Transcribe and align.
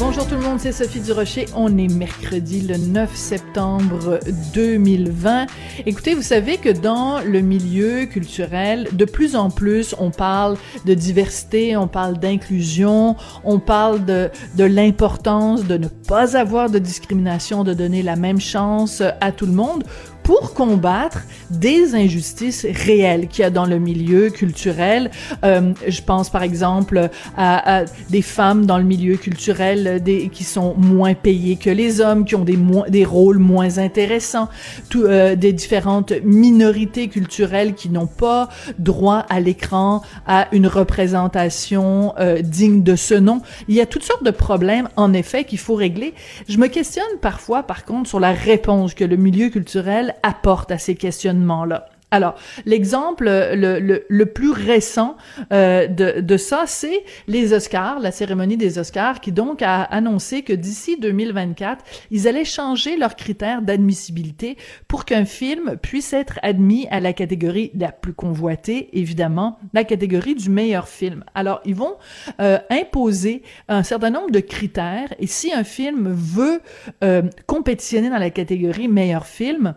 Bonjour 0.00 0.26
tout 0.26 0.34
le 0.34 0.40
monde, 0.40 0.58
c'est 0.58 0.72
Sophie 0.72 0.98
Durocher. 0.98 1.46
On 1.54 1.78
est 1.78 1.92
mercredi 1.92 2.62
le 2.62 2.76
9 2.76 3.14
septembre 3.14 4.18
2020. 4.52 5.46
Écoutez, 5.86 6.14
vous 6.14 6.22
savez 6.22 6.56
que 6.56 6.68
dans 6.68 7.20
le 7.20 7.40
milieu 7.40 8.04
culturel, 8.06 8.88
de 8.92 9.04
plus 9.04 9.36
en 9.36 9.50
plus, 9.50 9.94
on 10.00 10.10
parle 10.10 10.56
de 10.84 10.94
diversité, 10.94 11.76
on 11.76 11.86
parle 11.86 12.18
d'inclusion, 12.18 13.14
on 13.44 13.60
parle 13.60 14.04
de, 14.04 14.30
de 14.56 14.64
l'importance 14.64 15.64
de 15.64 15.76
ne 15.76 15.86
pas 15.86 16.36
avoir 16.36 16.70
de 16.70 16.80
discrimination, 16.80 17.62
de 17.62 17.72
donner 17.72 18.02
la 18.02 18.16
même 18.16 18.40
chance 18.40 19.00
à 19.20 19.30
tout 19.30 19.46
le 19.46 19.52
monde 19.52 19.84
pour 20.24 20.54
combattre 20.54 21.22
des 21.50 21.94
injustices 21.94 22.66
réelles 22.68 23.28
qu'il 23.28 23.42
y 23.42 23.44
a 23.44 23.50
dans 23.50 23.66
le 23.66 23.78
milieu 23.78 24.30
culturel. 24.30 25.10
Euh, 25.44 25.72
je 25.86 26.00
pense 26.02 26.30
par 26.30 26.42
exemple 26.42 27.10
à, 27.36 27.80
à, 27.80 27.84
des 28.08 28.22
femmes 28.22 28.66
dans 28.66 28.78
le 28.78 28.84
milieu 28.84 29.16
culturel 29.16 30.02
des, 30.02 30.30
qui 30.30 30.42
sont 30.42 30.74
moins 30.76 31.14
payées 31.14 31.56
que 31.56 31.70
les 31.70 32.00
hommes, 32.00 32.24
qui 32.24 32.34
ont 32.34 32.44
des, 32.44 32.58
des 32.88 33.04
rôles 33.04 33.38
moins 33.38 33.78
intéressants, 33.78 34.48
tout, 34.88 35.04
euh, 35.04 35.36
des 35.36 35.52
différentes 35.52 36.12
minorités 36.24 37.08
culturelles 37.08 37.74
qui 37.74 37.90
n'ont 37.90 38.06
pas 38.06 38.48
droit 38.78 39.26
à 39.28 39.40
l'écran, 39.40 40.02
à 40.26 40.48
une 40.52 40.66
représentation 40.66 42.14
euh, 42.18 42.40
digne 42.40 42.82
de 42.82 42.96
ce 42.96 43.14
nom. 43.14 43.42
Il 43.68 43.74
y 43.74 43.80
a 43.82 43.86
toutes 43.86 44.04
sortes 44.04 44.24
de 44.24 44.30
problèmes, 44.30 44.88
en 44.96 45.12
effet, 45.12 45.44
qu'il 45.44 45.58
faut 45.58 45.74
régler. 45.74 46.14
Je 46.48 46.56
me 46.56 46.68
questionne 46.68 47.04
parfois, 47.20 47.62
par 47.62 47.84
contre, 47.84 48.08
sur 48.08 48.20
la 48.20 48.32
réponse 48.32 48.94
que 48.94 49.04
le 49.04 49.16
milieu 49.16 49.50
culturel 49.50 50.13
apporte 50.22 50.70
à 50.70 50.78
ces 50.78 50.94
questionnements-là. 50.94 51.86
Alors, 52.14 52.36
l'exemple 52.64 53.24
le, 53.26 54.24
plus 54.24 54.52
récent 54.52 55.16
euh, 55.52 55.88
de, 55.88 56.20
de 56.20 56.36
ça, 56.36 56.62
c'est 56.66 57.02
les 57.26 57.52
Oscars, 57.52 57.98
la 57.98 58.12
cérémonie 58.12 58.56
des 58.56 58.78
Oscars, 58.78 59.20
qui 59.20 59.32
donc 59.32 59.62
a 59.62 59.82
annoncé 59.82 60.42
que 60.42 60.52
d'ici 60.52 60.96
2024, 60.96 61.84
ils 62.12 62.28
allaient 62.28 62.44
changer 62.44 62.96
leurs 62.96 63.16
critères 63.16 63.62
d'admissibilité 63.62 64.56
pour 64.86 65.06
qu'un 65.06 65.24
film 65.24 65.76
puisse 65.82 66.12
être 66.12 66.38
admis 66.42 66.86
à 66.92 67.00
la 67.00 67.12
catégorie 67.12 67.72
la 67.76 67.90
plus 67.90 68.14
convoitée, 68.14 68.90
évidemment, 68.92 69.58
la 69.72 69.82
catégorie 69.82 70.36
du 70.36 70.50
meilleur 70.50 70.86
film. 70.86 71.24
Alors, 71.34 71.62
ils 71.64 71.74
vont 71.74 71.96
euh, 72.40 72.60
imposer 72.70 73.42
un 73.66 73.82
certain 73.82 74.10
nombre 74.10 74.30
de 74.30 74.38
critères, 74.38 75.12
et 75.18 75.26
si 75.26 75.52
un 75.52 75.64
film 75.64 76.12
veut 76.12 76.60
euh, 77.02 77.22
compétitionner 77.46 78.08
dans 78.08 78.18
la 78.18 78.30
catégorie 78.30 78.86
meilleur 78.86 79.26
film, 79.26 79.74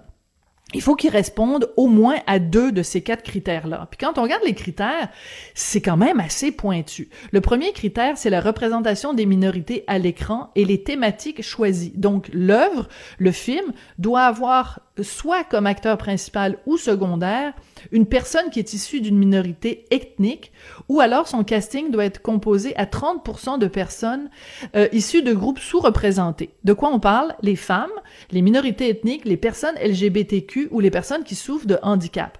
il 0.74 0.82
faut 0.82 0.96
qu'ils 0.96 1.12
répondent 1.12 1.72
au 1.78 1.88
moins 1.88 2.18
à 2.28 2.40
deux 2.40 2.74
de 2.74 2.84
ces 2.84 3.02
quatre 3.02 3.24
critères-là. 3.24 3.88
Puis 3.90 3.98
quand 3.98 4.18
on 4.18 4.24
regarde 4.24 4.44
les 4.46 4.54
critères, 4.54 5.08
c'est 5.54 5.80
quand 5.80 5.96
même 5.96 6.20
assez 6.20 6.52
pointu. 6.52 7.10
Le 7.32 7.40
premier 7.40 7.72
critère, 7.72 8.18
c'est 8.18 8.30
la 8.30 8.42
représentation 8.42 9.14
des 9.14 9.26
minorités 9.26 9.86
à 9.88 9.98
l'écran 9.98 10.52
et 10.56 10.66
les 10.66 10.84
thématiques 10.84 11.42
choisies. 11.42 11.94
Donc 11.96 12.30
l'œuvre, 12.34 12.90
le 13.18 13.32
film, 13.32 13.72
doit 13.98 14.24
avoir 14.24 14.82
soit 15.02 15.46
comme 15.46 15.68
acteur 15.68 15.98
principal 15.98 16.58
ou 16.66 16.78
secondaire 16.78 17.54
une 17.92 18.06
personne 18.06 18.50
qui 18.50 18.60
est 18.60 18.74
issue 18.74 19.02
d'une 19.02 19.18
minorité 19.18 19.86
ethnique, 19.92 20.52
ou 20.90 21.00
alors 21.00 21.28
son 21.28 21.44
casting 21.44 21.92
doit 21.92 22.06
être 22.06 22.22
composé 22.22 22.76
à 22.76 22.86
30% 22.86 23.60
de 23.60 23.68
personnes 23.68 24.30
euh, 24.76 24.88
issues 24.92 25.24
de 25.24 25.34
groupes 25.34 25.60
sous-représentés. 25.60 26.52
De 26.64 26.74
quoi 26.74 26.90
on 26.90 27.00
parle? 27.00 27.36
Les 27.42 27.56
femmes, 27.56 27.92
les 28.32 28.42
minorités 28.42 28.90
ethniques, 28.90 29.26
les 29.26 29.38
personnes 29.38 29.76
LGBTQ 29.84 30.70
ou 30.72 30.80
les 30.80 30.92
personnes 30.92 31.24
qui 31.24 31.36
souffrent 31.36 31.68
de 31.68 31.78
handicap. 31.82 32.38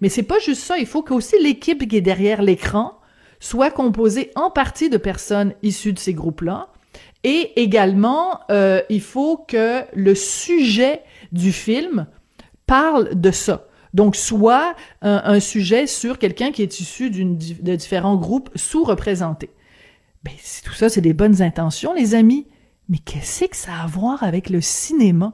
Mais 0.00 0.08
c'est 0.08 0.22
pas 0.22 0.38
juste 0.38 0.62
ça, 0.62 0.78
il 0.78 0.86
faut 0.86 1.02
qu'aussi 1.02 1.36
l'équipe 1.40 1.86
qui 1.86 1.96
est 1.96 2.00
derrière 2.00 2.42
l'écran 2.42 2.94
soit 3.38 3.70
composée 3.70 4.30
en 4.34 4.50
partie 4.50 4.90
de 4.90 4.98
personnes 4.98 5.54
issues 5.62 5.92
de 5.92 5.98
ces 5.98 6.14
groupes-là. 6.14 6.68
Et 7.24 7.60
également, 7.60 8.40
euh, 8.50 8.82
il 8.88 9.00
faut 9.00 9.36
que 9.36 9.82
le 9.94 10.14
sujet 10.14 11.02
du 11.32 11.52
film 11.52 12.06
parle 12.66 13.18
de 13.18 13.30
ça. 13.30 13.66
Donc, 13.94 14.16
soit 14.16 14.74
un, 15.02 15.40
sujet 15.40 15.86
sur 15.86 16.18
quelqu'un 16.18 16.52
qui 16.52 16.62
est 16.62 16.80
issu 16.80 17.10
de 17.10 17.74
différents 17.74 18.16
groupes 18.16 18.50
sous-représentés. 18.54 19.50
Ben, 20.22 20.32
tout 20.64 20.74
ça, 20.74 20.88
c'est 20.88 21.00
des 21.00 21.14
bonnes 21.14 21.42
intentions, 21.42 21.94
les 21.94 22.14
amis. 22.14 22.46
Mais 22.90 22.98
qu'est-ce 22.98 23.44
que 23.44 23.56
ça 23.56 23.72
a 23.72 23.84
à 23.84 23.86
voir 23.86 24.24
avec 24.24 24.50
le 24.50 24.60
cinéma? 24.60 25.32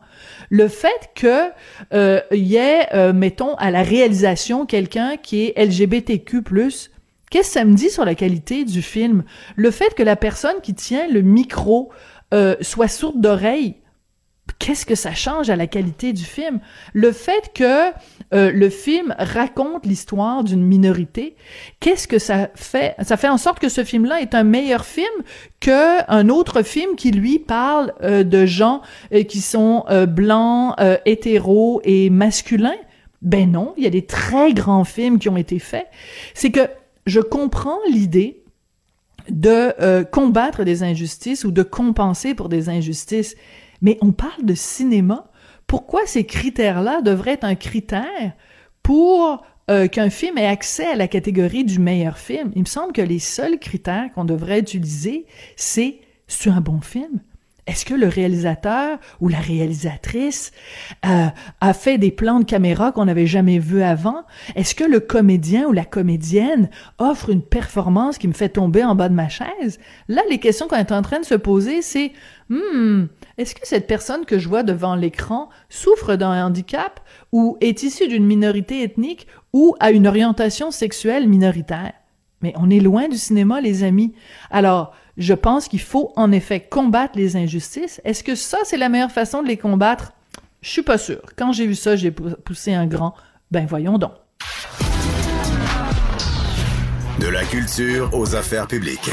Le 0.51 0.69
fait 0.69 1.11
que 1.15 1.49
euh, 1.95 2.21
y 2.31 2.57
ait, 2.57 2.87
euh, 2.95 3.15
mettons, 3.15 3.55
à 3.55 3.71
la 3.71 3.83
réalisation 3.83 4.67
quelqu'un 4.67 5.17
qui 5.17 5.47
est 5.47 5.59
LGBTQ+, 5.59 6.43
qu'est-ce 6.43 6.89
que 7.31 7.45
ça 7.47 7.65
me 7.65 7.75
dit 7.75 7.89
sur 7.89 8.05
la 8.05 8.15
qualité 8.15 8.65
du 8.65 8.83
film? 8.83 9.25
Le 9.57 9.71
fait 9.71 9.95
que 9.95 10.03
la 10.03 10.17
personne 10.17 10.61
qui 10.63 10.75
tient 10.75 11.09
le 11.09 11.23
micro 11.23 11.91
euh, 12.35 12.57
soit 12.61 12.89
sourde 12.89 13.23
d'oreille, 13.23 13.77
qu'est-ce 14.59 14.87
que 14.87 14.95
ça 14.95 15.15
change 15.15 15.51
à 15.51 15.57
la 15.57 15.67
qualité 15.67 16.13
du 16.13 16.25
film? 16.25 16.61
Le 16.93 17.13
fait 17.13 17.53
que 17.55 17.91
euh, 18.35 18.51
le 18.51 18.71
film 18.71 19.15
raconte 19.19 19.87
l'histoire 19.87 20.45
d'une 20.45 20.63
minorité, 20.63 21.37
qu'est-ce 21.81 22.09
que 22.09 22.19
ça 22.19 22.51
fait? 22.55 22.95
Ça 23.03 23.17
fait 23.17 23.29
en 23.29 23.39
sorte 23.39 23.59
que 23.59 23.69
ce 23.69 23.85
film-là 23.85 24.21
est 24.21 24.35
un 24.35 24.45
meilleur 24.45 24.85
film 24.85 25.07
qu'un 25.61 26.29
autre 26.29 26.63
film 26.63 26.97
qui, 26.97 27.11
lui, 27.11 27.39
parle 27.39 27.93
euh, 28.03 28.25
de 28.25 28.47
gens 28.47 28.83
euh, 29.13 29.23
qui 29.23 29.41
sont 29.41 29.85
euh, 29.91 30.07
blancs, 30.07 30.75
euh, 30.81 30.97
hétéros 31.05 31.81
et 31.85 32.11
masculins. 32.11 32.75
Ben 33.23 33.51
non, 33.51 33.75
il 33.77 33.85
y 33.85 33.87
a 33.87 33.91
des 33.91 34.07
très 34.07 34.53
grands 34.53 34.85
films 34.85 35.19
qui 35.19 35.29
ont 35.29 35.37
été 35.37 35.59
faits. 35.59 35.87
C'est 36.35 36.51
que 36.51 36.69
je 37.07 37.21
comprends 37.21 37.79
l'idée 37.91 38.43
de 39.29 40.05
combattre 40.05 40.63
des 40.63 40.85
injustices 40.85 41.45
ou 41.45 41.51
de 41.51 41.65
compenser 41.65 42.35
pour 42.35 42.49
des 42.49 42.69
injustices. 42.69 43.35
Mais 43.83 43.99
on 44.01 44.13
parle 44.13 44.45
de 44.45 44.55
cinéma. 44.55 45.31
Pourquoi 45.67 46.07
ces 46.07 46.25
critères-là 46.25 47.01
devraient 47.03 47.33
être 47.33 47.45
un 47.45 47.55
critère 47.55 48.33
pour 48.83 49.45
euh, 49.71 49.89
qu'un 49.89 50.11
film 50.11 50.39
ait 50.39 50.47
accès 50.47 50.87
à 50.87 50.97
la 50.97 51.09
catégorie 51.09 51.65
du 51.65 51.79
meilleur 51.79 52.19
film? 52.19 52.53
Il 52.55 52.63
me 52.63 52.67
semble 52.67 52.93
que 52.93 53.03
les 53.03 53.19
seuls 53.19 53.59
critères 53.59 54.11
qu'on 54.15 54.25
devrait 54.25 54.61
utiliser, 54.61 55.27
c'est 55.57 56.01
c'est 56.29 56.51
un 56.51 56.61
bon 56.61 56.81
film? 56.81 57.21
Est-ce 57.67 57.85
que 57.85 57.95
le 57.95 58.07
réalisateur 58.07 58.99
ou 59.21 59.29
la 59.29 59.39
réalisatrice 59.39 60.53
euh, 61.05 61.27
a 61.61 61.75
fait 61.75 61.99
des 61.99 62.13
plans 62.13 62.39
de 62.39 62.45
caméra 62.45 62.93
qu'on 62.93 63.07
n'avait 63.07 63.27
jamais 63.27 63.59
vus 63.59 63.83
avant? 63.83 64.23
Est-ce 64.55 64.77
que 64.77 64.85
le 64.85 65.01
comédien 65.01 65.67
ou 65.67 65.73
la 65.73 65.85
comédienne 65.85 66.71
offre 66.99 67.31
une 67.31 67.43
performance 67.43 68.19
qui 68.19 68.29
me 68.29 68.35
fait 68.35 68.51
tomber 68.51 68.85
en 68.85 68.95
bas 68.95 69.09
de 69.09 69.15
ma 69.15 69.29
chaise? 69.29 69.81
Là, 70.07 70.23
les 70.31 70.39
questions 70.39 70.69
qu'on 70.69 70.77
est 70.77 70.93
en 70.93 71.03
train 71.03 71.19
de 71.19 71.25
se 71.25 71.35
poser, 71.35 71.83
c'est 71.83 72.13
hmm, 72.51 73.07
est-ce 73.37 73.57
que 73.57 73.67
cette 73.67 73.89
personne 73.89 74.27
que 74.27 74.39
je 74.39 74.49
vois 74.49 74.63
devant 74.63 74.95
l'écran 74.95 75.49
souffre 75.69 76.15
d'un 76.15 76.47
handicap 76.47 77.01
ou 77.33 77.57
est 77.61 77.83
issue 77.83 78.07
d'une 78.07 78.27
minorité 78.27 78.85
ethnique 78.85 79.27
ou 79.53 79.75
a 79.81 79.91
une 79.91 80.07
orientation 80.07 80.71
sexuelle 80.71 81.29
minoritaire? 81.29 81.95
Mais 82.43 82.53
on 82.57 82.71
est 82.71 82.81
loin 82.81 83.09
du 83.09 83.17
cinéma, 83.17 83.61
les 83.61 83.83
amis. 83.83 84.15
Alors, 84.51 84.95
je 85.17 85.33
pense 85.33 85.69
qu'il 85.69 85.81
faut 85.81 86.13
en 86.17 86.31
effet 86.31 86.61
combattre 86.61 87.17
les 87.17 87.37
injustices. 87.37 88.01
Est-ce 88.05 88.23
que 88.23 88.35
ça, 88.35 88.59
c'est 88.65 88.77
la 88.77 88.89
meilleure 88.89 89.11
façon 89.11 89.43
de 89.43 89.49
les 89.49 89.57
combattre? 89.57 90.13
Je 90.61 90.71
suis 90.71 90.83
pas 90.83 90.99
sûre. 90.99 91.23
Quand 91.37 91.53
j'ai 91.53 91.67
vu 91.67 91.75
ça, 91.75 91.97
j'ai 91.97 92.11
poussé 92.11 92.75
un 92.75 92.87
grand. 92.87 93.15
Ben 93.51 93.67
voyons 93.67 93.99
donc. 93.99 94.13
De 97.21 97.29
la 97.29 97.45
culture 97.45 98.11
aux 98.13 98.35
affaires 98.35 98.67
publiques. 98.67 99.11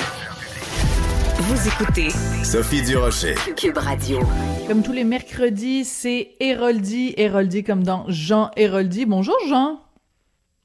Vous 1.37 1.67
écoutez 1.67 2.09
Sophie 2.43 2.83
Durocher. 2.83 3.35
Cube 3.55 3.77
Radio. 3.77 4.19
Comme 4.67 4.83
tous 4.83 4.91
les 4.91 5.03
mercredis, 5.03 5.85
c'est 5.85 6.31
Héroldi. 6.39 7.13
Héroldi 7.17 7.63
comme 7.63 7.83
dans 7.83 8.05
Jean 8.07 8.51
Héroldi. 8.57 9.05
Bonjour 9.05 9.37
Jean. 9.47 9.79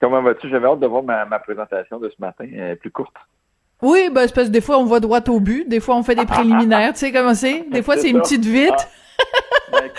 Comment 0.00 0.22
vas-tu? 0.22 0.48
J'avais 0.48 0.66
hâte 0.66 0.80
de 0.80 0.86
voir 0.86 1.02
ma, 1.02 1.24
ma 1.26 1.38
présentation 1.38 1.98
de 1.98 2.08
ce 2.08 2.20
matin, 2.20 2.44
elle 2.52 2.72
est 2.72 2.76
plus 2.76 2.90
courte. 2.90 3.14
Oui, 3.80 4.10
ben, 4.12 4.26
c'est 4.26 4.34
parce 4.34 4.48
que 4.48 4.52
des 4.52 4.60
fois, 4.60 4.78
on 4.78 4.84
va 4.84 5.00
droit 5.00 5.20
au 5.28 5.40
but. 5.40 5.68
Des 5.68 5.80
fois, 5.80 5.96
on 5.96 6.02
fait 6.02 6.14
des 6.14 6.26
préliminaires. 6.26 6.92
tu 6.92 7.00
sais 7.00 7.12
comment 7.12 7.34
c'est? 7.34 7.64
Des 7.70 7.82
fois, 7.82 7.96
c'est 7.96 8.10
une 8.10 8.20
petite 8.20 8.44
vite. 8.44 8.72
Ah. 8.72 9.80
Ben, 9.80 9.90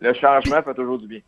le 0.00 0.14
changement 0.14 0.62
fait 0.62 0.74
toujours 0.74 0.98
du 0.98 1.06
bien. 1.06 1.20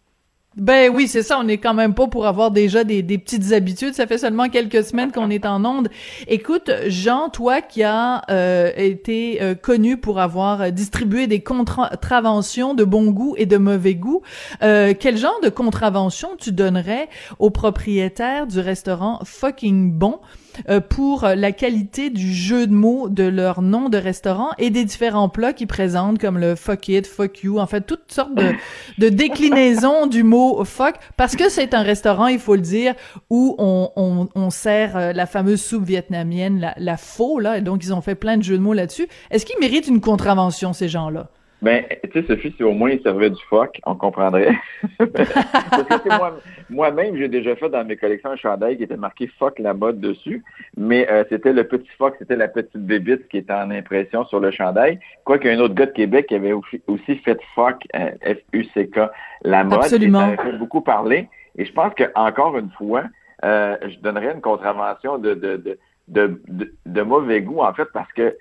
Ben 0.57 0.91
oui, 0.95 1.07
c'est 1.07 1.23
ça. 1.23 1.39
On 1.39 1.49
est 1.49 1.59
quand 1.59 1.75
même 1.75 1.93
pas 1.93 2.07
pour 2.07 2.27
avoir 2.27 2.51
déjà 2.51 2.83
des, 2.83 3.03
des 3.03 3.19
petites 3.19 3.53
habitudes. 3.53 3.93
Ça 3.93 4.07
fait 4.07 4.17
seulement 4.17 4.49
quelques 4.49 4.85
semaines 4.85 5.13
qu'on 5.13 5.29
est 5.29 5.45
en 5.45 5.63
onde. 5.67 5.89
Écoute, 6.29 6.71
Jean, 6.87 7.29
toi 7.29 7.61
qui 7.61 7.83
as 7.83 8.23
euh, 8.31 8.73
été 8.75 9.43
euh, 9.43 9.55
connu 9.55 9.99
pour 9.99 10.19
avoir 10.19 10.73
distribué 10.73 11.27
des 11.27 11.41
contraventions 11.41 12.73
de 12.73 12.85
bon 12.85 13.11
goût 13.11 13.35
et 13.37 13.45
de 13.45 13.59
mauvais 13.59 13.95
goût, 13.95 14.23
euh, 14.63 14.95
quel 14.99 15.19
genre 15.19 15.39
de 15.43 15.51
contravention 15.51 16.31
tu 16.39 16.53
donnerais 16.53 17.11
au 17.39 17.51
propriétaire 17.51 18.47
du 18.47 18.61
restaurant 18.61 19.21
Fucking 19.25 19.93
Bon? 19.93 20.21
Euh, 20.69 20.81
pour 20.81 21.27
la 21.27 21.53
qualité 21.53 22.11
du 22.11 22.33
jeu 22.33 22.67
de 22.67 22.73
mots 22.73 23.09
de 23.09 23.25
leur 23.25 23.63
nom 23.63 23.89
de 23.89 23.99
restaurant 23.99 24.51
et 24.59 24.71
des 24.71 24.85
différents 24.85 25.29
plats 25.29 25.53
qu'ils 25.53 25.67
présentent, 25.67 26.19
comme 26.19 26.39
le 26.39 26.55
fuck 26.55 26.89
it, 26.89 27.07
fuck 27.07 27.43
you, 27.43 27.59
en 27.59 27.67
fait, 27.67 27.83
toutes 27.83 28.13
sortes 28.13 28.35
de, 28.35 28.53
de 28.99 29.09
déclinaisons 29.09 30.07
du 30.07 30.23
mot 30.23 30.65
fuck, 30.65 30.95
parce 31.17 31.37
que 31.37 31.49
c'est 31.49 31.75
un 31.75 31.83
restaurant, 31.83 32.27
il 32.27 32.39
faut 32.39 32.55
le 32.55 32.63
dire, 32.63 32.95
où 33.31 33.55
on, 33.59 33.91
on, 33.97 34.29
on 34.35 34.51
sert 34.51 34.97
euh, 34.97 35.13
la 35.13 35.27
fameuse 35.27 35.63
soupe 35.63 35.85
vietnamienne, 35.85 36.61
la, 36.61 36.75
la 36.77 36.97
faux, 36.97 37.39
là, 37.39 37.59
et 37.59 37.61
donc 37.61 37.85
ils 37.85 37.93
ont 37.93 38.01
fait 38.01 38.15
plein 38.15 38.37
de 38.37 38.43
jeux 38.43 38.59
de 38.59 38.63
mots 38.63 38.73
là-dessus. 38.73 39.09
Est-ce 39.31 39.47
qu'ils 39.47 39.61
méritent 39.61 39.89
une 39.89 40.01
contravention, 40.01 40.73
ces 40.73 40.89
gens-là? 40.89 41.31
Ben, 41.67 41.83
tu 42.05 42.13
sais, 42.13 42.27
Sophie, 42.29 42.55
si 42.57 42.63
au 42.63 42.71
moins 42.71 42.91
ils 42.91 43.03
servaient 43.03 43.29
du 43.29 43.43
phoque, 43.51 43.81
on 43.87 43.97
comprendrait. 43.97 44.53
Parce 44.99 46.01
que 46.01 46.17
moi, 46.17 46.39
moi-même, 46.71 47.17
j'ai 47.17 47.27
déjà 47.27 47.57
fait 47.57 47.69
dans 47.69 47.85
mes 47.85 47.97
collections 47.97 48.31
un 48.31 48.37
chandail 48.37 48.77
qui 48.77 48.85
était 48.85 48.97
marqué 48.97 49.27
phoque 49.27 49.59
la 49.59 49.75
mode 49.75 49.99
dessus, 49.99 50.45
mais 50.77 51.11
euh, 51.11 51.25
c'était 51.29 51.53
le 51.53 51.65
petit 51.65 51.91
phoque, 51.99 52.15
c'était 52.21 52.37
la 52.37 52.47
petite 52.47 52.77
bébite 52.77 53.27
qui 53.27 53.39
était 53.39 53.53
en 53.53 53.73
impression 53.73 54.25
sur 54.27 54.39
le 54.39 54.53
chandail. 54.53 55.01
Quoi 55.25 55.41
qu'il 55.41 55.51
y 55.51 55.55
a 55.55 55.57
un 55.57 55.61
autre 55.61 55.75
gars 55.75 55.87
de 55.87 55.91
Québec 55.91 56.27
qui 56.29 56.37
avait 56.37 56.53
aussi 56.53 57.17
fait 57.25 57.41
phoque, 57.57 57.83
euh, 57.97 58.13
F-U-C-K, 58.23 59.01
la 59.43 59.65
mode. 59.65 59.81
Absolument. 59.81 60.37
Ça 60.37 60.45
fait 60.45 60.59
beaucoup 60.59 60.83
parler. 60.83 61.29
Et 61.59 61.65
je 61.65 61.73
pense 61.73 61.93
que 61.95 62.05
encore 62.15 62.57
une 62.59 62.71
fois, 62.79 63.07
euh, 63.45 63.77
je 63.83 63.99
donnerais 63.99 64.35
une 64.35 64.41
contravention 64.41 65.19
de, 65.19 65.35
de, 65.35 65.57
de, 65.57 66.41
de, 66.47 66.73
de 66.87 67.03
mauvais 67.03 67.43
goût, 67.43 67.63
en 67.63 67.75
fait, 67.75 67.89
parce 67.93 68.13
que 68.13 68.37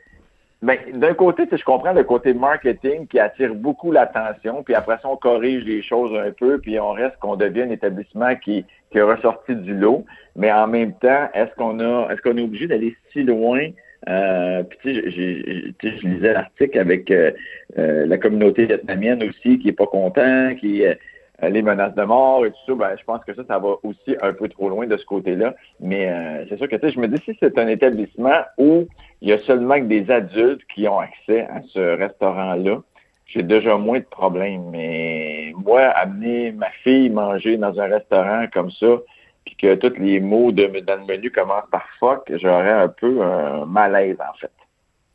ben, 0.61 0.77
d'un 0.93 1.13
côté, 1.13 1.43
je 1.51 1.63
comprends 1.63 1.93
le 1.93 2.03
côté 2.03 2.33
marketing 2.33 3.07
qui 3.07 3.19
attire 3.19 3.53
beaucoup 3.53 3.91
l'attention, 3.91 4.63
puis 4.63 4.73
après 4.73 4.97
ça, 5.01 5.09
on 5.09 5.17
corrige 5.17 5.63
les 5.65 5.83
choses 5.83 6.17
un 6.17 6.31
peu, 6.31 6.59
puis 6.59 6.79
on 6.79 6.91
reste 6.91 7.17
qu'on 7.19 7.35
devient 7.35 7.63
un 7.63 7.71
établissement 7.71 8.35
qui, 8.35 8.65
qui 8.91 8.97
est 8.97 9.03
ressorti 9.03 9.55
du 9.55 9.75
lot. 9.75 10.05
Mais 10.35 10.51
en 10.51 10.67
même 10.67 10.93
temps, 10.93 11.29
est-ce 11.33 11.53
qu'on 11.55 11.79
a 11.79 12.11
est-ce 12.11 12.21
qu'on 12.21 12.37
est 12.37 12.41
obligé 12.41 12.67
d'aller 12.67 12.95
si 13.11 13.23
loin? 13.23 13.69
Euh, 14.07 14.63
puis 14.63 14.77
tu 14.81 15.89
sais, 15.89 15.97
je 15.97 16.07
lisais 16.07 16.33
l'article 16.33 16.79
avec 16.79 17.09
euh, 17.11 17.31
euh, 17.77 18.05
la 18.05 18.17
communauté 18.17 18.65
vietnamienne 18.65 19.23
aussi 19.23 19.59
qui 19.59 19.69
est 19.69 19.77
pas 19.77 19.87
content, 19.87 20.53
qui 20.55 20.85
euh, 20.85 20.93
les 21.41 21.61
menaces 21.61 21.95
de 21.95 22.03
mort 22.03 22.45
et 22.45 22.51
tout 22.51 22.57
ça, 22.67 22.75
ben, 22.75 22.95
je 22.97 23.03
pense 23.03 23.23
que 23.25 23.33
ça, 23.33 23.43
ça 23.47 23.59
va 23.59 23.75
aussi 23.83 24.15
un 24.21 24.33
peu 24.33 24.47
trop 24.47 24.69
loin 24.69 24.87
de 24.87 24.97
ce 24.97 25.05
côté-là. 25.05 25.55
Mais 25.79 26.09
euh, 26.09 26.45
c'est 26.49 26.57
sûr 26.57 26.69
que 26.69 26.75
tu 26.75 26.87
sais, 26.87 26.93
je 26.93 26.99
me 26.99 27.07
dis 27.07 27.21
si 27.25 27.37
c'est 27.39 27.57
un 27.57 27.67
établissement 27.67 28.41
où 28.57 28.87
il 29.21 29.29
y 29.29 29.33
a 29.33 29.39
seulement 29.39 29.75
que 29.75 29.85
des 29.85 30.09
adultes 30.11 30.61
qui 30.73 30.87
ont 30.87 30.99
accès 30.99 31.41
à 31.41 31.61
ce 31.73 31.97
restaurant-là, 31.97 32.81
j'ai 33.25 33.43
déjà 33.43 33.77
moins 33.77 33.99
de 33.99 34.05
problèmes. 34.05 34.69
Mais 34.71 35.51
moi, 35.57 35.81
amener 35.81 36.51
ma 36.51 36.69
fille 36.83 37.09
manger 37.09 37.57
dans 37.57 37.79
un 37.79 37.87
restaurant 37.87 38.45
comme 38.53 38.71
ça, 38.71 38.97
puis 39.45 39.55
que 39.55 39.75
tous 39.75 39.99
les 39.99 40.19
mots 40.19 40.51
de, 40.51 40.67
dans 40.81 40.99
le 40.99 41.05
menu 41.05 41.31
commencent 41.31 41.69
par 41.71 41.85
fuck, 41.99 42.31
j'aurais 42.35 42.71
un 42.71 42.87
peu 42.87 43.21
un 43.21 43.65
malaise 43.65 44.17
en 44.19 44.33
fait. 44.39 44.51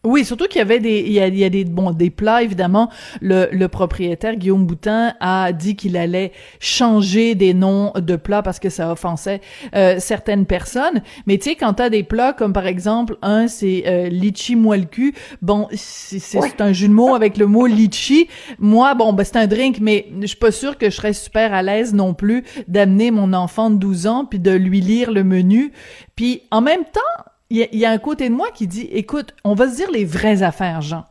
Oui, 0.03 0.25
surtout 0.25 0.47
qu'il 0.47 0.61
y 0.61 0.63
avait 0.63 0.81
des, 0.81 1.01
il 1.01 1.13
y 1.13 1.21
a, 1.21 1.27
il 1.27 1.37
y 1.37 1.45
a 1.45 1.51
des, 1.51 1.67
bon, 1.67 1.91
des 1.91 2.09
plats 2.09 2.43
évidemment. 2.43 2.89
Le, 3.21 3.51
le 3.53 3.69
propriétaire 3.69 4.37
Guillaume 4.37 4.65
Boutin 4.65 5.13
a 5.21 5.53
dit 5.53 5.77
qu'il 5.77 5.95
allait 5.99 6.33
changer 6.59 7.35
des 7.35 7.53
noms 7.53 7.93
de 7.95 8.17
plats 8.17 8.41
parce 8.41 8.59
que 8.59 8.71
ça 8.71 8.91
offensait 8.91 9.43
euh, 9.75 9.97
certaines 9.99 10.47
personnes. 10.47 11.03
Mais 11.27 11.37
tu 11.37 11.51
sais, 11.51 11.55
quand 11.55 11.75
t'as 11.75 11.91
des 11.91 12.03
plats 12.03 12.33
comme 12.33 12.55
par 12.55 12.67
exemple 12.67 13.19
un, 13.21 13.47
c'est 13.47 13.83
euh, 13.87 14.09
litchi 14.09 14.57
moelle 14.57 14.89
cul. 14.89 15.15
Bon, 15.43 15.69
c'est 15.75 16.61
un 16.63 16.73
jeu 16.73 16.89
de 16.89 16.95
mots 16.95 17.15
avec 17.15 17.37
le 17.37 17.47
mot 17.47 17.67
litchi. 17.67 18.27
Moi, 18.59 18.95
bon, 18.95 19.13
ben 19.13 19.25
c'est 19.25 19.37
un 19.37 19.47
drink, 19.47 19.81
mais 19.83 20.07
je 20.23 20.29
suis 20.29 20.37
pas 20.37 20.51
sûre 20.51 20.79
que 20.79 20.89
je 20.89 20.97
serais 20.97 21.13
super 21.13 21.53
à 21.53 21.63
l'aise 21.63 21.93
non 21.93 22.15
plus 22.15 22.45
d'amener 22.69 23.11
mon 23.11 23.35
enfant 23.35 23.69
de 23.69 23.77
12 23.77 24.07
ans 24.07 24.25
puis 24.25 24.39
de 24.39 24.53
lui 24.53 24.81
lire 24.81 25.11
le 25.11 25.25
menu. 25.25 25.73
Puis 26.17 26.41
en 26.51 26.63
même 26.63 26.85
temps, 26.85 27.25
il 27.51 27.69
y, 27.73 27.85
a 27.85 27.91
un 27.91 27.99
côté 27.99 28.29
de 28.29 28.35
moi 28.35 28.49
qui 28.55 28.69
dit, 28.69 28.89
écoute, 28.93 29.35
on 29.45 29.55
va 29.55 29.69
se 29.69 29.77
dire 29.77 29.91
les 29.91 30.05
vraies 30.05 30.43
affaires, 30.43 30.83
Jean. 30.83 31.05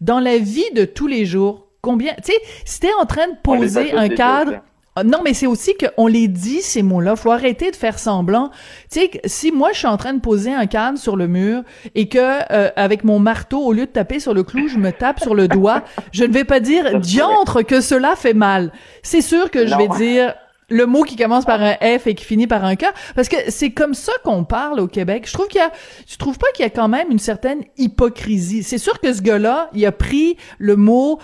Dans 0.00 0.20
la 0.20 0.38
vie 0.38 0.70
de 0.74 0.86
tous 0.86 1.06
les 1.06 1.26
jours, 1.26 1.66
combien, 1.82 2.14
tu 2.14 2.32
sais, 2.32 2.38
si 2.64 2.80
t'es 2.80 2.92
en 2.98 3.04
train 3.04 3.28
de 3.28 3.36
poser 3.42 3.92
un 3.92 4.08
cadre, 4.08 4.62
ah, 4.94 5.04
non, 5.04 5.20
mais 5.24 5.32
c'est 5.32 5.46
aussi 5.46 5.74
qu'on 5.74 6.06
les 6.06 6.28
dit, 6.28 6.60
ces 6.60 6.82
mots-là. 6.82 7.16
Faut 7.16 7.30
arrêter 7.30 7.70
de 7.70 7.76
faire 7.76 7.98
semblant. 7.98 8.50
Tu 8.90 9.00
sais, 9.00 9.10
si 9.24 9.50
moi, 9.50 9.70
je 9.72 9.78
suis 9.78 9.86
en 9.86 9.96
train 9.96 10.12
de 10.12 10.20
poser 10.20 10.52
un 10.52 10.66
cadre 10.66 10.98
sur 10.98 11.16
le 11.16 11.28
mur 11.28 11.62
et 11.94 12.08
que, 12.08 12.18
euh, 12.18 12.70
avec 12.76 13.02
mon 13.02 13.18
marteau, 13.18 13.60
au 13.60 13.72
lieu 13.72 13.86
de 13.86 13.90
taper 13.90 14.20
sur 14.20 14.34
le 14.34 14.42
clou, 14.42 14.68
je 14.68 14.76
me 14.76 14.92
tape 14.92 15.20
sur 15.20 15.34
le 15.34 15.48
doigt, 15.48 15.82
je 16.12 16.24
ne 16.24 16.32
vais 16.32 16.44
pas 16.44 16.60
dire 16.60 17.00
diantre 17.00 17.62
que 17.62 17.80
cela 17.80 18.16
fait 18.16 18.34
mal. 18.34 18.70
C'est 19.02 19.22
sûr 19.22 19.50
que 19.50 19.66
je 19.66 19.74
vais 19.76 19.88
dire 19.96 20.34
le 20.68 20.86
mot 20.86 21.02
qui 21.02 21.16
commence 21.16 21.44
par 21.44 21.60
un 21.60 21.74
F 21.74 22.06
et 22.06 22.14
qui 22.14 22.24
finit 22.24 22.46
par 22.46 22.64
un 22.64 22.76
K, 22.76 22.86
parce 23.14 23.28
que 23.28 23.36
c'est 23.48 23.70
comme 23.70 23.94
ça 23.94 24.12
qu'on 24.24 24.44
parle 24.44 24.80
au 24.80 24.86
Québec. 24.86 25.24
Je 25.26 25.32
trouve 25.32 25.48
qu'il 25.48 25.60
y 25.60 25.64
a, 25.64 25.70
tu 26.06 26.16
trouves 26.16 26.38
pas 26.38 26.46
qu'il 26.54 26.64
y 26.64 26.66
a 26.66 26.70
quand 26.70 26.88
même 26.88 27.10
une 27.10 27.18
certaine 27.18 27.62
hypocrisie. 27.76 28.62
C'est 28.62 28.78
sûr 28.78 28.98
que 29.00 29.12
ce 29.12 29.22
gars-là, 29.22 29.68
il 29.74 29.84
a 29.86 29.92
pris 29.92 30.36
le 30.58 30.76
mot 30.76 31.18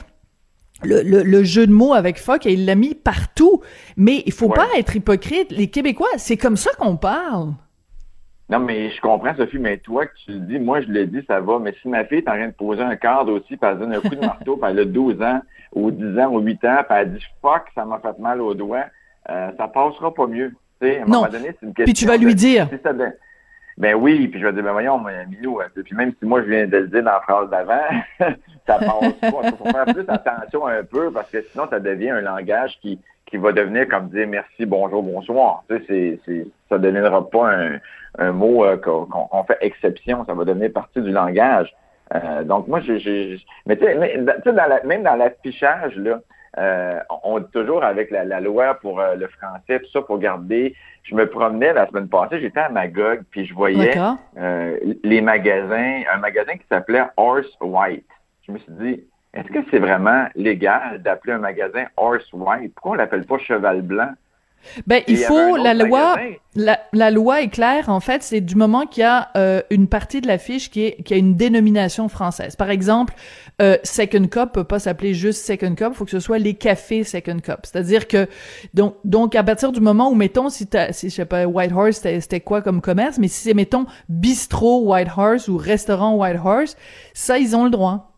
le, 0.82 1.02
le, 1.02 1.42
jeu 1.42 1.66
de 1.66 1.72
mots 1.72 1.92
avec 1.94 2.18
fuck 2.18 2.46
et 2.46 2.52
il 2.52 2.64
l'a 2.64 2.74
mis 2.74 2.94
partout. 2.94 3.62
Mais 3.96 4.22
il 4.26 4.32
faut 4.32 4.48
pas 4.48 4.68
être 4.76 4.94
hypocrite. 4.94 5.50
Les 5.50 5.68
Québécois, 5.68 6.06
c'est 6.18 6.36
comme 6.36 6.56
ça 6.56 6.70
qu'on 6.78 6.96
parle. 6.96 7.54
Non, 8.50 8.60
mais 8.60 8.90
je 8.90 9.00
comprends, 9.02 9.34
Sophie, 9.36 9.58
mais 9.58 9.76
toi, 9.76 10.06
que 10.06 10.12
tu 10.24 10.32
le 10.32 10.38
dis, 10.40 10.58
moi, 10.58 10.80
je 10.80 10.86
l'ai 10.86 11.06
dit, 11.06 11.22
ça 11.26 11.40
va. 11.40 11.58
Mais 11.58 11.74
si 11.82 11.88
ma 11.88 12.04
fille 12.04 12.18
est 12.18 12.28
en 12.28 12.32
train 12.32 12.48
de 12.48 12.52
poser 12.52 12.82
un 12.82 12.96
cadre 12.96 13.32
aussi, 13.32 13.56
puis 13.58 13.70
elle 13.70 13.78
donne 13.78 13.92
un 13.92 14.00
coup 14.00 14.14
de 14.14 14.20
marteau, 14.24 14.56
puis 14.56 14.70
elle 14.70 14.78
a 14.78 14.84
12 14.86 15.20
ans, 15.20 15.40
ou 15.74 15.90
10 15.90 16.18
ans, 16.18 16.32
ou 16.32 16.38
8 16.38 16.64
ans, 16.64 16.76
puis 16.88 16.98
elle 16.98 17.12
dit 17.12 17.24
fuck, 17.42 17.64
ça 17.74 17.84
m'a 17.84 17.98
fait 17.98 18.18
mal 18.18 18.40
au 18.40 18.54
doigt, 18.54 18.86
euh, 19.30 19.50
ça 19.56 19.68
passera 19.68 20.12
pas 20.12 20.26
mieux. 20.26 20.52
sais, 20.80 20.98
à 20.98 21.02
un 21.02 21.06
non. 21.06 21.18
moment 21.20 21.28
donné, 21.28 21.54
c'est 21.58 21.66
une 21.66 21.74
question. 21.74 21.84
Puis 21.84 21.92
tu 21.94 22.06
vas 22.06 22.16
lui 22.16 22.34
dire. 22.34 22.68
ben, 23.76 23.94
oui, 23.94 24.28
puis 24.28 24.40
je 24.40 24.46
vais 24.46 24.52
dire, 24.52 24.62
ben 24.62 24.72
voyons, 24.72 24.98
mon 24.98 25.08
Milou, 25.28 25.60
puis 25.84 25.94
même 25.94 26.12
si 26.18 26.26
moi 26.26 26.42
je 26.42 26.48
viens 26.48 26.66
de 26.66 26.78
le 26.78 26.88
dire 26.88 27.02
dans 27.02 27.12
la 27.12 27.20
phrase 27.20 27.48
d'avant, 27.50 27.80
ça 28.66 28.78
passe 28.78 29.12
pas. 29.20 29.40
Il 29.44 29.52
faut 29.56 29.64
faire 29.64 29.84
plus 29.84 30.04
attention 30.08 30.66
un 30.66 30.82
peu 30.82 31.10
parce 31.12 31.30
que 31.30 31.42
sinon 31.52 31.68
ça 31.70 31.78
devient 31.78 32.10
un 32.10 32.20
langage 32.20 32.78
qui, 32.80 32.98
qui 33.26 33.36
va 33.36 33.52
devenir 33.52 33.86
comme 33.88 34.08
dire 34.08 34.26
merci, 34.26 34.66
bonjour, 34.66 35.02
bonsoir. 35.02 35.64
Tu 35.68 35.84
sais, 35.86 36.20
c'est, 36.24 36.46
ça 36.68 36.78
ne 36.78 36.82
deviendra 36.82 37.28
pas 37.30 37.52
un, 37.52 37.78
un 38.18 38.32
mot 38.32 38.64
euh, 38.64 38.76
qu'on, 38.76 39.44
fait 39.44 39.58
exception, 39.60 40.24
ça 40.24 40.34
va 40.34 40.44
devenir 40.44 40.72
partie 40.72 41.00
du 41.00 41.10
langage. 41.10 41.74
Euh, 42.14 42.42
donc 42.42 42.68
moi, 42.68 42.80
j'ai, 42.80 43.38
mais 43.66 43.76
tu 43.76 43.84
sais, 43.84 44.82
même 44.84 45.02
dans 45.02 45.14
l'affichage, 45.14 45.94
là, 45.96 46.20
euh, 46.58 47.00
on 47.22 47.38
dit 47.38 47.50
toujours 47.52 47.84
avec 47.84 48.10
la, 48.10 48.40
loi 48.40 48.74
pour 48.74 49.00
euh, 49.00 49.14
le 49.14 49.28
français, 49.28 49.80
tout 49.80 49.90
ça, 49.92 50.02
pour 50.02 50.18
garder. 50.18 50.74
Je 51.04 51.14
me 51.14 51.28
promenais 51.28 51.72
la 51.72 51.86
semaine 51.86 52.08
passée, 52.08 52.40
j'étais 52.40 52.60
à 52.60 52.68
Magog, 52.68 53.22
puis 53.30 53.46
je 53.46 53.54
voyais 53.54 53.96
euh, 54.36 54.76
les 55.04 55.20
magasins, 55.20 56.02
un 56.12 56.18
magasin 56.18 56.54
qui 56.54 56.66
s'appelait 56.68 57.04
Horse 57.16 57.56
White. 57.60 58.04
Je 58.46 58.52
me 58.52 58.58
suis 58.58 58.72
dit, 58.72 59.04
est-ce 59.34 59.48
que 59.48 59.60
c'est 59.70 59.78
vraiment 59.78 60.26
légal 60.34 61.00
d'appeler 61.02 61.34
un 61.34 61.38
magasin 61.38 61.84
Horse 61.96 62.30
White? 62.32 62.74
Pourquoi 62.74 62.92
on 62.92 62.94
l'appelle 62.94 63.24
pas 63.24 63.38
Cheval 63.38 63.82
Blanc? 63.82 64.10
Ben, 64.86 65.02
il 65.06 65.16
faut 65.16 65.56
la 65.56 65.74
loi. 65.74 66.16
La, 66.54 66.80
la, 66.92 67.10
loi 67.10 67.42
est 67.42 67.48
claire. 67.48 67.88
En 67.88 68.00
fait, 68.00 68.22
c'est 68.22 68.40
du 68.40 68.56
moment 68.56 68.84
qu'il 68.84 69.02
y 69.02 69.06
a 69.06 69.28
euh, 69.36 69.62
une 69.70 69.88
partie 69.88 70.20
de 70.20 70.26
la 70.26 70.38
fiche 70.38 70.70
qui 70.70 70.86
est 70.86 71.02
qui 71.04 71.14
a 71.14 71.16
une 71.16 71.36
dénomination 71.36 72.08
française. 72.08 72.56
Par 72.56 72.70
exemple, 72.70 73.14
euh, 73.62 73.76
Second 73.84 74.26
Cup 74.26 74.50
peut 74.52 74.64
pas 74.64 74.80
s'appeler 74.80 75.14
juste 75.14 75.46
Second 75.46 75.74
Cup. 75.74 75.88
Il 75.92 75.94
faut 75.94 76.04
que 76.04 76.10
ce 76.10 76.20
soit 76.20 76.38
les 76.38 76.54
cafés 76.54 77.04
Second 77.04 77.38
Cup. 77.38 77.60
C'est-à-dire 77.62 78.08
que 78.08 78.26
donc 78.74 78.96
donc 79.04 79.36
à 79.36 79.44
partir 79.44 79.70
du 79.70 79.80
moment 79.80 80.10
où 80.10 80.14
mettons 80.14 80.48
si 80.48 80.66
t'as 80.66 80.92
si 80.92 81.10
je 81.10 81.14
sais 81.14 81.26
pas 81.26 81.46
White 81.46 81.72
Horse 81.72 81.98
c'était 81.98 82.40
quoi 82.40 82.60
comme 82.60 82.80
commerce, 82.80 83.18
mais 83.18 83.28
si 83.28 83.42
c'est 83.42 83.54
mettons 83.54 83.86
bistrot 84.08 84.82
White 84.84 85.10
Horse 85.16 85.48
ou 85.48 85.56
restaurant 85.56 86.16
White 86.16 86.40
Horse, 86.44 86.76
ça 87.14 87.38
ils 87.38 87.54
ont 87.54 87.64
le 87.64 87.70
droit. 87.70 88.12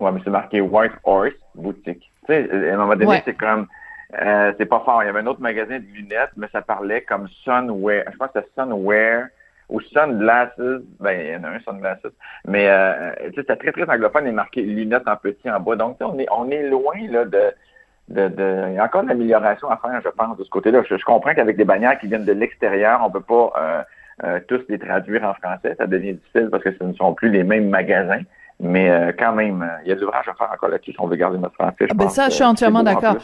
Ouais, 0.00 0.12
mais 0.12 0.20
c'est 0.22 0.30
marqué 0.30 0.60
White 0.60 0.92
Horse 1.04 1.32
boutique. 1.54 2.10
Tu 2.26 2.34
sais, 2.34 2.70
à 2.70 2.74
un 2.74 2.76
moment 2.76 2.94
donné, 2.94 3.22
c'est 3.24 3.34
comme 3.34 3.66
euh, 4.14 4.52
c'est 4.56 4.66
pas 4.66 4.80
fort. 4.84 5.02
Il 5.02 5.06
y 5.06 5.08
avait 5.08 5.20
un 5.20 5.26
autre 5.26 5.40
magasin 5.40 5.78
de 5.78 5.84
lunettes, 5.84 6.30
mais 6.36 6.48
ça 6.52 6.62
parlait 6.62 7.02
comme 7.02 7.28
Sunwear. 7.44 8.04
Je 8.10 8.16
pense 8.16 8.30
que 8.32 8.40
c'était 8.40 8.50
Sunwear 8.56 9.26
ou 9.68 9.80
Sunglasses. 9.80 10.58
Ben, 11.00 11.20
il 11.20 11.32
y 11.32 11.36
en 11.36 11.44
a 11.44 11.48
un 11.50 11.60
Sunglasses. 11.60 12.06
Mais 12.46 12.68
euh, 12.68 13.12
c'était 13.34 13.56
très, 13.56 13.72
très 13.72 13.88
anglophone 13.88 14.26
et 14.26 14.32
marqué 14.32 14.62
lunettes 14.62 15.06
en 15.06 15.16
petit 15.16 15.50
en 15.50 15.60
bas. 15.60 15.76
Donc, 15.76 15.98
on 16.00 16.18
est, 16.18 16.26
on 16.30 16.50
est 16.50 16.68
loin 16.68 16.96
là, 17.10 17.24
de, 17.26 17.52
de, 18.08 18.28
de, 18.28 18.68
il 18.68 18.74
y 18.74 18.78
a 18.78 18.84
encore 18.84 19.02
de 19.02 19.08
l'amélioration 19.08 19.70
à 19.70 19.76
faire, 19.76 20.00
je 20.02 20.08
pense, 20.08 20.36
de 20.38 20.44
ce 20.44 20.50
côté-là. 20.50 20.82
Je, 20.88 21.04
comprends 21.04 21.34
qu'avec 21.34 21.56
des 21.56 21.64
bannières 21.64 21.98
qui 21.98 22.06
viennent 22.06 22.24
de 22.24 22.32
l'extérieur, 22.32 23.00
on 23.04 23.10
peut 23.10 23.20
pas 23.20 23.52
euh, 23.56 23.82
euh, 24.24 24.40
tous 24.48 24.62
les 24.68 24.78
traduire 24.78 25.24
en 25.24 25.34
français. 25.34 25.74
Ça 25.76 25.86
devient 25.86 26.14
difficile 26.14 26.48
parce 26.50 26.64
que 26.64 26.72
ce 26.72 26.84
ne 26.84 26.94
sont 26.94 27.12
plus 27.14 27.30
les 27.30 27.44
mêmes 27.44 27.68
magasins. 27.68 28.22
Mais 28.60 28.90
euh, 28.90 29.12
quand 29.16 29.34
même, 29.34 29.62
euh, 29.62 29.82
il 29.84 29.88
y 29.88 29.92
a 29.92 29.94
de 29.94 30.00
l'ouvrage 30.00 30.26
à 30.28 30.34
faire 30.34 30.50
encore 30.52 30.68
là-dessus 30.68 30.90
si 30.92 31.00
on 31.00 31.06
veut 31.06 31.14
garder 31.14 31.38
notre 31.38 31.54
français. 31.54 31.76
Je 31.80 31.86
ah 31.90 31.94
ben 31.94 32.08
ça, 32.08 32.28
je 32.28 32.34
suis 32.34 32.44
entièrement 32.44 32.82
d'accord. 32.82 33.16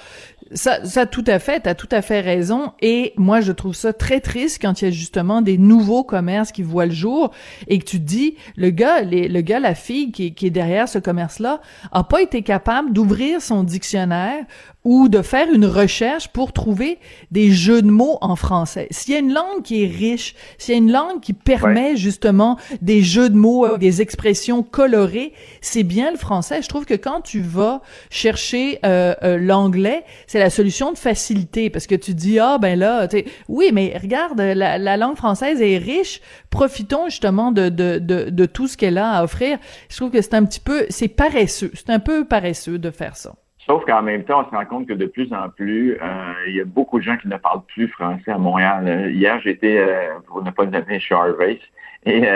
Ça, 0.52 0.84
ça, 0.84 1.06
tout 1.06 1.24
à 1.26 1.40
fait, 1.40 1.60
t'as 1.60 1.74
tout 1.74 1.88
à 1.90 2.02
fait 2.02 2.20
raison. 2.20 2.72
Et 2.80 3.14
moi, 3.16 3.40
je 3.40 3.50
trouve 3.50 3.74
ça 3.74 3.92
très 3.92 4.20
triste 4.20 4.62
quand 4.62 4.80
il 4.80 4.84
y 4.84 4.88
a 4.88 4.90
justement 4.92 5.42
des 5.42 5.58
nouveaux 5.58 6.04
commerces 6.04 6.52
qui 6.52 6.62
voient 6.62 6.86
le 6.86 6.92
jour 6.92 7.34
et 7.66 7.80
que 7.80 7.84
tu 7.84 7.98
te 7.98 8.04
dis, 8.04 8.36
le 8.56 8.70
gars, 8.70 9.00
les, 9.00 9.26
le 9.26 9.40
gars, 9.40 9.58
la 9.58 9.74
fille 9.74 10.12
qui, 10.12 10.34
qui 10.34 10.46
est 10.46 10.50
derrière 10.50 10.88
ce 10.88 11.00
commerce-là, 11.00 11.60
a 11.90 12.04
pas 12.04 12.22
été 12.22 12.42
capable 12.42 12.92
d'ouvrir 12.92 13.42
son 13.42 13.64
dictionnaire 13.64 14.44
ou 14.84 15.08
de 15.08 15.22
faire 15.22 15.50
une 15.52 15.64
recherche 15.64 16.28
pour 16.28 16.52
trouver 16.52 16.98
des 17.30 17.50
jeux 17.50 17.80
de 17.80 17.90
mots 17.90 18.18
en 18.20 18.36
français. 18.36 18.86
S'il 18.90 19.14
y 19.14 19.16
a 19.16 19.20
une 19.20 19.32
langue 19.32 19.62
qui 19.62 19.82
est 19.82 19.86
riche, 19.86 20.34
s'il 20.58 20.74
y 20.74 20.76
a 20.76 20.78
une 20.78 20.92
langue 20.92 21.20
qui 21.20 21.32
permet 21.32 21.96
justement 21.96 22.58
des 22.82 23.02
jeux 23.02 23.30
de 23.30 23.36
mots, 23.36 23.66
euh, 23.66 23.78
des 23.78 24.02
expressions 24.02 24.62
colorées, 24.62 25.32
c'est 25.62 25.84
bien 25.84 26.10
le 26.10 26.18
français. 26.18 26.60
Je 26.60 26.68
trouve 26.68 26.84
que 26.84 26.94
quand 26.94 27.22
tu 27.22 27.40
vas 27.40 27.80
chercher 28.10 28.78
euh, 28.84 29.14
euh, 29.22 29.38
l'anglais, 29.38 30.04
c'est 30.26 30.38
la 30.38 30.50
solution 30.50 30.92
de 30.92 30.98
facilité 30.98 31.70
parce 31.70 31.86
que 31.86 31.94
tu 31.94 32.12
dis 32.14 32.38
ah 32.38 32.58
ben 32.58 32.78
là, 32.78 33.08
oui 33.48 33.70
mais 33.72 33.96
regarde 34.00 34.40
la, 34.40 34.78
la, 34.78 34.96
langue 34.96 35.16
française 35.16 35.62
est 35.62 35.78
riche, 35.78 36.20
profitons 36.50 37.06
justement 37.08 37.52
de 37.52 37.68
de, 37.68 37.98
de, 37.98 38.28
de 38.28 38.46
tout 38.46 38.68
ce 38.68 38.76
qu'elle 38.76 38.98
a 38.98 39.12
à 39.12 39.24
offrir. 39.24 39.58
Je 39.88 39.96
trouve 39.96 40.10
que 40.10 40.20
c'est 40.20 40.34
un 40.34 40.44
petit 40.44 40.60
peu, 40.60 40.86
c'est 40.90 41.08
paresseux, 41.08 41.70
c'est 41.74 41.90
un 41.90 42.00
peu 42.00 42.24
paresseux 42.24 42.78
de 42.78 42.90
faire 42.90 43.16
ça. 43.16 43.34
Sauf 43.66 43.84
qu'en 43.86 44.02
même 44.02 44.24
temps, 44.24 44.42
on 44.42 44.50
se 44.50 44.54
rend 44.54 44.64
compte 44.66 44.86
que 44.86 44.92
de 44.92 45.06
plus 45.06 45.32
en 45.32 45.48
plus, 45.48 45.94
euh, 45.94 46.32
il 46.46 46.56
y 46.56 46.60
a 46.60 46.64
beaucoup 46.64 46.98
de 46.98 47.04
gens 47.04 47.16
qui 47.16 47.28
ne 47.28 47.36
parlent 47.36 47.64
plus 47.66 47.88
français 47.88 48.30
à 48.30 48.38
Montréal. 48.38 48.84
Euh, 48.86 49.10
hier, 49.10 49.40
j'étais, 49.40 49.78
euh, 49.78 50.18
pour 50.26 50.42
ne 50.42 50.50
pas 50.50 50.64
le 50.64 50.70
nommer, 50.70 51.00
chez 51.00 51.14
Harvey, 51.14 51.58
et 52.04 52.28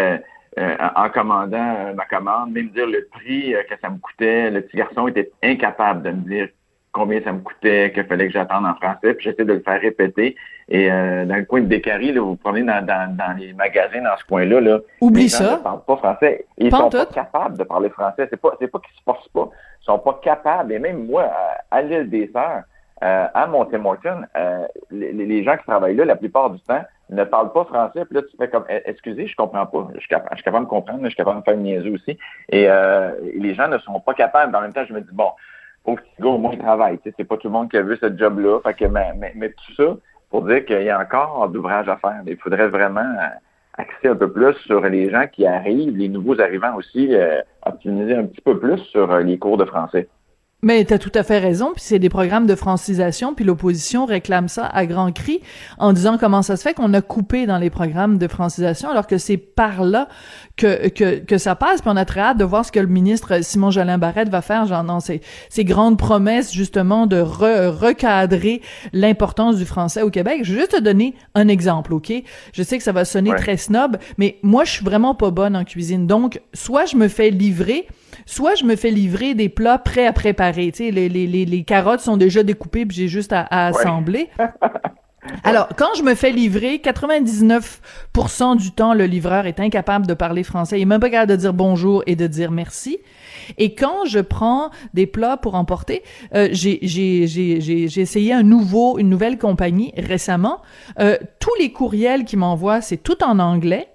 en 0.56 1.08
commandant 1.11 1.94
ma 1.94 2.04
commande, 2.06 2.52
même 2.52 2.68
dire 2.70 2.87
le 2.87 3.06
prix 3.12 3.54
que 3.68 3.75
ça 3.80 3.90
me 3.90 3.99
coûtait, 3.99 4.50
le 4.50 4.62
petit 4.62 4.78
garçon 4.78 5.06
était 5.06 5.30
incapable 5.42 6.02
de 6.02 6.11
me 6.11 6.23
dire 6.28 6.49
combien 6.90 7.23
ça 7.23 7.32
me 7.32 7.40
coûtait, 7.40 7.92
qu'il 7.92 8.04
fallait 8.04 8.26
que 8.26 8.32
j'attende 8.32 8.64
en 8.64 8.75
français, 8.75 9.14
puis 9.14 9.25
j'essaie 9.25 9.44
de 9.44 9.52
le 9.52 9.61
faire 9.61 9.80
répéter. 9.80 10.35
Et 10.68 10.88
dans 10.88 11.37
le 11.37 11.44
coin 11.44 11.61
de 11.61 11.66
Décari, 11.66 12.12
là, 12.12 12.23
vous 12.23 12.35
prenez 12.35 12.62
dans, 12.62 12.85
dans, 12.85 13.37
les 13.38 13.52
magasins 13.52 14.02
dans 14.02 14.16
ce 14.16 14.25
coin-là, 14.25 14.61
là, 14.61 14.78
Oublie 15.02 15.25
les 15.25 15.28
gens 15.28 15.37
ça. 15.37 15.56
ne 15.58 15.62
parlent 15.62 15.85
pas 15.87 15.97
français. 15.99 16.47
Ils 16.56 16.70
sont 16.70 16.88
pas 16.88 17.06
capables 17.06 17.58
de 17.58 17.64
parler 17.64 17.90
français. 17.90 18.26
C'est 18.30 18.40
pas, 18.40 18.56
c'est 18.58 18.68
pas 18.68 18.80
qu'ils 18.80 18.97
se 18.97 19.02
forcent 19.04 19.28
pas 19.28 19.50
sont 19.88 19.99
pas 19.99 20.18
capables, 20.23 20.73
et 20.73 20.78
même 20.78 21.07
moi, 21.07 21.30
à, 21.71 21.83
l'île 21.83 22.11
des 22.11 22.28
Sœurs, 22.28 22.62
euh, 23.02 23.26
à 23.33 23.47
Montemorton, 23.47 24.26
euh, 24.37 24.66
les, 24.90 25.45
gens 25.45 25.57
qui 25.57 25.64
travaillent 25.64 25.95
là, 25.95 26.04
la 26.04 26.16
plupart 26.16 26.50
du 26.50 26.61
temps, 26.61 26.83
ne 27.11 27.25
parlent 27.25 27.52
pas 27.52 27.64
français. 27.64 28.04
Puis 28.04 28.16
là, 28.16 28.23
tu 28.23 28.37
fais 28.37 28.49
comme, 28.49 28.64
eh, 28.68 28.83
excusez, 28.85 29.26
je 29.26 29.37
comprends 29.37 29.64
pas. 29.64 29.88
Je 29.95 30.00
suis 30.00 30.09
capable, 30.09 30.37
je 30.37 30.42
suis 30.42 30.50
de 30.50 30.66
comprendre, 30.66 31.00
je 31.04 31.09
suis 31.09 31.16
capable 31.16 31.40
de 31.40 31.45
faire 31.45 31.54
une 31.54 31.62
niaiserie 31.62 31.95
aussi. 31.95 32.18
Et 32.50 32.68
euh, 32.68 33.12
les 33.35 33.54
gens 33.54 33.68
ne 33.68 33.78
sont 33.78 33.99
pas 34.00 34.14
capables. 34.14 34.54
En 34.54 34.61
même 34.61 34.73
temps, 34.73 34.85
je 34.87 34.92
me 34.92 35.00
dis, 35.00 35.09
bon, 35.12 35.30
faut 35.85 35.95
que 35.95 36.02
tu 36.16 36.25
au 36.25 36.37
moins 36.37 36.57
travail. 36.57 36.99
Tu 36.99 37.09
sais, 37.09 37.14
c'est 37.16 37.25
pas 37.25 37.38
tout 37.38 37.49
le 37.49 37.52
monde 37.52 37.71
qui 37.71 37.78
a 37.78 37.83
vu 37.83 37.97
ce 37.97 38.14
job-là. 38.14 38.61
Mais, 39.35 39.50
tout 39.50 39.75
ça 39.75 39.97
pour 40.28 40.42
dire 40.42 40.66
qu'il 40.66 40.83
y 40.83 40.90
a 40.90 41.00
encore 41.00 41.49
d'ouvrage 41.49 41.88
à 41.88 41.97
faire. 41.97 42.21
Il 42.26 42.37
faudrait 42.37 42.68
vraiment 42.68 43.14
axer 43.78 44.08
un 44.08 44.16
peu 44.16 44.30
plus 44.30 44.54
sur 44.66 44.80
les 44.82 45.11
gens 45.11 45.26
qui 45.32 45.47
arrivent, 45.47 45.97
les 45.97 46.08
nouveaux 46.08 46.40
arrivants 46.40 46.75
aussi, 46.76 47.14
euh, 47.14 47.40
optimiser 47.64 48.14
un 48.14 48.26
petit 48.26 48.40
peu 48.40 48.58
plus 48.58 48.78
sur 48.78 49.11
euh, 49.11 49.23
les 49.23 49.38
cours 49.38 49.56
de 49.56 49.64
français. 49.64 50.08
Mais 50.61 50.85
tu 50.85 50.93
as 50.93 50.99
tout 50.99 51.12
à 51.15 51.23
fait 51.23 51.38
raison, 51.38 51.71
puis 51.73 51.85
c'est 51.85 52.00
des 52.00 52.09
programmes 52.09 52.49
de 52.49 52.57
francisation, 52.57 53.33
puis 53.33 53.45
l'opposition 53.45 54.07
réclame 54.07 54.49
ça 54.49 54.67
à 54.67 54.87
grands 54.87 55.12
cris 55.12 55.41
en 55.79 55.93
disant 55.93 56.19
comment 56.19 56.43
ça 56.43 56.57
se 56.57 56.62
fait 56.62 56.75
qu'on 56.75 56.93
a 56.95 57.00
coupé 57.00 57.47
dans 57.47 57.59
les 57.59 57.71
programmes 57.71 58.19
de 58.19 58.27
francisation 58.27 58.91
alors 58.91 59.07
que 59.07 59.19
c'est 59.19 59.37
par 59.37 59.85
là 59.85 60.09
que, 60.57 60.88
que, 60.88 61.21
que 61.21 61.38
ça 61.38 61.55
passe, 61.55 61.81
puis 61.81 61.91
on 61.93 61.97
a 61.97 62.05
très 62.05 62.23
hâte 62.23 62.38
de 62.38 62.45
voir 62.45 62.65
ce 62.65 62.73
que 62.73 62.81
le 62.81 62.88
ministre 62.88 63.41
Simon 63.45 63.71
Jolin 63.71 63.99
Barrette 63.99 64.31
va 64.31 64.43
faire, 64.43 64.67
genre 64.67 64.83
non, 64.83 64.99
ces, 64.99 65.21
ces 65.49 65.65
grandes 65.65 65.97
promesses 65.97 66.53
justement 66.53 67.07
de 67.07 67.21
recadrer 67.21 68.61
l'importance 68.93 69.59
du 69.59 69.65
français 69.65 70.03
au 70.03 70.11
Québec. 70.11 70.41
Je 70.43 70.55
vais 70.55 70.59
juste 70.59 70.73
te 70.73 70.81
donner 70.81 71.15
un 71.37 71.47
exemple, 71.47 71.95
OK? 71.95 72.12
Je 72.53 72.62
sais 72.65 72.79
que 72.79 72.83
ça 72.83 72.91
va 72.91 73.05
sonner 73.05 73.33
très 73.37 73.59
snob, 73.59 73.97
mais 74.17 74.38
moi 74.43 74.65
je 74.65 74.73
suis 74.73 74.85
vraiment 74.85 75.15
pas 75.15 75.31
bonne 75.31 75.55
en 75.55 75.62
cuisine, 75.62 76.09
donc 76.09 76.41
soit 76.53 76.87
je 76.87 76.97
me 76.97 77.07
fais 77.07 77.31
livrer 77.31 77.87
soit 78.27 78.55
je 78.55 78.65
me 78.65 78.77
fais 78.77 78.91
livrer 78.91 79.35
des 79.35 79.49
plats 79.49 79.79
prêts 79.79 80.07
à 80.07 80.12
préparer. 80.12 80.71
Tu 80.73 80.87
sais, 80.87 80.91
les, 80.91 81.09
les, 81.09 81.27
les, 81.27 81.65
carottes 81.65 82.00
sont 82.00 82.17
déjà 82.17 82.43
découpées, 82.43 82.87
puis 82.87 82.97
j'ai 82.97 83.09
juste 83.09 83.33
à, 83.33 83.47
assembler. 83.50 84.29
Alors, 85.45 85.69
quand 85.77 85.88
je 85.97 86.03
me 86.03 86.15
fais 86.15 86.31
livrer, 86.31 86.81
99% 86.83 88.57
du 88.57 88.71
temps, 88.71 88.95
le 88.95 89.05
livreur 89.05 89.47
est 89.47 89.61
incapable 89.61 90.07
de 90.07 90.15
parler 90.15 90.43
français. 90.43 90.79
Il 90.79 90.83
est 90.83 90.87
même 90.87 91.00
pas 91.00 91.11
capable 91.11 91.33
de 91.33 91.37
dire 91.37 91.53
bonjour 91.53 92.03
et 92.07 92.17
de 92.17 92.27
dire 92.27 92.50
merci. 92.50 92.99
Et 93.57 93.75
quand 93.75 94.05
je 94.07 94.21
prends 94.21 94.71
des 94.95 95.07
plats 95.07 95.37
pour 95.37 95.55
emporter, 95.55 96.03
euh, 96.35 96.49
j'ai 96.53 98.00
essayé 98.00 98.33
un 98.33 98.43
nouveau, 98.43 98.99
une 98.99 99.09
nouvelle 99.09 99.38
compagnie 99.38 99.93
récemment. 99.97 100.62
Euh, 100.99 101.17
tous 101.41 101.55
les 101.59 101.73
courriels 101.73 102.25
qui 102.25 102.37
m'envoient, 102.37 102.81
c'est 102.81 102.99
tout 102.99 103.23
en 103.23 103.38
anglais. 103.38 103.88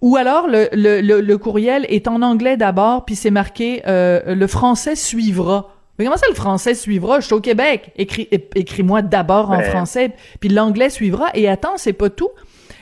Ou 0.00 0.16
alors 0.16 0.46
le, 0.46 0.68
le, 0.72 1.00
le, 1.20 1.38
courriel 1.38 1.84
est 1.88 2.06
en 2.06 2.22
anglais 2.22 2.56
d'abord, 2.56 3.04
puis 3.04 3.16
c'est 3.16 3.30
marqué 3.30 3.82
euh, 3.86 4.34
le 4.34 4.46
français 4.46 4.94
suivra. 4.94 5.74
Mais 5.98 6.04
comment 6.04 6.16
ça 6.16 6.28
le 6.28 6.36
français 6.36 6.74
suivra? 6.74 7.18
Je 7.18 7.26
suis 7.26 7.34
au 7.34 7.40
Québec. 7.40 7.90
Écris, 7.96 8.28
écris-moi 8.30 9.02
d'abord 9.02 9.50
en 9.50 9.60
français, 9.62 10.12
puis 10.38 10.48
l'anglais 10.48 10.90
suivra. 10.90 11.26
Et 11.34 11.48
attends, 11.48 11.76
c'est 11.76 11.92
pas 11.92 12.10
tout. 12.10 12.30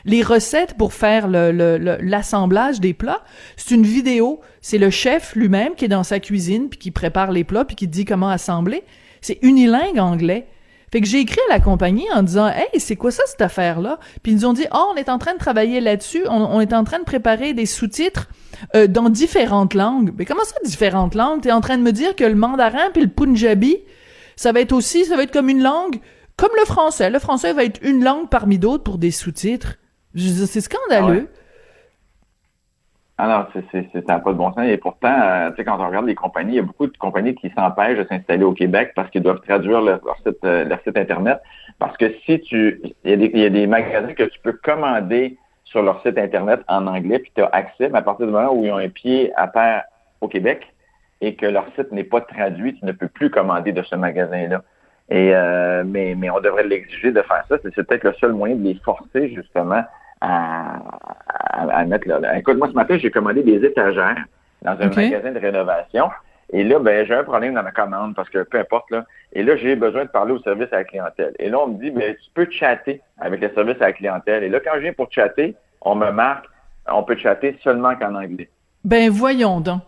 Les 0.04 0.22
recettes 0.22 0.74
pour 0.74 0.92
faire 0.92 1.26
l'assemblage 1.26 2.80
des 2.80 2.92
plats, 2.92 3.24
c'est 3.56 3.74
une 3.74 3.82
vidéo. 3.82 4.40
C'est 4.60 4.78
le 4.78 4.90
chef 4.90 5.34
lui-même 5.34 5.74
qui 5.74 5.86
est 5.86 5.88
dans 5.88 6.04
sa 6.04 6.20
cuisine, 6.20 6.68
puis 6.68 6.78
qui 6.78 6.90
prépare 6.90 7.32
les 7.32 7.44
plats, 7.44 7.64
puis 7.64 7.74
qui 7.74 7.88
dit 7.88 8.04
comment 8.04 8.28
assembler. 8.28 8.84
C'est 9.22 9.38
unilingue 9.42 9.98
anglais. 9.98 10.46
Fait 10.92 11.00
que 11.00 11.06
j'ai 11.06 11.20
écrit 11.20 11.40
à 11.50 11.54
la 11.54 11.60
compagnie 11.60 12.06
en 12.14 12.22
disant 12.22 12.48
Hey, 12.48 12.78
c'est 12.78 12.96
quoi 12.96 13.10
ça 13.10 13.22
cette 13.26 13.42
affaire-là? 13.42 13.98
Puis 14.22 14.32
ils 14.32 14.36
nous 14.36 14.46
ont 14.46 14.52
dit 14.52 14.66
Oh, 14.72 14.92
on 14.92 14.96
est 14.96 15.08
en 15.08 15.18
train 15.18 15.34
de 15.34 15.38
travailler 15.38 15.80
là-dessus, 15.80 16.24
on, 16.28 16.60
est 16.60 16.72
en 16.72 16.84
train 16.84 16.98
de 16.98 17.04
préparer 17.04 17.54
des 17.54 17.66
sous-titres 17.66 18.28
euh, 18.74 18.86
dans 18.86 19.08
différentes 19.08 19.74
langues. 19.74 20.12
Mais 20.16 20.24
comment 20.24 20.44
ça, 20.44 20.54
différentes 20.64 21.14
langues? 21.14 21.42
T'es 21.42 21.52
en 21.52 21.60
train 21.60 21.78
de 21.78 21.82
me 21.82 21.92
dire 21.92 22.14
que 22.14 22.24
le 22.24 22.34
mandarin 22.34 22.90
puis 22.92 23.02
le 23.02 23.08
punjabi, 23.08 23.76
ça 24.36 24.52
va 24.52 24.60
être 24.60 24.72
aussi, 24.72 25.04
ça 25.04 25.16
va 25.16 25.24
être 25.24 25.32
comme 25.32 25.48
une 25.48 25.62
langue, 25.62 26.00
comme 26.36 26.52
le 26.58 26.64
français. 26.64 27.10
Le 27.10 27.18
français 27.18 27.52
va 27.52 27.64
être 27.64 27.80
une 27.82 28.04
langue 28.04 28.28
parmi 28.28 28.58
d'autres 28.58 28.84
pour 28.84 28.98
des 28.98 29.10
sous-titres. 29.10 29.76
C'est 30.14 30.60
scandaleux. 30.60 31.28
Alors, 33.18 33.48
ah 33.54 33.60
c'est 33.72 34.10
un 34.10 34.18
pas 34.18 34.32
de 34.32 34.36
bon 34.36 34.52
sens. 34.52 34.66
Et 34.66 34.76
pourtant, 34.76 35.08
euh, 35.10 35.50
tu 35.50 35.56
sais, 35.56 35.64
quand 35.64 35.80
on 35.80 35.86
regarde 35.86 36.06
les 36.06 36.14
compagnies, 36.14 36.52
il 36.52 36.56
y 36.56 36.58
a 36.58 36.62
beaucoup 36.62 36.86
de 36.86 36.96
compagnies 36.98 37.34
qui 37.34 37.50
s'empêchent 37.50 37.98
de 37.98 38.04
s'installer 38.04 38.44
au 38.44 38.52
Québec 38.52 38.92
parce 38.94 39.10
qu'ils 39.10 39.22
doivent 39.22 39.40
traduire 39.40 39.80
leur, 39.80 40.00
site, 40.26 40.44
euh, 40.44 40.64
leur 40.64 40.82
site 40.82 40.98
Internet. 40.98 41.40
Parce 41.78 41.96
que 41.96 42.12
si 42.26 42.40
tu. 42.40 42.80
Il 43.04 43.10
y, 43.10 43.14
a 43.14 43.16
des, 43.16 43.30
y 43.32 43.44
a 43.46 43.50
des 43.50 43.66
magasins 43.66 44.12
que 44.12 44.24
tu 44.24 44.38
peux 44.40 44.52
commander 44.52 45.38
sur 45.64 45.82
leur 45.82 46.02
site 46.02 46.18
Internet 46.18 46.60
en 46.68 46.86
anglais, 46.86 47.18
puis 47.18 47.32
tu 47.34 47.42
as 47.42 47.46
accès, 47.46 47.88
mais 47.88 47.98
à 47.98 48.02
partir 48.02 48.26
du 48.26 48.32
moment 48.32 48.52
où 48.52 48.64
ils 48.64 48.70
ont 48.70 48.76
un 48.76 48.90
pied 48.90 49.32
à 49.36 49.48
terre 49.48 49.84
au 50.20 50.28
Québec 50.28 50.72
et 51.22 51.36
que 51.36 51.46
leur 51.46 51.64
site 51.74 51.92
n'est 51.92 52.04
pas 52.04 52.20
traduit, 52.20 52.74
tu 52.78 52.84
ne 52.84 52.92
peux 52.92 53.08
plus 53.08 53.30
commander 53.30 53.72
de 53.72 53.82
ce 53.82 53.96
magasin-là. 53.96 54.62
Et 55.08 55.34
euh, 55.34 55.84
mais, 55.86 56.14
mais 56.16 56.28
on 56.28 56.40
devrait 56.40 56.64
l'exiger 56.64 57.12
de 57.12 57.22
faire 57.22 57.44
ça. 57.48 57.56
C'est 57.62 57.74
peut-être 57.74 58.04
le 58.04 58.12
seul 58.20 58.32
moyen 58.32 58.56
de 58.56 58.62
les 58.62 58.74
forcer, 58.84 59.32
justement, 59.34 59.82
à, 60.26 61.78
à, 61.78 61.84
mettre 61.84 62.08
là. 62.08 62.38
Écoute, 62.38 62.58
moi, 62.58 62.68
ce 62.68 62.74
matin, 62.74 62.98
j'ai 62.98 63.10
commandé 63.10 63.42
des 63.42 63.64
étagères 63.64 64.24
dans 64.62 64.72
un 64.72 64.88
magasin 64.88 65.32
de 65.32 65.38
rénovation. 65.38 66.10
Et 66.52 66.62
là, 66.62 66.78
ben, 66.78 67.04
j'ai 67.06 67.14
un 67.14 67.24
problème 67.24 67.54
dans 67.54 67.62
ma 67.62 67.72
commande 67.72 68.14
parce 68.14 68.28
que 68.28 68.42
peu 68.42 68.58
importe, 68.58 68.90
là. 68.90 69.04
Et 69.32 69.42
là, 69.42 69.56
j'ai 69.56 69.74
besoin 69.74 70.04
de 70.04 70.10
parler 70.10 70.32
au 70.32 70.38
service 70.40 70.72
à 70.72 70.76
la 70.76 70.84
clientèle. 70.84 71.34
Et 71.38 71.48
là, 71.48 71.58
on 71.60 71.68
me 71.68 71.78
dit, 71.80 71.90
ben, 71.90 72.14
tu 72.14 72.30
peux 72.34 72.48
chatter 72.50 73.00
avec 73.18 73.40
le 73.40 73.50
service 73.52 73.76
à 73.80 73.86
la 73.86 73.92
clientèle. 73.92 74.44
Et 74.44 74.48
là, 74.48 74.60
quand 74.60 74.72
je 74.76 74.80
viens 74.80 74.92
pour 74.92 75.10
chatter, 75.10 75.56
on 75.80 75.96
me 75.96 76.10
marque, 76.10 76.46
on 76.88 77.02
peut 77.02 77.16
chatter 77.16 77.58
seulement 77.64 77.96
qu'en 77.96 78.14
anglais. 78.14 78.48
Ben, 78.84 79.10
voyons 79.10 79.60
donc. 79.60 79.82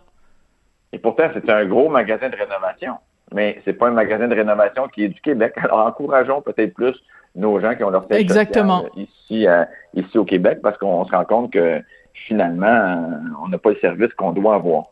Et 0.91 0.99
pourtant, 0.99 1.29
c'est 1.33 1.49
un 1.49 1.65
gros 1.65 1.87
magasin 1.89 2.29
de 2.29 2.35
rénovation. 2.35 2.95
Mais 3.33 3.61
c'est 3.63 3.73
pas 3.73 3.87
un 3.87 3.91
magasin 3.91 4.27
de 4.27 4.35
rénovation 4.35 4.87
qui 4.87 5.03
est 5.03 5.09
du 5.09 5.21
Québec. 5.21 5.53
Alors, 5.63 5.85
encourageons 5.85 6.41
peut-être 6.41 6.73
plus 6.73 6.95
nos 7.39 7.59
gens 7.59 7.75
qui 7.75 7.83
ont 7.83 7.89
leur 7.89 8.07
tête 8.07 8.19
Exactement. 8.19 8.85
ici, 8.95 9.47
euh, 9.47 9.63
ici 9.95 10.17
au 10.17 10.25
Québec 10.25 10.59
parce 10.61 10.77
qu'on 10.77 11.05
se 11.05 11.11
rend 11.11 11.25
compte 11.25 11.53
que 11.53 11.81
finalement, 12.13 12.67
euh, 12.67 13.43
on 13.43 13.47
n'a 13.47 13.57
pas 13.57 13.71
le 13.71 13.79
service 13.79 14.13
qu'on 14.13 14.31
doit 14.31 14.55
avoir. 14.55 14.85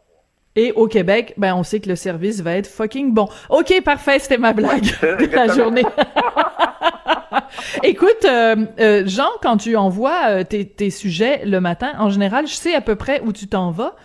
Et 0.56 0.72
au 0.72 0.88
Québec, 0.88 1.36
ben 1.38 1.54
on 1.54 1.62
sait 1.62 1.80
que 1.80 1.90
le 1.90 1.96
service 1.96 2.42
va 2.42 2.54
être 2.54 2.66
fucking 2.66 3.14
bon. 3.14 3.28
Ok, 3.50 3.80
parfait, 3.84 4.18
c'était 4.18 4.40
ma 4.40 4.54
blague 4.54 4.82
de 4.82 5.36
la 5.36 5.48
journée. 5.54 5.84
Écoute, 7.84 8.26
euh, 8.26 9.04
Jean, 9.06 9.30
quand 9.44 9.58
tu 9.58 9.76
envoies 9.76 10.44
tes, 10.46 10.66
tes, 10.66 10.90
sujets 10.90 11.46
le 11.46 11.60
matin, 11.60 11.92
en 12.00 12.10
général, 12.10 12.48
je 12.48 12.54
sais 12.54 12.74
à 12.74 12.82
peu 12.82 12.96
près 12.96 13.22
où 13.22 13.34
tu 13.34 13.48
t'en 13.48 13.70
vas. 13.70 13.96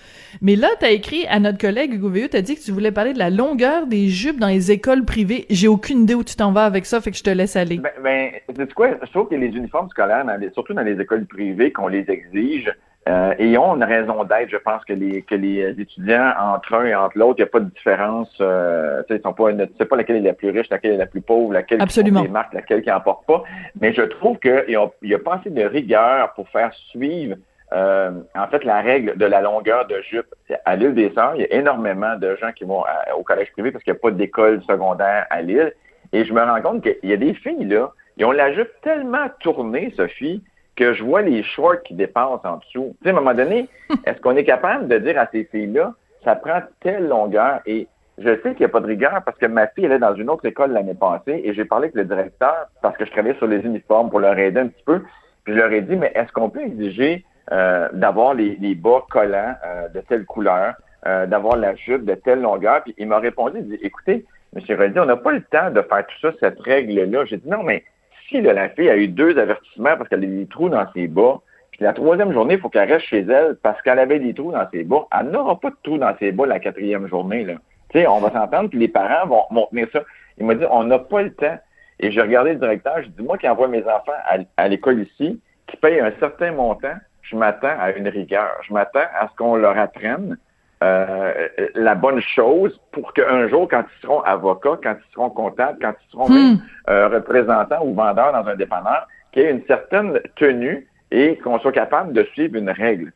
Mais 0.41 0.57
là, 0.57 0.69
tu 0.79 0.87
as 0.87 0.91
écrit 0.91 1.27
à 1.29 1.39
notre 1.41 1.59
collègue 1.59 1.95
Hugo 1.95 2.11
tu 2.13 2.37
as 2.37 2.43
dit 2.43 2.57
que 2.57 2.61
tu 2.61 2.73
voulais 2.73 2.93
parler 2.93 3.13
de 3.13 3.19
la 3.19 3.31
longueur 3.31 3.87
des 3.87 4.09
jupes 4.09 4.39
dans 4.39 4.49
les 4.49 4.71
écoles 4.71 5.05
privées. 5.05 5.47
J'ai 5.51 5.69
aucune 5.69 6.03
idée 6.03 6.15
où 6.15 6.25
tu 6.25 6.37
t'en 6.37 6.53
vas 6.53 6.65
avec 6.65 6.87
ça, 6.87 7.01
fait 7.01 7.11
que 7.11 7.17
je 7.17 7.23
te 7.23 7.31
laisse 7.31 7.57
aller. 7.57 7.79
Ben, 7.79 7.93
ben 8.03 8.33
sais 8.57 8.67
quoi? 8.75 8.91
Je 9.03 9.11
trouve 9.11 9.29
que 9.29 9.35
les 9.35 9.49
uniformes 9.49 9.89
scolaires, 9.89 10.25
surtout 10.53 10.75
dans 10.75 10.83
les 10.83 11.01
écoles 11.01 11.27
privées, 11.27 11.73
qu'on 11.73 11.89
les 11.89 12.11
exige, 12.11 12.73
euh, 13.09 13.35
et 13.39 13.59
ont 13.59 13.75
une 13.75 13.83
raison 13.83 14.23
d'être. 14.23 14.51
Je 14.51 14.57
pense 14.59 14.85
que 14.85 14.93
les 14.93 15.23
que 15.23 15.35
les 15.35 15.75
étudiants 15.81 16.33
entre 16.39 16.75
un 16.75 16.85
et 16.85 16.95
entre 16.95 17.19
l'autre, 17.19 17.35
il 17.39 17.43
n'y 17.43 17.49
a 17.49 17.51
pas 17.51 17.61
de 17.61 17.71
différence. 17.71 18.33
Euh, 18.41 19.03
ils 19.11 19.21
sont 19.21 19.33
pas, 19.33 19.53
ne 19.53 19.67
sais 19.77 19.87
pas 19.87 19.97
laquelle 19.97 20.17
est 20.17 20.21
la 20.21 20.35
plus 20.35 20.51
riche, 20.51 20.69
laquelle 20.71 20.93
est 20.93 20.99
la 20.99 21.07
plus 21.07 21.21
pauvre, 21.21 21.53
laquelle 21.53 21.83
Absolument. 21.83 22.21
qui 22.21 22.27
des 22.27 22.33
marques, 22.33 22.55
laquelle 22.55 22.83
qui 22.83 22.91
n'en 22.91 23.01
porte 23.01 23.27
pas. 23.27 23.43
Mais 23.81 23.93
je 23.93 24.03
trouve 24.03 24.39
qu'il 24.39 24.65
n'y 25.03 25.15
a, 25.15 25.19
pas 25.19 25.35
assez 25.35 25.51
de 25.51 25.65
rigueur 25.65 26.33
pour 26.35 26.49
faire 26.51 26.73
suivre 26.91 27.37
euh, 27.73 28.11
en 28.35 28.47
fait, 28.49 28.65
la 28.65 28.81
règle 28.81 29.17
de 29.17 29.25
la 29.25 29.41
longueur 29.41 29.87
de 29.87 30.01
jupe, 30.03 30.27
à 30.65 30.77
l'île 30.77 30.95
des 30.95 31.11
Sœurs, 31.11 31.35
il 31.37 31.43
y 31.43 31.45
a 31.45 31.55
énormément 31.55 32.17
de 32.17 32.37
gens 32.37 32.53
qui 32.53 32.65
vont 32.65 32.85
au 33.17 33.23
collège 33.23 33.51
privé 33.53 33.71
parce 33.71 33.83
qu'il 33.83 33.93
n'y 33.93 33.99
a 33.99 34.01
pas 34.01 34.11
d'école 34.11 34.63
secondaire 34.63 35.27
à 35.31 35.43
l'île. 35.43 35.73
Et 36.13 36.25
je 36.25 36.33
me 36.33 36.43
rends 36.43 36.61
compte 36.61 36.83
qu'il 36.83 37.11
y 37.11 37.13
a 37.15 37.17
des 37.17 37.35
filles, 37.35 37.65
là, 37.65 37.91
ils 38.19 38.25
ont 38.25 38.33
la 38.33 38.53
jupe 38.53 38.71
tellement 38.83 39.27
tournée, 39.41 39.93
Sophie, 39.97 40.43
que 40.77 40.93
je 40.93 41.03
vois 41.03 41.23
les 41.23 41.43
shorts 41.43 41.83
qui 41.85 41.95
dépassent 41.95 42.45
en 42.45 42.59
dessous. 42.59 42.95
Tu 43.03 43.05
sais, 43.05 43.09
à 43.09 43.13
un 43.13 43.21
moment 43.21 43.35
donné, 43.35 43.69
est-ce 44.07 44.21
qu'on 44.21 44.37
est 44.37 44.45
capable 44.45 44.89
de 44.89 44.99
dire 44.99 45.19
à 45.19 45.27
ces 45.33 45.45
filles-là, 45.45 45.95
ça 46.25 46.37
prend 46.37 46.61
telle 46.81 47.09
longueur? 47.09 47.61
Et 47.67 47.89
je 48.19 48.37
sais 48.43 48.51
qu'il 48.51 48.61
n'y 48.61 48.67
a 48.67 48.69
pas 48.69 48.81
de 48.81 48.87
rigueur 48.87 49.23
parce 49.25 49.39
que 49.39 49.47
ma 49.47 49.67
fille, 49.69 49.87
elle 49.87 49.93
est 49.93 49.99
dans 49.99 50.15
une 50.15 50.29
autre 50.29 50.45
école 50.45 50.73
l'année 50.73 50.95
passée 50.95 51.41
et 51.45 51.55
j'ai 51.55 51.65
parlé 51.65 51.87
avec 51.87 51.95
le 51.95 52.05
directeur 52.05 52.67
parce 52.83 52.97
que 52.97 53.07
je 53.07 53.11
travaillais 53.11 53.37
sur 53.37 53.47
les 53.47 53.61
uniformes 53.61 54.11
pour 54.11 54.21
leur 54.21 54.39
aider 54.39 54.61
un 54.61 54.69
petit 54.69 54.85
peu. 54.85 55.03
Puis 55.45 55.55
je 55.55 55.59
leur 55.59 55.73
ai 55.73 55.81
dit, 55.81 55.97
mais 55.97 56.13
est-ce 56.15 56.31
qu'on 56.33 56.51
peut 56.51 56.61
exiger 56.61 57.25
euh, 57.51 57.89
d'avoir 57.93 58.35
les, 58.35 58.57
les, 58.61 58.75
bas 58.75 59.05
collants 59.11 59.55
euh, 59.67 59.89
de 59.89 60.01
telle 60.01 60.25
couleur, 60.25 60.75
euh, 61.07 61.27
d'avoir 61.27 61.57
la 61.57 61.75
jupe 61.75 62.05
de 62.05 62.15
telle 62.15 62.41
longueur? 62.41 62.83
Puis 62.83 62.95
il 62.99 63.09
m'a 63.09 63.19
répondu, 63.19 63.59
il 63.59 63.69
dit, 63.69 63.79
écoutez, 63.83 64.25
M. 64.55 64.63
Reddy, 64.79 64.99
on 65.01 65.07
n'a 65.07 65.17
pas 65.17 65.33
le 65.33 65.43
temps 65.43 65.71
de 65.71 65.83
faire 65.83 66.07
tout 66.07 66.21
ça, 66.21 66.33
cette 66.41 66.61
règle-là. 66.61 67.25
J'ai 67.25 67.39
dit, 67.39 67.49
non, 67.49 67.63
mais 67.63 67.85
si 68.29 68.41
la 68.41 68.69
fille 68.71 68.91
a 68.91 68.97
eu 68.97 69.09
deux 69.09 69.39
avertissements 69.39 69.97
parce 69.97 70.09
qu'elle 70.09 70.25
a 70.25 70.27
des 70.27 70.47
trous 70.47 70.69
dans 70.69 70.87
ses 70.93 71.09
bas, 71.09 71.41
puis 71.73 71.83
la 71.83 71.93
troisième 71.93 72.33
journée, 72.33 72.55
il 72.55 72.61
faut 72.61 72.69
qu'elle 72.69 72.91
reste 72.91 73.07
chez 73.07 73.21
elle 73.21 73.57
parce 73.63 73.81
qu'elle 73.83 73.99
avait 73.99 74.19
des 74.21 74.35
trous 74.35 74.53
dans 74.53 74.69
ses 74.71 74.85
bas, 74.85 75.07
elle 75.19 75.31
n'aura 75.31 75.59
pas 75.59 75.71
de 75.71 75.77
trous 75.83 75.99
dans 75.99 76.15
ses 76.19 76.33
bas 76.33 76.47
la 76.47 76.61
quatrième 76.61 77.09
journée. 77.09 77.45
Là. 77.45 77.55
Tu 77.91 78.01
sais, 78.01 78.07
on 78.07 78.21
va 78.21 78.31
s'entendre, 78.31 78.71
puis 78.71 78.79
les 78.79 78.89
parents 78.89 79.27
vont, 79.27 79.43
vont 79.51 79.67
tenir 79.71 79.89
ça. 79.93 80.03
Il 80.39 80.47
m'a 80.47 80.55
dit, 80.55 80.65
on 80.71 80.85
n'a 80.85 80.99
pas 80.99 81.23
le 81.23 81.33
temps. 81.33 81.59
Et 82.01 82.11
j'ai 82.11 82.21
regardé 82.21 82.55
le 82.55 82.59
directeur, 82.59 82.97
j'ai 83.03 83.09
dit, 83.09 83.23
moi 83.23 83.39
qui 83.39 83.49
envoie 83.49 83.69
mes 83.69 83.83
enfants 83.85 84.13
à, 84.57 84.69
l'école 84.69 85.03
ici, 85.03 85.41
qui 85.69 85.77
paye 85.77 86.01
un 86.01 86.13
certain 86.19 86.53
montant, 86.53 86.95
je 87.33 87.37
m'attends 87.37 87.77
à 87.81 87.91
une 87.93 88.09
rigueur. 88.09 88.51
Je 88.67 88.73
m'attends 88.73 89.09
à 89.19 89.29
ce 89.29 89.37
qu'on 89.37 89.57
leur 89.57 89.77
apprenne 89.79 90.37
euh, 90.83 91.49
la 91.75 91.95
bonne 91.95 92.21
chose 92.21 92.79
pour 92.91 93.13
qu'un 93.13 93.49
jour, 93.49 93.69
quand 93.69 93.85
ils 93.97 94.03
seront 94.03 94.21
avocats, 94.21 94.79
quand 94.83 94.97
ils 94.97 95.13
seront 95.13 95.31
comptables, 95.31 95.79
quand 95.81 95.93
ils 95.93 96.11
seront 96.11 96.29
même, 96.29 96.55
hmm. 96.55 96.63
euh, 96.91 97.09
représentants 97.09 97.85
ou 97.85 97.95
vendeurs 97.95 98.33
dans 98.33 98.47
un 98.49 98.57
dépanneur, 98.57 99.07
qu'il 99.33 99.43
y 99.43 99.47
ait 99.47 99.51
une 99.51 99.65
certaine 99.67 100.21
tenue 100.37 100.87
et 101.11 101.37
qu'on 101.39 101.59
soit 101.61 101.73
capable 101.73 102.13
de 102.13 102.25
suivre 102.33 102.57
une 102.57 102.71
règle. 102.71 103.13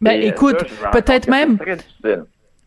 Ben, 0.00 0.20
écoute, 0.20 0.64
peut-être 0.92 1.28
même. 1.28 1.58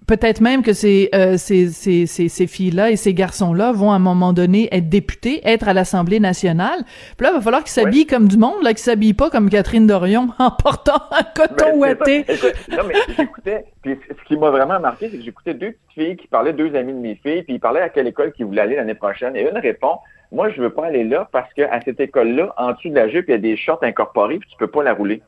Peut-être 0.09 0.41
même 0.41 0.63
que 0.63 0.73
ces, 0.73 1.07
euh, 1.13 1.37
ces, 1.37 1.67
ces, 1.67 2.07
ces, 2.07 2.47
filles-là 2.47 2.89
et 2.89 2.95
ces 2.95 3.13
garçons-là 3.13 3.71
vont 3.71 3.91
à 3.91 3.95
un 3.95 3.99
moment 3.99 4.33
donné 4.33 4.67
être 4.71 4.89
députés, 4.89 5.39
être 5.47 5.67
à 5.67 5.73
l'Assemblée 5.73 6.19
nationale. 6.19 6.79
Puis 7.15 7.25
là, 7.25 7.29
il 7.31 7.35
va 7.35 7.41
falloir 7.41 7.63
qu'ils 7.63 7.73
s'habillent 7.73 8.07
comme 8.07 8.27
du 8.27 8.39
monde, 8.39 8.63
là, 8.63 8.71
qu'ils 8.71 8.79
s'habillent 8.79 9.13
pas 9.13 9.29
comme 9.29 9.51
Catherine 9.51 9.85
Dorion 9.85 10.29
en 10.39 10.49
portant 10.49 10.99
un 11.11 11.21
coton 11.21 11.75
ouaté. 11.75 12.25
non, 12.71 12.85
mais 12.87 12.95
j'écoutais, 13.17 13.65
puis 13.83 13.99
ce 14.09 14.27
qui 14.27 14.35
m'a 14.35 14.49
vraiment 14.49 14.79
marqué, 14.79 15.09
c'est 15.11 15.17
que 15.19 15.23
j'écoutais 15.23 15.53
deux 15.53 15.73
petites 15.73 15.93
filles 15.93 16.17
qui 16.17 16.25
parlaient, 16.25 16.53
deux 16.53 16.75
amis 16.75 16.93
de 16.93 16.97
mes 16.97 17.13
filles, 17.13 17.43
puis 17.43 17.53
ils 17.53 17.59
parlaient 17.59 17.81
à 17.81 17.89
quelle 17.89 18.07
école 18.07 18.31
qu'ils 18.31 18.47
voulaient 18.47 18.61
aller 18.61 18.77
l'année 18.77 18.95
prochaine. 18.95 19.35
Et 19.35 19.47
une 19.47 19.59
répond, 19.59 19.99
moi, 20.31 20.49
je 20.49 20.59
veux 20.59 20.71
pas 20.71 20.87
aller 20.87 21.03
là 21.03 21.29
parce 21.31 21.53
qu'à 21.53 21.79
cette 21.85 21.99
école-là, 21.99 22.51
en 22.57 22.71
dessous 22.71 22.89
de 22.89 22.95
la 22.95 23.09
jupe, 23.09 23.25
il 23.27 23.31
y 23.31 23.35
a 23.35 23.37
des 23.37 23.55
shorts 23.55 23.83
incorporés, 23.83 24.39
puis 24.39 24.49
tu 24.49 24.57
peux 24.57 24.65
pas 24.71 24.81
la 24.81 24.95
rouler. 24.95 25.21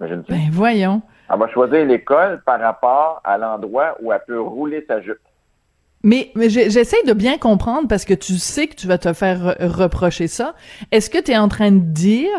Ben 0.00 0.48
voyons. 0.50 1.00
Elle 1.30 1.38
va 1.38 1.48
choisir 1.48 1.84
l'école 1.84 2.42
par 2.44 2.60
rapport 2.60 3.20
à 3.24 3.38
l'endroit 3.38 3.96
où 4.00 4.12
elle 4.12 4.22
peut 4.26 4.40
rouler 4.40 4.84
sa 4.86 5.00
jupe. 5.00 5.18
Mais, 6.02 6.30
mais 6.36 6.48
j'essaie 6.48 7.02
de 7.04 7.12
bien 7.12 7.36
comprendre 7.36 7.88
parce 7.88 8.04
que 8.04 8.14
tu 8.14 8.34
sais 8.34 8.68
que 8.68 8.76
tu 8.76 8.86
vas 8.86 8.98
te 8.98 9.12
faire 9.12 9.56
reprocher 9.58 10.28
ça. 10.28 10.54
Est-ce 10.92 11.10
que 11.10 11.18
tu 11.18 11.32
es 11.32 11.36
en 11.36 11.48
train 11.48 11.72
de 11.72 11.80
dire 11.80 12.30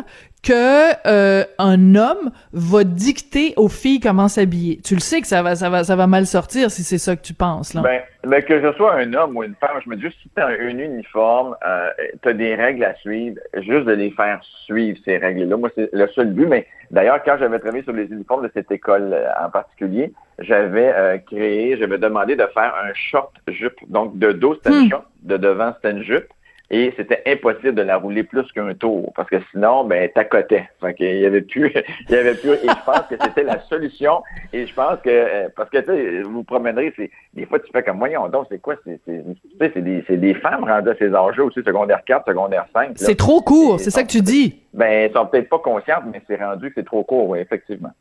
que 0.43 1.07
euh, 1.07 1.43
un 1.57 1.95
homme 1.95 2.31
va 2.53 2.83
dicter 2.83 3.53
aux 3.57 3.69
filles 3.69 3.99
comment 3.99 4.27
s'habiller. 4.27 4.79
Tu 4.83 4.93
le 4.93 4.99
sais 4.99 5.21
que 5.21 5.27
ça 5.27 5.41
va, 5.41 5.55
ça 5.55 5.69
va, 5.69 5.83
ça 5.83 5.95
va 5.95 6.07
mal 6.07 6.25
sortir 6.25 6.71
si 6.71 6.83
c'est 6.83 6.97
ça 6.97 7.15
que 7.15 7.21
tu 7.21 7.33
penses 7.33 7.73
là. 7.73 7.81
Ben, 7.81 8.01
ben 8.23 8.43
que 8.43 8.61
je 8.61 8.73
sois 8.73 8.95
un 8.95 9.13
homme 9.13 9.35
ou 9.35 9.43
une 9.43 9.55
femme, 9.55 9.79
je 9.83 9.89
me 9.89 9.95
dis 9.95 10.03
juste 10.03 10.17
si 10.21 10.29
t'as 10.35 10.47
un 10.47 10.77
uniforme, 10.77 11.55
euh, 11.65 11.89
t'as 12.21 12.33
des 12.33 12.55
règles 12.55 12.83
à 12.83 12.93
suivre, 12.95 13.37
juste 13.55 13.85
de 13.85 13.93
les 13.93 14.11
faire 14.11 14.39
suivre 14.65 14.97
ces 15.05 15.17
règles-là. 15.17 15.57
Moi, 15.57 15.69
c'est 15.75 15.89
le 15.91 16.07
seul 16.09 16.31
but. 16.31 16.47
Mais 16.47 16.67
d'ailleurs, 16.91 17.21
quand 17.23 17.37
j'avais 17.39 17.59
travaillé 17.59 17.83
sur 17.83 17.93
les 17.93 18.05
uniformes 18.05 18.43
de 18.43 18.51
cette 18.53 18.71
école 18.71 19.13
euh, 19.13 19.27
en 19.43 19.49
particulier, 19.49 20.13
j'avais 20.39 20.93
euh, 20.93 21.17
créé, 21.17 21.77
j'avais 21.77 21.97
demandé 21.97 22.35
de 22.35 22.45
faire 22.53 22.73
un 22.83 22.93
short 22.93 23.33
jupe. 23.47 23.77
Donc 23.89 24.17
de 24.17 24.31
dos 24.31 24.55
c'était 24.55 24.69
hmm. 24.69 24.89
short, 24.89 25.05
de 25.23 25.37
devant 25.37 25.73
c'était 25.75 25.91
une 25.91 26.03
jupe 26.03 26.27
et 26.69 26.93
c'était 26.97 27.23
impossible 27.25 27.75
de 27.75 27.81
la 27.81 27.97
rouler 27.97 28.23
plus 28.23 28.51
qu'un 28.51 28.73
tour 28.73 29.13
parce 29.15 29.29
que 29.29 29.37
sinon 29.51 29.85
ben 29.85 30.09
t'accotais. 30.13 30.67
Fait 30.81 30.93
qu'il 30.93 31.19
y 31.19 31.25
avait 31.25 31.41
plus 31.41 31.71
il 32.09 32.15
y 32.15 32.17
avait 32.17 32.35
plus 32.35 32.51
et 32.51 32.67
je 32.67 32.85
pense 32.85 33.01
que 33.09 33.15
c'était 33.21 33.43
la 33.43 33.59
solution. 33.61 34.21
Et 34.51 34.67
je 34.67 34.73
pense 34.73 34.99
que 35.01 35.09
euh, 35.09 35.49
parce 35.55 35.69
que 35.69 35.77
tu 35.77 35.85
sais 35.85 36.21
vous, 36.23 36.43
promènerez 36.43 36.93
c'est 36.97 37.09
des 37.33 37.45
fois 37.45 37.59
tu 37.59 37.71
fais 37.71 37.83
comme 37.83 37.99
voyons 37.99 38.27
donc 38.27 38.47
c'est 38.49 38.59
quoi 38.59 38.75
c'est 38.85 38.99
c'est 39.05 39.23
c'est 39.59 39.81
des 39.81 40.03
c'est 40.07 40.17
des 40.17 40.33
femmes 40.33 40.63
rendues 40.63 40.89
à 40.89 40.95
ces 40.95 41.13
âges 41.13 41.39
aussi 41.39 41.61
secondaire 41.63 42.01
4 42.05 42.25
secondaire 42.27 42.65
5 42.73 42.91
c'est 42.95 43.15
trop 43.15 43.41
court 43.41 43.79
c'est 43.79 43.91
ça 43.91 44.03
que 44.03 44.09
tu 44.09 44.21
dis. 44.21 44.61
ben 44.73 44.87
elles 44.87 45.11
sont 45.13 45.25
peut-être 45.25 45.49
pas 45.49 45.59
conscientes 45.59 46.03
mais 46.11 46.21
c'est 46.27 46.41
rendu 46.41 46.69
que 46.69 46.75
c'est 46.75 46.85
trop 46.85 47.03
court 47.03 47.29
oui 47.29 47.39
effectivement 47.39 47.91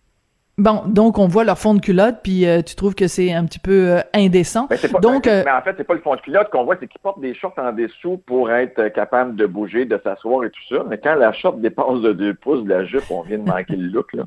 Bon, 0.59 0.85
donc 0.87 1.19
on 1.19 1.27
voit 1.27 1.45
leur 1.45 1.59
fond 1.59 1.75
de 1.75 1.81
culotte, 1.81 2.21
puis 2.23 2.47
euh, 2.47 2.63
tu 2.63 2.77
trouves 2.77 2.95
que 2.95 3.09
c'est 3.09 3.31
un 3.31 3.45
petit 3.45 3.59
peu 3.59 3.91
euh, 3.91 4.01
indécent. 4.15 4.67
Pas, 4.69 4.77
donc, 5.01 5.27
euh, 5.27 5.43
mais 5.45 5.51
en 5.51 5.61
fait, 5.61 5.75
c'est 5.77 5.85
pas 5.85 5.93
le 5.93 6.01
fond 6.01 6.15
de 6.15 6.21
culotte 6.23 6.49
qu'on 6.49 6.65
voit, 6.65 6.77
c'est 6.81 6.89
qu'ils 6.89 7.01
portent 7.01 7.21
des 7.21 7.35
shorts 7.35 7.53
en 7.59 7.73
dessous 7.73 8.23
pour 8.25 8.51
être 8.51 8.89
capable 8.89 9.37
de 9.37 9.45
bouger, 9.45 9.85
de 9.85 10.01
s'asseoir 10.03 10.45
et 10.45 10.51
tout 10.51 10.75
ça. 10.75 10.83
Mais 10.89 10.97
quand 10.97 11.15
la 11.15 11.35
short 11.35 11.61
dépasse 11.61 12.01
de 12.01 12.15
deux 12.15 12.33
pouces 12.33 12.65
de 12.65 12.71
la 12.71 12.87
jupe, 12.87 13.05
on 13.11 13.21
vient 13.21 13.37
de 13.39 13.47
manquer 13.47 13.77
le 13.77 13.89
look 13.89 14.15
là. 14.15 14.25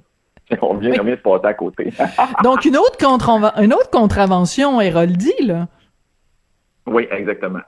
On 0.63 0.73
vient, 0.73 0.91
de 0.91 1.15
passer 1.15 1.45
à 1.45 1.53
côté. 1.53 1.93
donc 2.43 2.65
une 2.65 2.75
autre 2.75 2.97
contre 2.97 3.29
une 3.61 3.71
autre 3.71 3.91
contravention, 3.91 4.81
Héroldi, 4.81 5.31
là. 5.43 5.67
Oui, 6.87 7.07
exactement. 7.11 7.59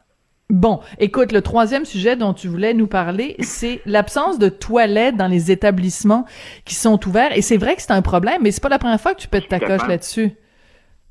Bon, 0.51 0.81
écoute, 0.99 1.31
le 1.31 1.41
troisième 1.41 1.85
sujet 1.85 2.17
dont 2.17 2.33
tu 2.33 2.49
voulais 2.49 2.73
nous 2.73 2.85
parler, 2.85 3.37
c'est 3.39 3.79
l'absence 3.85 4.37
de 4.37 4.49
toilettes 4.49 5.15
dans 5.15 5.29
les 5.29 5.49
établissements 5.49 6.25
qui 6.65 6.75
sont 6.75 6.99
ouverts. 7.07 7.35
Et 7.37 7.41
c'est 7.41 7.55
vrai 7.55 7.77
que 7.77 7.81
c'est 7.81 7.93
un 7.93 8.01
problème, 8.01 8.41
mais 8.43 8.51
c'est 8.51 8.61
pas 8.61 8.67
la 8.67 8.77
première 8.77 8.99
fois 8.99 9.13
que 9.13 9.21
tu 9.21 9.29
pètes 9.29 9.47
ta 9.47 9.61
coche 9.61 9.87
là-dessus. 9.87 10.31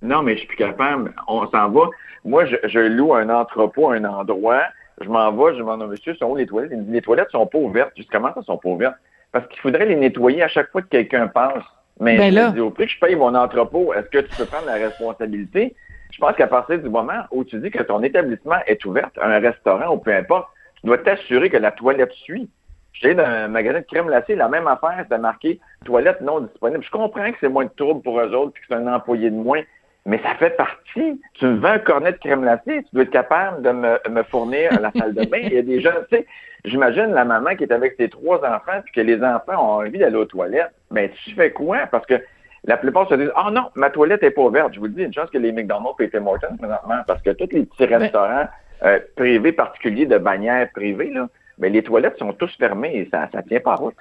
Non, 0.02 0.22
mais 0.22 0.34
je 0.34 0.40
suis 0.40 0.48
plus 0.48 0.58
capable. 0.58 1.14
On 1.26 1.46
s'en 1.50 1.70
va. 1.70 1.88
Moi, 2.22 2.44
je, 2.44 2.78
loue 2.80 3.14
un 3.14 3.30
entrepôt, 3.30 3.90
un 3.90 4.04
endroit. 4.04 4.62
Je 5.00 5.08
m'en 5.08 5.32
vais, 5.32 5.54
je 5.54 5.60
demande 5.60 5.80
au 5.82 5.86
monsieur, 5.86 6.14
sont 6.16 6.26
où 6.26 6.36
les 6.36 6.46
toilettes? 6.46 6.72
Il 6.74 6.78
me 6.80 6.84
dit, 6.84 6.92
les 6.92 7.00
toilettes 7.00 7.30
sont 7.30 7.46
pas 7.46 7.58
ouvertes. 7.58 7.92
Juste 7.96 8.10
comment 8.12 8.34
ça 8.34 8.42
sont 8.42 8.58
pas 8.58 8.68
ouvertes? 8.68 8.96
Parce 9.32 9.46
qu'il 9.48 9.60
faudrait 9.60 9.86
les 9.86 9.96
nettoyer 9.96 10.42
à 10.42 10.48
chaque 10.48 10.70
fois 10.70 10.82
que 10.82 10.88
quelqu'un 10.88 11.28
passe. 11.28 11.64
Mais 11.98 12.18
ben 12.18 12.48
je 12.48 12.52
dis, 12.52 12.60
au 12.60 12.70
prix 12.70 12.86
que 12.86 12.92
je 12.92 13.00
paye 13.00 13.16
mon 13.16 13.34
entrepôt, 13.34 13.94
est-ce 13.94 14.08
que 14.10 14.18
tu 14.18 14.36
peux 14.36 14.44
prendre 14.44 14.66
la 14.66 14.74
responsabilité? 14.74 15.74
Je 16.12 16.18
pense 16.18 16.36
qu'à 16.36 16.46
partir 16.46 16.78
du 16.78 16.88
moment 16.88 17.22
où 17.30 17.44
tu 17.44 17.58
dis 17.58 17.70
que 17.70 17.82
ton 17.82 18.02
établissement 18.02 18.58
est 18.66 18.84
ouvert, 18.84 19.10
un 19.20 19.38
restaurant 19.38 19.94
ou 19.94 19.98
peu 19.98 20.12
importe, 20.12 20.48
tu 20.80 20.86
dois 20.86 20.98
t'assurer 20.98 21.50
que 21.50 21.56
la 21.56 21.72
toilette 21.72 22.12
suit. 22.12 22.48
J'étais 22.92 23.14
dans 23.14 23.24
un 23.24 23.48
magasin 23.48 23.80
de 23.80 23.84
crème 23.84 24.06
glacée, 24.06 24.34
la 24.34 24.48
même 24.48 24.66
affaire, 24.66 24.96
c'était 25.02 25.18
marqué 25.18 25.60
toilette 25.84 26.20
non 26.20 26.40
disponible. 26.40 26.82
Je 26.84 26.90
comprends 26.90 27.30
que 27.30 27.36
c'est 27.40 27.48
moins 27.48 27.64
de 27.64 27.70
trouble 27.76 28.02
pour 28.02 28.20
eux 28.20 28.34
autres 28.34 28.52
puis 28.52 28.62
que 28.62 28.68
c'est 28.68 28.74
un 28.74 28.92
employé 28.92 29.30
de 29.30 29.36
moins, 29.36 29.62
mais 30.06 30.20
ça 30.22 30.34
fait 30.34 30.56
partie. 30.56 31.20
Tu 31.34 31.46
me 31.46 31.58
vends 31.58 31.68
un 31.68 31.78
cornet 31.78 32.12
de 32.12 32.18
crème 32.18 32.42
glacée, 32.42 32.82
tu 32.82 32.88
dois 32.92 33.04
être 33.04 33.10
capable 33.10 33.62
de 33.62 33.70
me, 33.70 34.22
fournir 34.24 34.78
la 34.80 34.90
salle 34.98 35.14
de 35.14 35.24
bain. 35.24 35.38
Il 35.42 35.52
y 35.52 35.58
a 35.58 35.62
des 35.62 35.80
gens, 35.80 35.92
tu 36.10 36.16
sais, 36.16 36.26
j'imagine 36.64 37.12
la 37.12 37.24
maman 37.24 37.54
qui 37.54 37.64
est 37.64 37.72
avec 37.72 37.94
ses 37.96 38.08
trois 38.08 38.38
enfants 38.38 38.80
puis 38.84 38.92
que 38.94 39.00
les 39.00 39.22
enfants 39.22 39.54
ont 39.54 39.86
envie 39.86 39.98
d'aller 39.98 40.16
aux 40.16 40.24
toilettes. 40.24 40.72
Ben, 40.90 41.08
tu 41.24 41.34
fais 41.34 41.52
quoi? 41.52 41.86
Parce 41.86 42.06
que 42.06 42.20
la 42.64 42.76
plupart 42.76 43.08
se 43.08 43.14
disent 43.14 43.32
Ah 43.34 43.46
oh 43.48 43.50
non, 43.50 43.70
ma 43.74 43.90
toilette 43.90 44.22
est 44.22 44.30
pas 44.30 44.42
ouverte. 44.42 44.74
Je 44.74 44.80
vous 44.80 44.88
dis, 44.88 45.02
une 45.02 45.12
chance 45.12 45.30
que 45.30 45.38
les 45.38 45.52
McDonald's 45.52 46.00
et 46.00 46.10
Tim 46.10 46.26
Hortons 46.26 46.56
présentement, 46.58 47.02
parce 47.06 47.22
que 47.22 47.30
tous 47.30 47.48
les 47.52 47.64
petits 47.64 47.86
ben 47.86 47.98
restaurants 47.98 48.48
euh, 48.82 48.98
privés 49.16 49.52
particuliers 49.52 50.06
de 50.06 50.18
bannières 50.18 50.68
privées, 50.74 51.10
là, 51.10 51.28
mais 51.58 51.68
les 51.68 51.82
toilettes 51.82 52.18
sont 52.18 52.32
tous 52.32 52.54
fermées 52.56 52.96
et 52.96 53.08
ça 53.10 53.28
ne 53.32 53.42
tient 53.42 53.60
pas 53.60 53.74
route. 53.74 53.96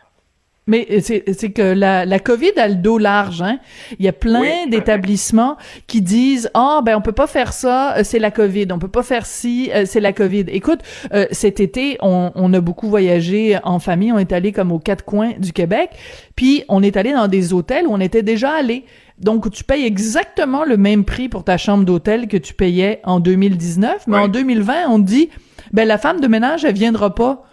Mais 0.69 1.01
c'est 1.01 1.51
que 1.51 1.62
la, 1.62 2.05
la 2.05 2.19
COVID 2.19 2.51
a 2.58 2.67
le 2.67 2.75
dos 2.75 2.99
large. 2.99 3.41
Hein? 3.41 3.60
Il 3.97 4.05
y 4.05 4.08
a 4.08 4.13
plein 4.13 4.67
d'établissements 4.67 5.58
qui 5.88 6.01
disent 6.01 6.49
ah 6.53 6.82
ben 6.86 6.95
on 6.95 7.01
peut 7.01 7.12
pas 7.12 7.27
faire 7.27 7.53
ça, 7.53 7.97
euh, 7.97 8.01
c'est 8.03 8.19
la 8.19 8.32
COVID. 8.32 8.67
On 8.71 8.77
peut 8.79 8.88
pas 8.88 9.03
faire 9.03 9.25
ci, 9.25 9.71
euh, 9.73 9.84
c'est 9.86 9.99
la 9.99 10.13
COVID. 10.13 10.45
Écoute, 10.49 10.82
euh, 11.12 11.25
cet 11.32 11.60
été 11.60 11.97
on, 12.01 12.32
on, 12.36 12.53
a 12.53 12.62
beaucoup 12.62 12.88
voyagé 12.88 13.58
en 13.63 13.79
famille. 13.79 14.13
On 14.13 14.19
est 14.19 14.32
allé 14.32 14.51
comme 14.51 14.71
aux 14.71 14.79
quatre 14.79 15.03
coins 15.03 15.34
du 15.39 15.53
Québec, 15.53 15.89
puis 16.36 16.63
on 16.69 16.84
est 16.84 16.95
allé 16.97 17.13
dans 17.13 17.27
des 17.27 17.51
hôtels 17.51 17.88
où 17.88 17.91
on 17.91 17.99
était 17.99 18.23
déjà 18.23 18.51
allé. 18.51 18.86
Donc, 19.19 19.51
tu 19.51 19.63
payes 19.63 19.86
exactement 19.86 20.63
le 20.63 20.77
même 20.77 21.03
prix 21.03 21.27
pour 21.27 21.43
ta 21.43 21.58
chambre 21.58 21.84
d'hôtel 21.84 22.27
que 22.27 22.38
tu 22.38 22.53
payais 22.53 23.01
en 23.03 23.19
2019, 23.19 24.08
mais 24.08 24.17
en 24.17 24.27
2020, 24.29 24.88
on 24.88 25.01
te 25.01 25.08
dit, 25.08 25.29
ben 25.73 25.86
la 25.86 25.97
femme 25.97 26.21
de 26.21 26.27
ménage, 26.27 26.63
elle 26.63 26.75
viendra 26.75 27.13
pas. 27.13 27.48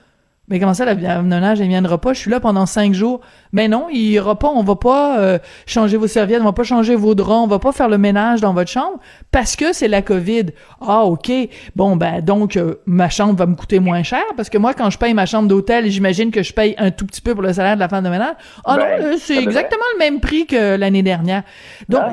Mais 0.48 0.60
comment 0.60 0.74
ça, 0.74 0.84
la 0.84 1.22
ménage, 1.22 1.60
elle 1.60 1.68
viendra 1.68 1.98
pas? 1.98 2.12
Je 2.12 2.20
suis 2.20 2.30
là 2.30 2.38
pendant 2.38 2.66
cinq 2.66 2.94
jours. 2.94 3.20
Mais 3.52 3.68
non, 3.68 3.86
il 3.90 4.12
y 4.12 4.20
aura 4.20 4.38
pas, 4.38 4.48
on 4.48 4.62
va 4.62 4.76
pas 4.76 5.18
euh, 5.18 5.38
changer 5.66 5.96
vos 5.96 6.06
serviettes, 6.06 6.40
on 6.40 6.44
va 6.44 6.52
pas 6.52 6.62
changer 6.62 6.94
vos 6.94 7.14
draps, 7.14 7.44
on 7.44 7.46
va 7.46 7.58
pas 7.58 7.72
faire 7.72 7.88
le 7.88 7.98
ménage 7.98 8.40
dans 8.40 8.52
votre 8.52 8.70
chambre 8.70 8.98
parce 9.32 9.56
que 9.56 9.72
c'est 9.72 9.88
la 9.88 10.02
COVID. 10.02 10.46
Ah, 10.80 11.04
OK. 11.04 11.32
Bon, 11.74 11.96
ben, 11.96 12.20
donc, 12.20 12.56
euh, 12.56 12.76
ma 12.86 13.08
chambre 13.08 13.34
va 13.34 13.46
me 13.46 13.54
coûter 13.54 13.80
moins 13.80 14.02
cher 14.02 14.22
parce 14.36 14.50
que 14.50 14.58
moi, 14.58 14.74
quand 14.74 14.90
je 14.90 14.98
paye 14.98 15.14
ma 15.14 15.26
chambre 15.26 15.48
d'hôtel, 15.48 15.90
j'imagine 15.90 16.30
que 16.30 16.42
je 16.42 16.52
paye 16.52 16.74
un 16.78 16.90
tout 16.90 17.06
petit 17.06 17.20
peu 17.20 17.34
pour 17.34 17.42
le 17.42 17.52
salaire 17.52 17.74
de 17.74 17.80
la 17.80 17.88
femme 17.88 18.04
de 18.04 18.10
ménage. 18.10 18.34
Ah 18.64 18.76
non, 18.76 18.84
ben, 18.84 19.02
euh, 19.02 19.16
c'est 19.18 19.36
exactement 19.36 19.84
le 19.94 19.98
même 19.98 20.20
prix 20.20 20.46
que 20.46 20.76
l'année 20.76 21.02
dernière. 21.02 21.42
Donc, 21.88 22.12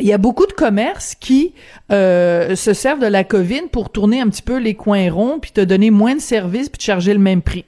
il 0.00 0.06
y 0.06 0.12
a 0.12 0.18
beaucoup 0.18 0.46
de 0.46 0.52
commerces 0.52 1.14
qui 1.14 1.54
euh, 1.90 2.54
se 2.54 2.72
servent 2.72 3.00
de 3.00 3.06
la 3.06 3.24
COVID 3.24 3.68
pour 3.70 3.90
tourner 3.90 4.20
un 4.20 4.28
petit 4.28 4.42
peu 4.42 4.58
les 4.58 4.74
coins 4.74 5.10
ronds, 5.12 5.38
puis 5.38 5.52
te 5.52 5.60
donner 5.60 5.90
moins 5.90 6.14
de 6.14 6.20
services, 6.20 6.70
puis 6.70 6.78
te 6.78 6.84
charger 6.84 7.12
le 7.12 7.20
même 7.20 7.42
prix. 7.42 7.66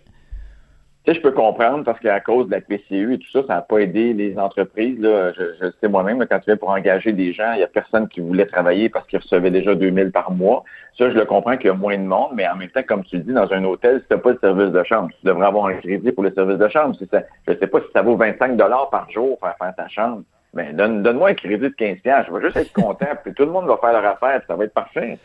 Tu 1.04 1.12
sais, 1.12 1.18
je 1.18 1.22
peux 1.22 1.32
comprendre 1.32 1.84
parce 1.84 2.00
qu'à 2.00 2.18
cause 2.20 2.46
de 2.46 2.52
la 2.52 2.62
PCU 2.62 3.12
et 3.12 3.18
tout 3.18 3.30
ça, 3.30 3.42
ça 3.46 3.54
n'a 3.56 3.60
pas 3.60 3.80
aidé 3.80 4.14
les 4.14 4.38
entreprises. 4.38 4.98
Là. 4.98 5.32
Je, 5.34 5.42
je 5.60 5.66
sais 5.78 5.88
moi-même, 5.88 6.24
quand 6.24 6.38
tu 6.38 6.46
viens 6.46 6.56
pour 6.56 6.70
engager 6.70 7.12
des 7.12 7.34
gens, 7.34 7.52
il 7.52 7.58
n'y 7.58 7.62
a 7.62 7.66
personne 7.66 8.08
qui 8.08 8.20
voulait 8.20 8.46
travailler 8.46 8.88
parce 8.88 9.06
qu'ils 9.06 9.18
recevaient 9.18 9.50
déjà 9.50 9.74
2000 9.74 10.12
par 10.12 10.30
mois. 10.30 10.64
Ça, 10.96 11.10
je 11.10 11.14
le 11.14 11.26
comprends 11.26 11.58
qu'il 11.58 11.66
y 11.66 11.70
a 11.70 11.74
moins 11.74 11.98
de 11.98 12.04
monde, 12.04 12.30
mais 12.34 12.48
en 12.48 12.56
même 12.56 12.70
temps, 12.70 12.82
comme 12.88 13.04
tu 13.04 13.18
le 13.18 13.22
dis, 13.22 13.34
dans 13.34 13.52
un 13.52 13.64
hôtel, 13.64 14.00
si 14.00 14.08
tu 14.08 14.14
n'as 14.14 14.20
pas 14.20 14.32
de 14.32 14.38
service 14.38 14.70
de 14.70 14.82
chambre, 14.84 15.10
tu 15.20 15.26
devrais 15.26 15.46
avoir 15.46 15.66
un 15.66 15.74
crédit 15.74 16.10
pour 16.10 16.22
le 16.22 16.32
service 16.32 16.56
de 16.56 16.68
chambre. 16.68 16.96
Je 16.98 17.52
ne 17.52 17.58
sais 17.58 17.66
pas 17.66 17.80
si 17.80 17.86
ça 17.92 18.00
vaut 18.00 18.16
25 18.16 18.56
par 18.90 19.10
jour 19.10 19.38
faire 19.40 19.56
faire 19.58 19.74
ta 19.76 19.88
chambre. 19.88 20.22
Mais 20.54 20.72
donne, 20.72 21.02
donne-moi 21.02 21.30
un 21.30 21.34
crédit 21.34 21.58
de 21.58 21.68
15 21.68 21.98
Je 22.04 22.32
vais 22.32 22.40
juste 22.40 22.56
être 22.56 22.72
content, 22.72 23.06
puis 23.22 23.34
tout 23.34 23.44
le 23.44 23.50
monde 23.50 23.66
va 23.66 23.76
faire 23.78 23.92
leur 23.92 24.06
affaire, 24.06 24.40
ça 24.46 24.54
va 24.54 24.64
être 24.64 24.74
parfait. 24.74 25.18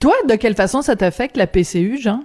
Toi, 0.00 0.14
de 0.26 0.34
quelle 0.36 0.54
façon 0.54 0.80
ça 0.80 0.96
t'affecte 0.96 1.36
la 1.36 1.46
PCU, 1.46 1.98
Jean? 1.98 2.20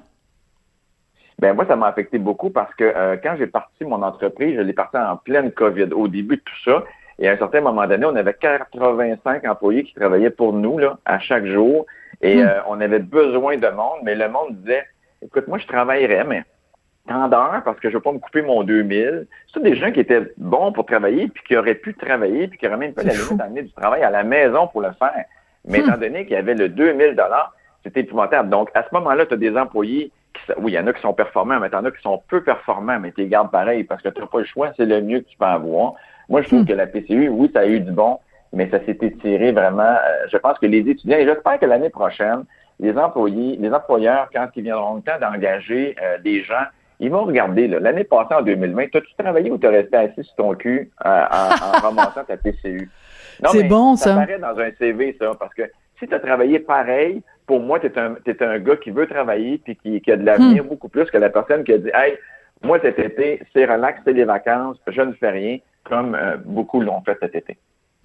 Ben 1.39 1.53
moi, 1.53 1.65
ça 1.67 1.75
m'a 1.75 1.87
affecté 1.87 2.17
beaucoup 2.17 2.49
parce 2.49 2.73
que 2.75 2.83
euh, 2.83 3.17
quand 3.21 3.35
j'ai 3.37 3.47
parti 3.47 3.85
mon 3.85 4.01
entreprise, 4.01 4.55
je 4.55 4.61
l'ai 4.61 4.73
parti 4.73 4.97
en 4.97 5.15
pleine 5.17 5.51
COVID, 5.51 5.93
au 5.93 6.07
début 6.07 6.37
de 6.37 6.41
tout 6.41 6.63
ça. 6.65 6.83
Et 7.17 7.27
à 7.27 7.33
un 7.33 7.37
certain 7.37 7.61
moment 7.61 7.85
donné, 7.87 8.05
on 8.05 8.15
avait 8.15 8.33
85 8.33 9.45
employés 9.45 9.83
qui 9.83 9.93
travaillaient 9.93 10.29
pour 10.29 10.53
nous 10.53 10.77
là, 10.77 10.97
à 11.05 11.19
chaque 11.19 11.45
jour. 11.45 11.85
Et 12.21 12.37
hmm. 12.37 12.47
euh, 12.47 12.59
on 12.67 12.81
avait 12.81 12.99
besoin 12.99 13.57
de 13.57 13.67
monde, 13.67 13.99
mais 14.03 14.15
le 14.15 14.29
monde 14.29 14.55
disait 14.57 14.85
Écoute, 15.21 15.47
moi, 15.47 15.57
je 15.57 15.67
travaillerais, 15.67 16.23
mais 16.23 16.43
tant 17.07 17.27
d'heures 17.27 17.61
parce 17.65 17.79
que 17.79 17.89
je 17.89 17.95
veux 17.95 18.01
pas 18.01 18.11
me 18.11 18.19
couper 18.19 18.41
mon 18.41 18.63
2000. 18.63 19.27
C'est 19.53 19.63
des 19.63 19.75
gens 19.75 19.91
qui 19.91 19.99
étaient 19.99 20.31
bons 20.37 20.71
pour 20.71 20.85
travailler, 20.85 21.27
puis 21.27 21.43
qui 21.43 21.57
auraient 21.57 21.75
pu 21.75 21.93
travailler, 21.93 22.47
puis 22.47 22.57
qui 22.57 22.67
auraient 22.67 22.77
même 22.77 22.93
pas 22.93 23.03
la 23.03 23.13
limite 23.13 23.37
d'amener 23.37 23.63
du 23.63 23.71
travail 23.71 24.03
à 24.03 24.09
la 24.09 24.23
maison 24.23 24.67
pour 24.67 24.81
le 24.81 24.91
faire. 24.93 25.25
Mais 25.65 25.79
hmm. 25.79 25.87
étant 25.87 25.97
donné 25.97 26.23
qu'il 26.25 26.33
y 26.33 26.37
avait 26.37 26.55
le 26.55 26.69
2000 26.69 27.15
c'était 27.83 28.01
épouvantable. 28.01 28.49
Donc, 28.49 28.69
à 28.73 28.83
ce 28.83 28.89
moment-là, 28.91 29.25
tu 29.25 29.35
as 29.35 29.37
des 29.37 29.55
employés 29.57 30.11
oui, 30.57 30.71
il 30.71 30.75
y 30.75 30.79
en 30.79 30.87
a 30.87 30.93
qui 30.93 31.01
sont 31.01 31.13
performants, 31.13 31.59
mais 31.59 31.67
y 31.67 31.75
en 31.75 31.85
a 31.85 31.91
qui 31.91 32.01
sont 32.01 32.21
peu 32.27 32.41
performants, 32.41 32.99
mais 32.99 33.11
tu 33.11 33.21
les 33.21 33.27
gardes 33.27 33.51
pareil 33.51 33.83
parce 33.83 34.01
que 34.01 34.09
tu 34.09 34.21
n'as 34.21 34.27
pas 34.27 34.39
le 34.39 34.45
choix, 34.45 34.71
c'est 34.77 34.85
le 34.85 35.01
mieux 35.01 35.19
que 35.19 35.29
tu 35.29 35.37
peux 35.37 35.45
avoir. 35.45 35.93
Moi, 36.27 36.41
je 36.41 36.47
trouve 36.47 36.61
hmm. 36.61 36.67
que 36.67 36.73
la 36.73 36.87
PCU, 36.87 37.29
oui, 37.29 37.49
ça 37.53 37.61
a 37.61 37.65
eu 37.65 37.79
du 37.79 37.91
bon, 37.91 38.19
mais 38.53 38.69
ça 38.69 38.79
s'est 38.85 38.97
étiré 39.01 39.51
vraiment. 39.51 39.81
Euh, 39.81 40.27
je 40.31 40.37
pense 40.37 40.57
que 40.59 40.65
les 40.65 40.79
étudiants, 40.79 41.17
et 41.17 41.25
j'espère 41.25 41.59
que 41.59 41.65
l'année 41.65 41.89
prochaine, 41.89 42.45
les 42.79 42.97
employés, 42.97 43.57
les 43.57 43.71
employeurs, 43.71 44.29
quand 44.33 44.47
ils 44.55 44.63
viendront 44.63 44.95
le 44.95 45.01
temps 45.01 45.19
d'engager 45.19 45.95
euh, 46.01 46.17
des 46.19 46.43
gens, 46.43 46.63
ils 46.99 47.09
vont 47.09 47.23
regarder, 47.23 47.67
l'année 47.67 48.03
passée, 48.03 48.33
en 48.33 48.41
2020, 48.41 48.95
as-tu 48.95 49.13
travaillé 49.17 49.51
ou 49.51 49.57
t'as 49.57 49.69
resté 49.69 49.95
assis 49.95 50.23
sur 50.23 50.35
ton 50.35 50.53
cul 50.55 50.91
euh, 51.05 51.25
en, 51.31 51.87
en, 51.87 52.23
ta 52.27 52.37
PCU? 52.37 52.89
C'est 53.51 53.63
bon, 53.63 53.95
ça. 53.95 54.15
Ça 54.15 54.15
paraît 54.15 54.39
dans 54.39 54.59
un 54.59 54.71
CV, 54.77 55.15
ça, 55.19 55.31
parce 55.39 55.53
que 55.53 55.63
si 55.97 56.07
tu 56.07 56.13
as 56.13 56.19
travaillé 56.19 56.59
pareil, 56.59 57.21
pour 57.45 57.61
moi, 57.61 57.79
tu 57.79 57.87
es 57.87 57.97
un, 57.97 58.15
un 58.41 58.59
gars 58.59 58.75
qui 58.75 58.91
veut 58.91 59.07
travailler 59.07 59.59
puis 59.59 59.75
qui, 59.77 60.01
qui 60.01 60.11
a 60.11 60.17
de 60.17 60.25
l'avenir 60.25 60.63
hmm. 60.63 60.67
beaucoup 60.67 60.89
plus 60.89 61.05
que 61.05 61.17
la 61.17 61.29
personne 61.29 61.63
qui 61.63 61.73
a 61.73 61.77
dit 61.77 61.89
Hey, 61.93 62.17
moi 62.61 62.79
cet 62.81 62.99
été, 62.99 63.41
c'est 63.53 63.65
relax, 63.65 64.01
c'est 64.05 64.13
les 64.13 64.25
vacances, 64.25 64.77
je 64.87 65.01
ne 65.01 65.13
fais 65.13 65.29
rien, 65.29 65.57
comme 65.83 66.15
euh, 66.15 66.37
beaucoup 66.43 66.81
l'ont 66.81 67.01
fait 67.01 67.17
cet 67.21 67.35
été. 67.35 67.57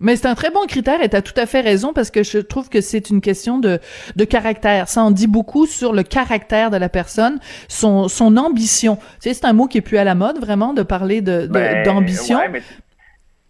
Mais 0.05 0.17
c'est 0.17 0.29
un 0.29 0.35
très 0.35 0.51
bon 0.51 0.67
critère 0.67 1.03
et 1.03 1.09
tu 1.09 1.17
as 1.17 1.23
tout 1.23 1.39
à 1.39 1.47
fait 1.47 1.63
raison 1.63 1.95
parce 1.95 2.11
que 2.11 2.23
je 2.23 2.39
trouve 2.39 2.69
que 2.69 2.83
c'est 2.83 3.09
une 3.09 3.23
question 3.23 3.59
de, 3.59 3.79
de 4.17 4.25
caractère. 4.25 4.87
Ça 4.87 5.03
en 5.03 5.11
dit 5.11 5.27
beaucoup 5.27 5.65
sur 5.65 5.95
le 5.95 6.03
caractère 6.03 6.71
de 6.71 6.77
la 6.77 6.91
personne, 6.91 7.41
son, 7.69 8.09
son 8.09 8.37
ambition. 8.37 8.97
Tu 8.97 9.03
sais, 9.21 9.35
c'est 9.35 9.47
un 9.47 9.55
mot 9.55 9.67
qui 9.67 9.79
est 9.79 9.81
plus 9.81 9.97
à 9.97 10.05
la 10.05 10.15
mode, 10.15 10.39
vraiment, 10.39 10.75
de 10.75 10.83
parler 10.83 11.23
de, 11.23 11.47
ben, 11.47 11.83
d'ambition. 11.85 12.37
Ouais, 12.37 12.51
mais 12.51 12.63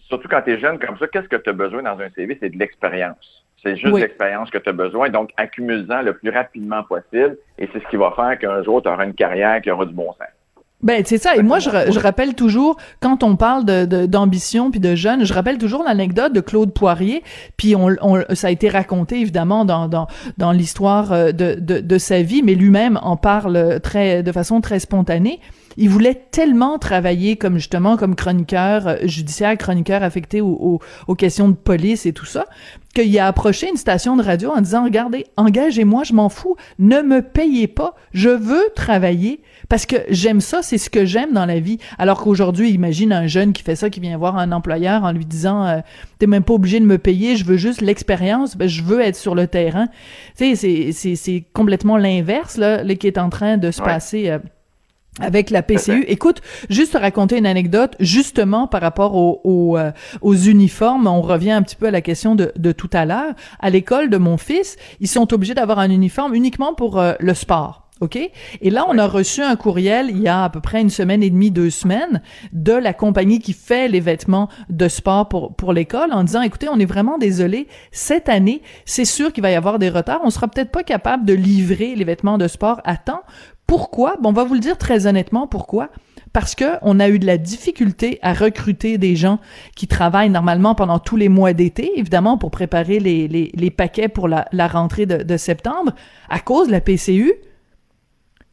surtout 0.09 0.29
quand 0.29 0.43
tu 0.43 0.53
es 0.53 0.61
jeune 0.61 0.79
comme 0.79 0.97
ça, 0.97 1.09
qu'est-ce 1.09 1.29
que 1.29 1.37
tu 1.37 1.51
as 1.51 1.55
besoin 1.55 1.83
dans 1.83 1.99
un 1.99 2.09
CV? 2.15 2.39
C'est 2.41 2.51
de 2.51 2.59
l'expérience. 2.59 3.45
C'est 3.65 3.77
juste 3.77 3.99
l'expérience 3.99 4.51
que 4.51 4.59
tu 4.59 4.69
as 4.69 4.73
besoin. 4.73 5.09
Donc, 5.09 5.31
accumule-en 5.37 6.03
le 6.03 6.13
plus 6.13 6.31
rapidement 6.31 6.85
possible. 6.85 7.37
Et 7.59 7.69
c'est 7.73 7.83
ce 7.83 7.89
qui 7.89 7.97
va 7.97 8.13
faire 8.15 8.39
qu'un 8.39 8.63
jour, 8.63 8.81
tu 8.81 8.89
auras 8.89 9.05
une 9.05 9.15
carrière 9.15 9.61
qui 9.61 9.71
aura 9.73 9.87
du 9.87 9.95
bon 9.95 10.13
sens. 10.13 10.29
Ben 10.85 11.03
c'est 11.07 11.17
ça. 11.17 11.35
Et 11.35 11.43
moi, 11.43 11.61
je, 11.61 11.71
je, 11.71 11.99
rappelle 11.99 12.35
toujours 12.35 12.77
quand 13.01 13.23
on 13.23 13.37
parle 13.37 13.65
de 13.65 14.05
d'ambition 14.05 14.71
puis 14.71 14.81
de 14.81 14.95
jeunes, 14.95 15.25
je 15.25 15.33
rappelle 15.33 15.57
toujours 15.57 15.83
l'anecdote 15.83 16.35
de 16.35 16.41
Claude 16.41 16.75
Poirier. 16.75 17.23
Puis 17.57 17.75
on, 17.75 17.89
on, 18.03 18.23
ça 18.35 18.49
a 18.49 18.51
été 18.51 18.69
raconté 18.69 19.19
évidemment 19.19 19.65
dans 19.65 19.89
dans, 19.89 20.07
dans 20.37 20.53
l'histoire 20.53 21.13
euh, 21.13 21.33
de, 21.33 21.57
de, 21.59 21.81
de 21.81 21.99
sa 21.99 22.21
vie, 22.21 22.43
mais 22.43 22.55
lui-même 22.55 23.01
en 23.03 23.17
parle 23.17 23.81
très 23.81 24.23
de 24.23 24.31
façon 24.31 24.61
très 24.61 24.79
spontanée. 24.79 25.41
Il 25.77 25.89
voulait 25.89 26.27
tellement 26.31 26.79
travailler 26.79 27.37
comme 27.37 27.57
justement 27.57 27.97
comme 27.97 28.15
chroniqueur 28.15 28.87
euh, 28.87 28.97
judiciaire, 29.05 29.57
chroniqueur 29.57 30.03
affecté 30.03 30.41
aux, 30.41 30.81
aux, 31.07 31.15
questions 31.15 31.49
de 31.49 31.55
police 31.55 32.07
et 32.07 32.13
tout 32.13 32.27
ça, 32.27 32.47
qu'il 32.95 33.19
a 33.19 33.27
approché 33.27 33.69
une 33.69 33.77
station 33.77 34.17
de 34.17 34.23
radio 34.23 34.51
en 34.51 34.61
disant 34.61 34.85
regardez, 34.85 35.27
engagez-moi, 35.37 36.05
je 36.05 36.13
m'en 36.13 36.29
fous, 36.29 36.57
ne 36.79 37.01
me 37.01 37.23
payez 37.23 37.67
pas, 37.67 37.95
je 38.13 38.29
veux 38.29 38.71
travailler 38.77 39.41
parce 39.69 39.87
que 39.87 39.97
j'aime 40.09 40.41
ça, 40.41 40.63
c'est 40.63 40.79
ce 40.79 40.91
que 40.91 41.05
j'aime 41.05 41.33
dans 41.33 41.47
la 41.47 41.61
vie. 41.61 41.79
Alors 41.99 42.23
qu'aujourd'hui, 42.23 42.71
imagine 42.71 43.13
un 43.13 43.27
jeune 43.27 43.53
qui 43.53 43.63
fait 43.63 43.77
ça, 43.77 43.91
qui 43.91 44.01
vient 44.01 44.17
voir 44.17 44.37
un 44.37 44.53
employeur 44.53 45.05
en 45.05 45.13
lui 45.13 45.25
disant 45.25 45.67
euh, 45.67 45.79
t'es 46.19 46.27
même 46.27 46.45
pas 46.45 46.55
obligé 46.55 46.81
de 46.81 46.87
me 46.87 46.99
payer, 46.99 47.37
je 47.37 47.45
veux 47.45 47.57
juste 47.57 47.81
l'expérience, 47.81 48.57
ben, 48.57 48.69
je 48.69 48.83
veux 48.83 49.01
être 49.01 49.17
sur 49.17 49.35
le 49.35 49.47
terrain. 49.47 49.89
Tu 50.37 50.57
sais, 50.57 50.93
c'est 50.93 51.15
c'est 51.15 51.45
complètement 51.53 51.97
l'inverse 51.97 52.57
là, 52.57 52.85
qui 52.95 53.07
est 53.07 53.19
en 53.19 53.31
train 53.31 53.57
de 53.57 53.71
se 53.71 53.83
passer. 53.83 54.31
Euh, 54.31 54.39
avec 55.21 55.51
la 55.51 55.63
PCU. 55.63 56.05
Écoute, 56.09 56.43
juste 56.71 56.95
raconter 56.95 57.39
une 57.39 57.47
anecdote, 57.47 57.95
justement 58.01 58.67
par 58.67 58.81
rapport 58.81 59.15
aux, 59.15 59.79
euh, 59.79 59.93
aux 60.23 60.35
uniformes, 60.35 61.07
on 61.07 61.21
revient 61.21 61.53
un 61.53 61.63
petit 61.63 61.77
peu 61.77 61.87
à 61.87 61.91
la 61.91 62.01
question 62.01 62.35
de, 62.35 62.53
de 62.57 62.73
tout 62.73 62.91
à 62.93 63.05
l'heure. 63.05 63.35
À 63.61 63.71
l'école 63.71 64.11
de 64.11 64.17
mon 64.17 64.37
fils, 64.37 64.77
ils 65.01 65.09
sont 65.09 65.33
obligés 65.33 65.55
d'avoir 65.55 65.79
un 65.79 65.91
uniforme 65.91 66.35
uniquement 66.35 66.75
pour 66.75 66.99
euh, 66.99 67.15
le 67.21 67.35
sport. 67.35 67.84
OK? 68.05 68.17
Et 68.17 68.71
là, 68.71 68.87
on 68.89 68.99
a 68.99 69.07
reçu 69.07 69.43
un 69.43 69.57
courriel 69.57 70.11
il 70.11 70.21
y 70.21 70.29
a 70.29 70.45
à 70.45 70.51
peu 70.51 70.61
près 70.61 70.81
une 70.81 70.91
semaine 70.91 71.23
et 71.23 71.31
demie, 71.31 71.51
deux 71.51 71.71
semaines, 71.71 72.23
de 72.53 72.73
la 72.73 72.93
compagnie 72.93 73.41
qui 73.41 73.53
fait 73.53 73.89
les 73.89 74.01
vêtements 74.01 74.49
de 74.71 74.89
sport 74.89 75.29
pour, 75.29 75.55
pour 75.55 75.73
l'école 75.73 76.13
en 76.13 76.25
disant, 76.25 76.43
écoutez, 76.43 76.69
on 76.69 76.79
est 76.79 76.85
vraiment 76.85 77.19
désolé, 77.19 77.69
cette 77.91 78.29
année, 78.29 78.63
c'est 78.85 79.05
sûr 79.05 79.33
qu'il 79.33 79.43
va 79.43 79.51
y 79.51 79.55
avoir 79.55 79.79
des 79.79 79.89
retards. 79.89 80.21
On 80.25 80.31
sera 80.31 80.49
peut-être 80.49 80.71
pas 80.71 80.83
capable 80.83 81.25
de 81.25 81.35
livrer 81.35 81.95
les 81.95 82.05
vêtements 82.05 82.39
de 82.39 82.49
sport 82.49 82.81
à 82.85 82.97
temps 82.97 83.23
pourquoi? 83.67 84.17
Bon, 84.21 84.31
on 84.31 84.33
va 84.33 84.45
vous 84.45 84.55
le 84.55 84.61
dire 84.61 84.77
très 84.79 85.07
honnêtement 85.07 85.47
pourquoi? 85.47 85.89
Parce 86.33 86.55
que 86.55 86.65
on 86.83 87.01
a 87.01 87.09
eu 87.09 87.19
de 87.19 87.27
la 87.27 87.39
difficulté 87.39 88.19
à 88.23 88.35
recruter 88.35 88.99
des 88.99 89.17
gens 89.17 89.39
qui 89.77 89.87
travaillent 89.87 90.31
normalement 90.31 90.75
pendant 90.75 90.99
tous 90.99 91.17
les 91.17 91.29
mois 91.29 91.53
d'été, 91.53 91.93
évidemment 91.97 92.37
pour 92.37 92.51
préparer 92.51 92.99
les, 92.99 93.29
les, 93.29 93.53
les 93.55 93.71
paquets 93.71 94.09
pour 94.09 94.29
la, 94.29 94.47
la 94.53 94.67
rentrée 94.67 95.07
de, 95.07 95.23
de, 95.23 95.37
septembre, 95.37 95.93
à 96.29 96.41
cause 96.41 96.67
de 96.67 96.73
la 96.73 96.81
PCU. 96.81 97.33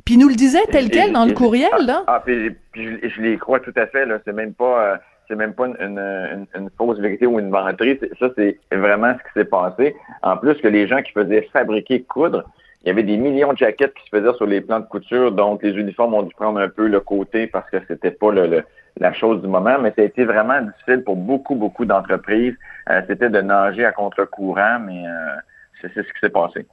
Puis 0.06 0.18
nous 0.18 0.28
le 0.28 0.36
disait 0.36 0.66
tel 0.72 0.90
quel 0.90 1.12
dans 1.12 1.26
le 1.26 1.34
courriel, 1.34 1.86
là. 1.86 2.04
Ah, 2.08 2.22
puis, 2.24 2.56
je, 2.76 3.22
les 3.22 3.38
crois 3.38 3.60
tout 3.60 3.74
à 3.76 3.88
fait, 3.88 4.06
là. 4.06 4.20
C'est 4.26 4.34
même 4.34 4.54
pas... 4.54 4.94
Euh, 4.94 4.98
c'est 5.28 5.38
même 5.38 5.54
pas 5.54 5.68
une, 5.68 5.78
une, 5.80 6.46
une, 6.60 6.70
fausse 6.78 7.00
vérité 7.00 7.26
ou 7.26 7.40
une 7.40 7.50
menterie. 7.50 7.98
Ça, 8.20 8.28
c'est 8.36 8.60
vraiment 8.70 9.14
ce 9.14 9.20
qui 9.20 9.34
s'est 9.34 9.46
passé. 9.46 9.96
En 10.24 10.36
plus 10.36 10.56
que 10.56 10.68
les 10.68 10.88
gens 10.88 11.02
qui 11.02 11.14
faisaient 11.14 11.48
fabriquer 11.54 12.02
coudre, 12.04 12.44
il 12.84 12.88
y 12.88 12.92
avait 12.92 13.04
des 13.04 13.18
millions 13.18 13.54
de 13.54 13.58
jaquettes 13.58 13.94
qui 13.94 14.04
se 14.06 14.10
faisaient 14.10 14.36
sur 14.38 14.48
les 14.48 14.60
plans 14.60 14.80
de 14.80 14.86
couture, 14.86 15.32
donc 15.32 15.62
les 15.62 15.72
uniformes 15.72 16.16
ont 16.16 16.24
dû 16.24 16.34
prendre 16.34 16.60
un 16.60 16.68
peu 16.68 16.88
le 16.88 17.00
côté 17.00 17.46
parce 17.48 17.70
que 17.70 17.78
c'était 17.88 18.12
pas 18.12 18.32
le, 18.32 18.64
la 19.00 19.14
chose 19.14 19.42
du 19.42 19.48
moment, 19.48 19.78
mais 19.80 19.94
ça 19.96 20.02
a 20.02 20.06
été 20.06 20.26
vraiment 20.26 20.62
difficile 20.62 21.04
pour 21.04 21.16
beaucoup, 21.16 21.56
beaucoup 21.56 21.86
d'entreprises. 21.86 22.56
Euh, 22.90 23.02
c'était 23.08 23.30
de 23.30 23.40
nager 23.40 23.86
à 23.86 23.92
contre-courant, 23.92 24.80
mais 24.80 25.06
euh, 25.06 25.36
c'est 25.82 25.94
ce 25.94 26.02
qui 26.02 26.20
s'est 26.20 26.30
passé. 26.30 26.66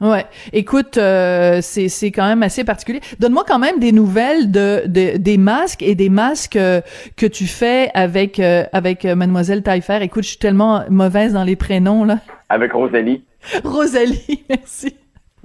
Ouais, 0.00 0.26
écoute, 0.52 0.98
euh, 0.98 1.60
c'est 1.62 1.88
c'est 1.88 2.10
quand 2.10 2.26
même 2.26 2.42
assez 2.42 2.64
particulier. 2.64 3.00
Donne-moi 3.18 3.44
quand 3.46 3.58
même 3.58 3.78
des 3.78 3.92
nouvelles 3.92 4.50
de, 4.50 4.82
de, 4.86 5.16
des 5.16 5.38
masques 5.38 5.82
et 5.82 5.94
des 5.94 6.10
masques 6.10 6.58
que 6.58 7.26
tu 7.26 7.46
fais 7.46 7.90
avec 7.94 8.38
avec 8.38 9.04
mademoiselle 9.04 9.62
Taillefer. 9.62 10.02
Écoute, 10.02 10.24
je 10.24 10.30
suis 10.30 10.38
tellement 10.38 10.82
mauvaise 10.90 11.32
dans 11.32 11.44
les 11.44 11.56
prénoms 11.56 12.04
là. 12.04 12.18
Avec 12.50 12.72
Rosalie. 12.72 13.24
Rosalie, 13.64 14.44
merci. 14.50 14.96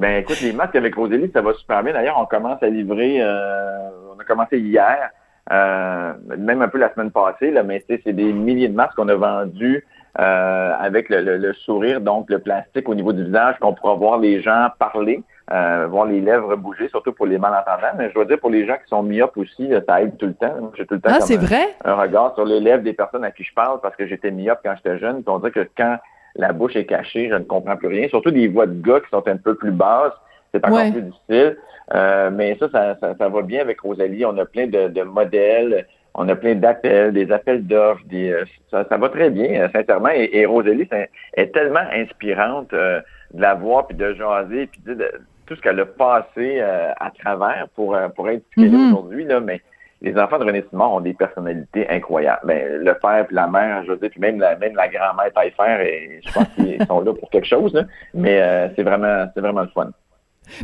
Ben 0.02 0.22
écoute, 0.22 0.42
les 0.42 0.52
masques 0.52 0.76
avec 0.76 0.96
Rosélie, 0.96 1.30
ça 1.32 1.42
va 1.42 1.54
super 1.54 1.84
bien. 1.84 1.94
D'ailleurs, 1.94 2.18
on 2.20 2.26
commence 2.26 2.62
à 2.64 2.68
livrer, 2.68 3.22
euh, 3.22 3.90
on 4.16 4.20
a 4.20 4.24
commencé 4.24 4.58
hier, 4.58 5.12
euh, 5.52 6.14
même 6.40 6.64
un 6.64 6.68
peu 6.70 6.80
la 6.80 6.92
semaine 6.94 7.12
passée, 7.12 7.52
là, 7.52 7.62
mais 7.62 7.86
c'est 7.88 8.12
des 8.12 8.34
milliers 8.34 8.68
de 8.68 8.74
masques 8.74 8.96
qu'on 8.96 9.10
a 9.10 9.16
vendus 9.16 9.86
euh, 10.20 10.74
avec 10.80 11.08
le, 11.10 11.54
sourire, 11.54 12.02
donc 12.02 12.30
le 12.30 12.40
plastique 12.40 12.88
au 12.90 12.96
niveau 12.96 13.14
du 13.14 13.24
visage, 13.24 13.56
qu'on 13.60 13.74
pourra 13.74 13.96
voir 13.96 14.18
les 14.20 14.42
gens 14.42 14.68
parler, 14.78 15.24
voir 15.48 16.06
les 16.06 16.22
lèvres 16.22 16.56
bouger, 16.56 16.88
surtout 16.90 17.12
pour 17.12 17.26
les 17.26 17.38
malentendants. 17.38 17.96
Mais 17.98 18.10
je 18.10 18.14
dois 18.14 18.26
dire, 18.26 18.40
pour 18.40 18.50
les 18.50 18.66
gens 18.66 18.76
qui 18.76 18.88
sont 18.88 19.04
myopes 19.04 19.36
aussi, 19.38 19.70
ça 19.88 20.02
aide 20.02 20.18
tout 20.18 20.28
le 20.28 20.34
temps. 20.34 20.72
J'ai 20.78 20.86
tout 20.86 20.96
le 20.96 21.02
temps 21.02 21.12
ah, 21.14 21.36
vrai? 21.38 21.76
un 21.84 21.96
regard 21.96 22.34
sur 22.36 22.46
les 22.46 22.60
lèvres 22.60 22.84
des 22.84 22.94
personnes 22.94 23.24
à 23.24 23.32
qui 23.32 23.44
je 23.44 23.54
parle 23.54 23.80
parce 23.82 23.96
que 23.96 24.08
j'étais 24.08 24.32
myope 24.32 24.60
quand 24.64 24.76
j'étais 24.78 24.98
jeune. 25.00 25.24
Puis 25.24 25.34
on 25.34 25.40
dirait 25.40 25.52
que 25.52 25.68
quand 25.78 25.98
la 26.36 26.54
bouche 26.54 26.76
est 26.76 26.86
cachée, 26.86 27.30
je 27.30 27.36
ne 27.36 27.44
comprends 27.44 27.78
plus 27.78 27.88
rien. 27.88 28.08
Surtout 28.10 28.32
des 28.32 28.48
voix 28.48 28.68
de 28.68 28.82
gars 28.82 29.00
qui 29.00 29.10
sont 29.10 29.28
un 29.28 29.38
peu 29.38 29.56
plus 29.56 29.72
basses, 29.72 30.14
c'est 30.54 30.66
encore 30.66 30.92
plus 30.92 31.02
difficile. 31.02 31.58
Euh, 31.94 32.30
mais 32.32 32.58
ça 32.60 32.70
ça, 32.70 32.96
ça 33.18 33.30
va 33.30 33.42
bien 33.42 33.62
avec 33.62 33.82
Rosalie. 33.82 34.26
On 34.26 34.38
a 34.38 34.46
plein 34.46 34.68
de, 34.68 35.04
modèles. 35.04 35.88
On 36.14 36.28
a 36.30 36.36
plein 36.36 36.56
d'appels, 36.56 37.14
des 37.14 37.32
appels 37.32 37.66
d'offres, 37.66 38.04
des, 38.06 38.36
ça, 38.70 38.84
va 38.84 39.10
très 39.10 39.30
bien, 39.30 39.70
sincèrement. 39.74 40.10
Et, 40.14 40.30
et 40.34 40.46
Rosélie 40.46 40.88
est, 41.34 41.54
tellement 41.54 41.86
inspirante 41.94 42.72
de 42.72 43.02
la 43.34 43.54
voir, 43.56 43.88
puis 43.88 43.96
de 43.96 44.14
jaser, 44.14 44.68
puis 44.68 44.82
de, 44.86 45.10
tout 45.46 45.56
ce 45.56 45.62
qu'elle 45.62 45.80
a 45.80 45.86
passé 45.86 46.60
à 46.62 47.12
travers 47.18 47.68
pour, 47.76 47.98
pour 48.16 48.30
être 48.30 48.44
ce 48.56 48.62
qu'elle 48.62 48.74
est 48.74 48.92
aujourd'hui. 48.92 49.24
Là, 49.24 49.40
mais 49.40 49.62
les 50.02 50.18
enfants 50.18 50.40
de 50.40 50.46
René 50.46 50.66
Simon 50.70 50.98
ont 50.98 51.02
des 51.02 51.14
personnalités 51.14 51.88
incroyables. 51.90 52.42
Ben, 52.44 52.84
le 52.84 52.94
père 52.96 53.26
puis 53.28 53.36
la 53.36 53.48
mère, 53.48 53.84
je 53.86 53.92
veux 53.92 53.98
dire, 53.98 54.10
puis 54.10 54.20
même 54.20 54.40
la, 54.40 54.56
même 54.58 54.76
la 54.76 54.88
grand-mère 54.88 55.32
Taillefer, 55.34 55.86
et 55.86 56.22
je 56.26 56.34
pense 56.34 56.48
qu'ils 56.56 56.86
sont 56.88 57.02
là 57.02 57.14
pour 57.14 57.30
quelque 57.30 57.48
chose. 57.48 57.74
Là. 57.74 57.84
Mais 58.14 58.42
euh, 58.42 58.68
c'est 58.76 58.84
vraiment, 58.84 59.26
c'est 59.34 59.42
vraiment 59.42 59.62
le 59.62 59.68
fun. 59.68 59.92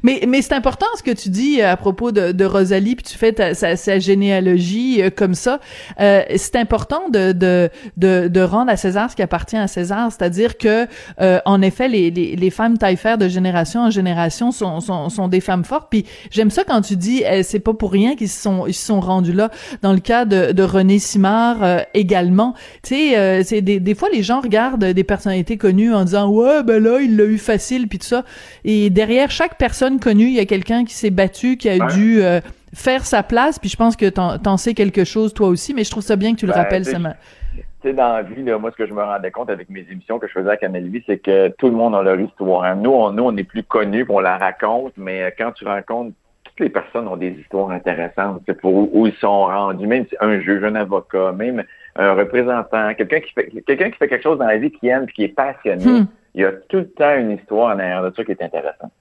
Mais, 0.03 0.23
mais 0.27 0.41
c'est 0.41 0.53
important 0.53 0.85
ce 0.97 1.03
que 1.03 1.11
tu 1.11 1.29
dis 1.29 1.61
euh, 1.61 1.71
à 1.71 1.77
propos 1.77 2.11
de, 2.11 2.31
de 2.31 2.45
Rosalie, 2.45 2.95
puis 2.95 3.05
tu 3.05 3.17
fais 3.17 3.33
ta, 3.33 3.53
sa, 3.53 3.75
sa, 3.75 3.99
généalogie 3.99 5.01
euh, 5.01 5.09
comme 5.09 5.33
ça. 5.33 5.59
Euh, 5.99 6.23
c'est 6.35 6.55
important 6.55 7.09
de, 7.09 7.31
de, 7.31 7.69
de, 7.95 8.27
de, 8.27 8.41
rendre 8.41 8.71
à 8.71 8.77
César 8.77 9.09
ce 9.09 9.15
qui 9.15 9.21
appartient 9.21 9.57
à 9.57 9.67
César, 9.67 10.11
c'est-à-dire 10.11 10.57
que, 10.57 10.87
euh, 11.21 11.39
en 11.45 11.61
effet, 11.61 11.87
les, 11.87 12.11
les, 12.11 12.35
les 12.35 12.49
femmes 12.49 12.77
taillefer 12.77 13.17
de 13.17 13.27
génération 13.27 13.81
en 13.81 13.89
génération 13.89 14.51
sont, 14.51 14.79
sont, 14.81 15.09
sont 15.09 15.27
des 15.27 15.41
femmes 15.41 15.63
fortes. 15.63 15.87
Puis 15.89 16.05
j'aime 16.31 16.51
ça 16.51 16.63
quand 16.63 16.81
tu 16.81 16.95
dis, 16.95 17.23
eh, 17.29 17.43
c'est 17.43 17.59
pas 17.59 17.73
pour 17.73 17.91
rien 17.91 18.15
qu'ils 18.15 18.29
se 18.29 18.41
sont, 18.41 18.67
ils 18.67 18.73
sont 18.73 18.99
rendus 18.99 19.33
là. 19.33 19.49
Dans 19.81 19.93
le 19.93 19.99
cas 19.99 20.25
de, 20.25 20.51
de 20.51 20.63
René 20.63 20.99
Simard 20.99 21.57
également, 21.93 22.53
tu 22.83 22.95
sais, 22.95 23.43
c'est 23.43 23.61
des, 23.61 23.79
des 23.79 23.95
fois 23.95 24.09
les 24.11 24.23
gens 24.23 24.41
regardent 24.41 24.85
des 24.85 25.03
personnalités 25.03 25.57
connues 25.57 25.93
en 25.93 26.03
disant 26.03 26.29
ouais 26.29 26.63
ben 26.63 26.83
là 26.83 26.99
il 26.99 27.15
l'a 27.15 27.25
eu 27.25 27.37
facile 27.37 27.87
puis 27.87 27.99
tout 27.99 28.07
ça. 28.07 28.23
Et 28.65 28.89
derrière 28.89 29.31
chaque 29.31 29.57
personne 29.57 29.76
personne 29.77 29.99
connue, 29.99 30.25
il 30.25 30.33
y 30.33 30.39
a 30.39 30.45
quelqu'un 30.45 30.85
qui 30.85 30.95
s'est 30.95 31.11
battu, 31.11 31.55
qui 31.55 31.69
a 31.69 31.77
dû 31.77 32.23
euh, 32.23 32.41
faire 32.73 33.05
sa 33.05 33.21
place, 33.21 33.59
puis 33.59 33.69
je 33.69 33.77
pense 33.77 33.95
que 33.95 34.09
t'en, 34.09 34.37
en 34.43 34.57
sais 34.57 34.73
quelque 34.73 35.03
chose 35.03 35.35
toi 35.35 35.49
aussi, 35.49 35.75
mais 35.75 35.83
je 35.83 35.91
trouve 35.91 36.01
ça 36.01 36.15
bien 36.15 36.33
que 36.33 36.39
tu 36.39 36.47
le 36.47 36.51
ben, 36.51 36.57
rappelles, 36.63 36.83
ça 36.83 36.97
Tu 36.97 37.61
sais, 37.83 37.93
dans 37.93 38.13
la 38.13 38.23
vie, 38.23 38.41
moi, 38.59 38.71
ce 38.71 38.75
que 38.75 38.87
je 38.87 38.93
me 38.95 39.03
rendais 39.03 39.29
compte 39.29 39.51
avec 39.51 39.69
mes 39.69 39.85
émissions 39.91 40.17
que 40.17 40.27
je 40.27 40.31
faisais 40.31 40.49
à 40.49 40.57
Canal 40.57 40.87
Vie, 40.87 41.03
c'est 41.05 41.19
que 41.19 41.49
tout 41.59 41.67
le 41.67 41.73
monde 41.73 41.93
a 41.93 42.01
leur 42.01 42.19
histoire. 42.19 42.63
Hein. 42.63 42.73
Nous, 42.77 42.89
on, 42.89 43.11
nous, 43.11 43.21
on 43.21 43.37
est 43.37 43.43
plus 43.43 43.61
connus, 43.61 44.03
on 44.09 44.19
la 44.19 44.39
raconte, 44.39 44.93
mais 44.97 45.21
euh, 45.21 45.29
quand 45.37 45.51
tu 45.51 45.63
rencontres 45.65 46.15
toutes 46.43 46.59
les 46.59 46.69
personnes 46.69 47.07
ont 47.07 47.17
des 47.17 47.35
histoires 47.39 47.69
intéressantes 47.69 48.51
pour 48.53 48.95
où, 48.95 49.05
ils 49.05 49.13
sont 49.17 49.45
rendus, 49.45 49.85
même 49.85 50.07
un 50.19 50.39
juge, 50.39 50.63
un 50.63 50.73
avocat, 50.73 51.33
même 51.33 51.63
un 51.95 52.13
représentant, 52.13 52.95
quelqu'un 52.95 53.19
qui 53.19 53.31
fait 53.31 53.51
quelqu'un 53.67 53.91
qui 53.91 53.97
fait 53.97 54.07
quelque 54.07 54.23
chose 54.23 54.39
dans 54.39 54.47
la 54.47 54.57
vie 54.57 54.71
qui 54.71 54.87
aime 54.87 55.03
et 55.03 55.11
qui 55.11 55.23
est 55.25 55.35
passionné. 55.35 55.85
Hmm. 55.85 56.07
Il 56.33 56.41
y 56.41 56.45
a 56.45 56.51
tout 56.51 56.77
le 56.77 56.89
temps 56.89 57.15
une 57.15 57.31
histoire 57.31 57.75
en 57.75 57.79
arrière 57.79 58.01
de 58.01 58.11
ça 58.15 58.23
qui 58.23 58.31
est 58.31 58.41
intéressante. 58.41 58.91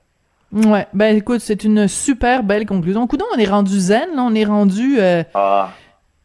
Ouais, 0.53 0.87
ben 0.93 1.17
écoute, 1.17 1.41
c'est 1.41 1.65
une 1.65 1.89
super 1.89 2.43
belle 2.43 2.67
conclusion. 2.67 3.07
Coudon, 3.07 3.25
on 3.35 3.39
est 3.39 3.49
rendu 3.49 3.79
zen, 3.79 4.15
là, 4.15 4.23
on 4.23 4.35
est 4.35 4.45
rendu. 4.45 4.99
Euh... 4.99 5.23
Ah, 5.35 5.71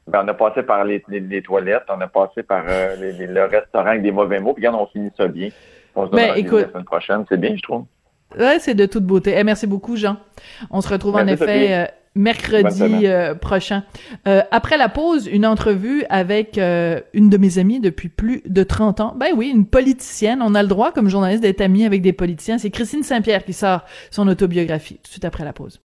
ben 0.07 0.21
on 0.23 0.27
a 0.27 0.33
passé 0.33 0.63
par 0.63 0.83
les, 0.83 1.03
les, 1.07 1.41
toilettes, 1.41 1.83
on 1.89 1.99
a 2.01 2.07
passé 2.07 2.43
par 2.43 2.63
euh, 2.67 2.95
les, 2.97 3.27
le 3.27 3.45
restaurant 3.45 3.87
avec 3.87 4.03
des 4.03 4.11
mauvais 4.11 4.39
mots, 4.39 4.53
puis 4.53 4.61
regarde, 4.65 4.81
on 4.81 4.87
finit 4.87 5.11
ça 5.17 5.27
bien. 5.27 5.49
On 5.95 6.05
se 6.07 6.11
ben, 6.11 6.35
écoute, 6.35 6.61
la 6.61 6.69
semaine 6.69 6.85
prochaine, 6.85 7.25
c'est 7.27 7.39
bien, 7.39 7.55
je 7.55 7.61
trouve. 7.61 7.85
Ouais, 8.37 8.59
c'est 8.59 8.75
de 8.75 8.85
toute 8.85 9.03
beauté. 9.03 9.33
Eh, 9.35 9.43
merci 9.43 9.67
beaucoup, 9.67 9.97
Jean. 9.97 10.17
On 10.69 10.81
se 10.81 10.87
retrouve 10.87 11.15
en 11.15 11.27
effet 11.27 11.91
mercredi 12.15 13.07
euh, 13.07 13.35
prochain. 13.35 13.83
Euh, 14.27 14.41
après 14.51 14.77
la 14.77 14.89
pause, 14.89 15.27
une 15.27 15.45
entrevue 15.45 16.03
avec 16.09 16.57
euh, 16.57 16.99
une 17.13 17.29
de 17.29 17.37
mes 17.37 17.57
amies 17.57 17.79
depuis 17.79 18.09
plus 18.09 18.41
de 18.45 18.63
30 18.63 18.99
ans. 18.99 19.15
Ben 19.17 19.29
oui, 19.35 19.49
une 19.49 19.65
politicienne. 19.65 20.41
On 20.41 20.55
a 20.55 20.61
le 20.61 20.67
droit, 20.67 20.91
comme 20.91 21.09
journaliste, 21.09 21.43
d'être 21.43 21.61
amie 21.61 21.85
avec 21.85 22.01
des 22.01 22.13
politiciens. 22.13 22.57
C'est 22.57 22.69
Christine 22.69 23.03
Saint-Pierre 23.03 23.45
qui 23.45 23.53
sort 23.53 23.81
son 24.09 24.27
autobiographie 24.27 24.95
tout 24.95 25.03
de 25.03 25.09
suite 25.09 25.25
après 25.25 25.45
la 25.45 25.53
pause. 25.53 25.81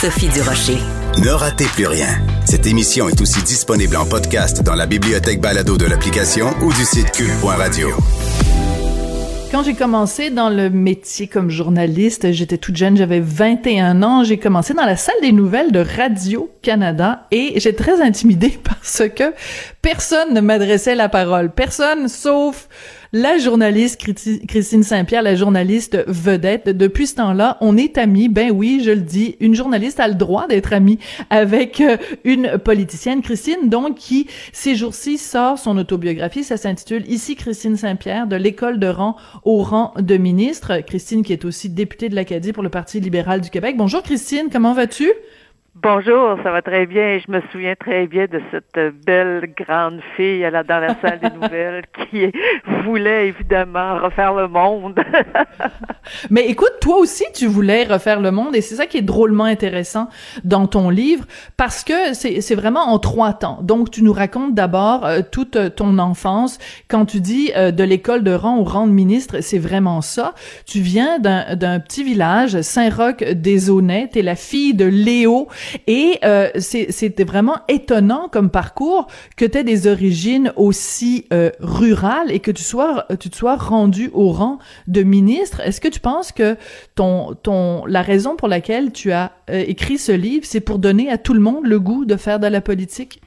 Sophie 0.00 0.28
Durocher. 0.28 0.78
Ne 1.22 1.30
ratez 1.30 1.66
plus 1.66 1.86
rien. 1.86 2.08
Cette 2.44 2.66
émission 2.66 3.08
est 3.08 3.20
aussi 3.20 3.42
disponible 3.42 3.96
en 3.96 4.06
podcast 4.06 4.62
dans 4.62 4.74
la 4.74 4.86
bibliothèque 4.86 5.40
balado 5.40 5.76
de 5.76 5.84
l'application 5.84 6.46
ou 6.62 6.72
du 6.72 6.84
site 6.84 7.10
cul.radio. 7.12 7.88
Quand 9.52 9.62
j'ai 9.62 9.74
commencé 9.74 10.30
dans 10.30 10.48
le 10.48 10.70
métier 10.70 11.26
comme 11.26 11.50
journaliste, 11.50 12.32
j'étais 12.32 12.56
toute 12.56 12.74
jeune, 12.74 12.96
j'avais 12.96 13.20
21 13.20 14.02
ans, 14.02 14.24
j'ai 14.24 14.38
commencé 14.38 14.72
dans 14.72 14.86
la 14.86 14.96
salle 14.96 15.20
des 15.20 15.30
nouvelles 15.30 15.72
de 15.72 15.80
Radio-Canada 15.80 17.26
et 17.30 17.60
j'étais 17.60 17.84
très 17.84 18.00
intimidée 18.00 18.58
parce 18.64 19.02
que 19.14 19.34
personne 19.82 20.32
ne 20.32 20.40
m'adressait 20.40 20.94
la 20.94 21.10
parole. 21.10 21.50
Personne 21.52 22.08
sauf 22.08 22.66
la 23.12 23.36
journaliste 23.36 24.00
Christine 24.48 24.82
Saint-Pierre, 24.82 25.22
la 25.22 25.34
journaliste 25.34 26.02
vedette. 26.06 26.70
Depuis 26.70 27.06
ce 27.06 27.16
temps-là, 27.16 27.58
on 27.60 27.76
est 27.76 27.98
amis. 27.98 28.30
Ben 28.30 28.50
oui, 28.50 28.80
je 28.82 28.90
le 28.90 29.02
dis, 29.02 29.36
une 29.38 29.54
journaliste 29.54 30.00
a 30.00 30.08
le 30.08 30.14
droit 30.14 30.46
d'être 30.46 30.72
amie 30.72 30.98
avec 31.28 31.82
euh, 31.82 31.98
une 32.24 32.58
politicienne. 32.58 33.20
Christine, 33.20 33.68
donc, 33.68 33.96
qui, 33.96 34.28
ces 34.52 34.76
jours-ci, 34.76 35.18
sort 35.18 35.58
son 35.58 35.76
autobiographie. 35.76 36.42
Ça 36.42 36.56
s'intitule 36.56 37.04
Ici 37.06 37.36
Christine 37.36 37.76
Saint-Pierre, 37.76 38.26
de 38.26 38.36
l'école 38.36 38.78
de 38.78 38.88
rang 38.88 39.16
au 39.44 39.62
rang 39.62 39.92
de 39.98 40.16
ministre. 40.16 40.78
Christine, 40.86 41.22
qui 41.22 41.34
est 41.34 41.44
aussi 41.44 41.68
députée 41.68 42.08
de 42.08 42.14
l'Acadie 42.14 42.52
pour 42.54 42.62
le 42.62 42.70
Parti 42.70 42.98
libéral 42.98 43.42
du 43.42 43.50
Québec. 43.50 43.76
Bonjour 43.76 44.02
Christine, 44.02 44.48
comment 44.50 44.72
vas-tu? 44.72 45.10
Bonjour, 45.74 46.36
ça 46.42 46.50
va 46.50 46.60
très 46.60 46.84
bien. 46.84 47.18
Je 47.18 47.32
me 47.32 47.40
souviens 47.50 47.74
très 47.74 48.06
bien 48.06 48.26
de 48.26 48.42
cette 48.50 48.94
belle 49.06 49.54
grande 49.56 50.00
fille 50.16 50.46
dans 50.68 50.78
la 50.78 51.00
salle 51.00 51.18
des 51.18 51.30
nouvelles 51.30 51.84
qui 52.10 52.30
voulait 52.84 53.28
évidemment 53.28 53.96
refaire 53.96 54.34
le 54.34 54.48
monde. 54.48 55.00
Mais 56.30 56.42
écoute, 56.42 56.72
toi 56.82 56.98
aussi, 56.98 57.24
tu 57.34 57.46
voulais 57.46 57.84
refaire 57.84 58.20
le 58.20 58.30
monde 58.30 58.54
et 58.54 58.60
c'est 58.60 58.74
ça 58.74 58.84
qui 58.84 58.98
est 58.98 59.02
drôlement 59.02 59.44
intéressant 59.44 60.10
dans 60.44 60.66
ton 60.66 60.90
livre 60.90 61.24
parce 61.56 61.84
que 61.84 62.12
c'est 62.12 62.54
vraiment 62.54 62.88
en 62.92 62.98
trois 62.98 63.32
temps. 63.32 63.60
Donc, 63.62 63.90
tu 63.90 64.02
nous 64.02 64.12
racontes 64.12 64.54
d'abord 64.54 65.06
euh, 65.06 65.20
toute 65.28 65.74
ton 65.74 65.98
enfance. 65.98 66.58
Quand 66.88 67.06
tu 67.06 67.20
dis 67.20 67.50
euh, 67.56 67.70
de 67.70 67.82
l'école 67.82 68.24
de 68.24 68.34
rang 68.34 68.58
au 68.58 68.64
rang 68.64 68.86
de 68.86 68.92
ministre, 68.92 69.40
c'est 69.40 69.58
vraiment 69.58 70.02
ça. 70.02 70.34
Tu 70.66 70.80
viens 70.80 71.18
d'un 71.18 71.80
petit 71.80 72.04
village, 72.04 72.60
Saint-Roch 72.60 73.24
des 73.24 73.70
Aunais. 73.70 74.10
T'es 74.12 74.22
la 74.22 74.36
fille 74.36 74.74
de 74.74 74.84
Léo 74.84 75.48
et 75.86 76.18
euh, 76.24 76.48
c'était 76.58 77.24
vraiment 77.24 77.56
étonnant 77.68 78.28
comme 78.30 78.50
parcours 78.50 79.06
que 79.36 79.44
tu 79.44 79.58
aies 79.58 79.64
des 79.64 79.86
origines 79.86 80.52
aussi 80.56 81.26
euh, 81.32 81.50
rurales 81.60 82.30
et 82.30 82.40
que 82.40 82.50
tu 82.50 82.62
sois 82.62 83.06
tu 83.20 83.30
te 83.30 83.36
sois 83.36 83.56
rendu 83.56 84.10
au 84.12 84.32
rang 84.32 84.58
de 84.86 85.02
ministre. 85.02 85.60
Est-ce 85.60 85.80
que 85.80 85.88
tu 85.88 86.00
penses 86.00 86.32
que 86.32 86.56
ton 86.94 87.34
ton 87.42 87.86
la 87.86 88.02
raison 88.02 88.36
pour 88.36 88.48
laquelle 88.48 88.92
tu 88.92 89.12
as 89.12 89.32
euh, 89.50 89.64
écrit 89.66 89.98
ce 89.98 90.12
livre, 90.12 90.44
c'est 90.46 90.60
pour 90.60 90.78
donner 90.78 91.10
à 91.10 91.18
tout 91.18 91.34
le 91.34 91.40
monde 91.40 91.66
le 91.66 91.80
goût 91.80 92.04
de 92.04 92.16
faire 92.16 92.40
de 92.40 92.46
la 92.46 92.60
politique? 92.60 93.20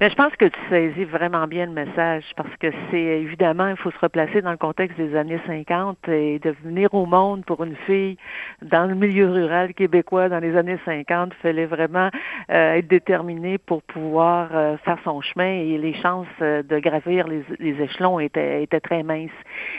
Ben, 0.00 0.08
je 0.08 0.14
pense 0.14 0.32
que 0.36 0.44
tu 0.44 0.60
saisis 0.70 1.02
vraiment 1.02 1.48
bien 1.48 1.66
le 1.66 1.72
message 1.72 2.22
parce 2.36 2.56
que 2.60 2.68
c'est 2.88 3.02
évidemment, 3.02 3.66
il 3.66 3.76
faut 3.76 3.90
se 3.90 3.98
replacer 3.98 4.40
dans 4.42 4.52
le 4.52 4.56
contexte 4.56 4.96
des 4.96 5.16
années 5.16 5.40
50 5.44 6.08
et 6.08 6.38
de 6.38 6.54
venir 6.62 6.94
au 6.94 7.04
monde 7.04 7.44
pour 7.44 7.64
une 7.64 7.74
fille 7.84 8.16
dans 8.62 8.86
le 8.86 8.94
milieu 8.94 9.28
rural 9.28 9.74
québécois 9.74 10.28
dans 10.28 10.38
les 10.38 10.56
années 10.56 10.78
50, 10.84 11.32
il 11.32 11.42
fallait 11.42 11.66
vraiment 11.66 12.10
euh, 12.52 12.74
être 12.74 12.86
déterminé 12.86 13.58
pour 13.58 13.82
pouvoir 13.82 14.50
euh, 14.54 14.76
faire 14.84 14.98
son 15.02 15.20
chemin 15.20 15.50
et 15.50 15.76
les 15.78 15.94
chances 15.94 16.28
euh, 16.42 16.62
de 16.62 16.78
gravir 16.78 17.26
les, 17.26 17.42
les, 17.58 17.82
échelons 17.82 18.20
étaient, 18.20 18.62
étaient 18.62 18.78
très 18.78 19.02
minces. 19.02 19.30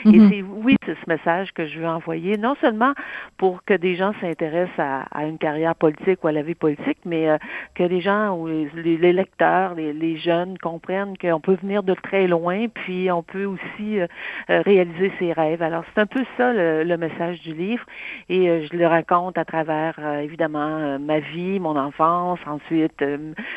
Et 0.04 0.10
mm-hmm. 0.10 0.28
c'est 0.28 0.42
oui, 0.42 0.76
c'est 0.84 0.96
ce 1.02 1.08
message 1.08 1.50
que 1.54 1.64
je 1.64 1.78
veux 1.78 1.88
envoyer, 1.88 2.36
non 2.36 2.56
seulement 2.60 2.92
pour 3.38 3.64
que 3.64 3.72
des 3.72 3.96
gens 3.96 4.12
s'intéressent 4.20 4.78
à, 4.78 5.06
à, 5.12 5.24
une 5.24 5.38
carrière 5.38 5.74
politique 5.74 6.22
ou 6.22 6.26
à 6.26 6.32
la 6.32 6.42
vie 6.42 6.54
politique, 6.54 6.98
mais 7.06 7.38
que 7.74 7.84
les 7.84 8.02
gens 8.02 8.36
ou 8.36 8.46
les, 8.46 8.68
les 8.98 9.12
lecteurs, 9.14 9.74
les 9.74 10.09
les 10.09 10.09
jeunes 10.16 10.58
comprennent 10.58 11.16
qu'on 11.18 11.40
peut 11.40 11.56
venir 11.60 11.82
de 11.82 11.94
très 11.94 12.26
loin, 12.26 12.68
puis 12.68 13.10
on 13.10 13.22
peut 13.22 13.44
aussi 13.44 14.00
euh, 14.00 14.06
euh, 14.50 14.62
réaliser 14.62 15.12
ses 15.18 15.32
rêves. 15.32 15.62
Alors 15.62 15.84
c'est 15.94 16.00
un 16.00 16.06
peu 16.06 16.24
ça 16.36 16.52
le, 16.52 16.96
message 16.96 17.40
du 17.40 17.54
livre, 17.54 17.84
et 18.28 18.48
euh, 18.48 18.66
je 18.70 18.76
le 18.76 18.86
raconte 18.86 19.38
à 19.38 19.44
travers 19.44 19.98
évidemment 20.22 20.98
ma 20.98 21.20
vie, 21.20 21.58
mon 21.60 21.76
enfance, 21.76 22.38
ensuite 22.46 23.02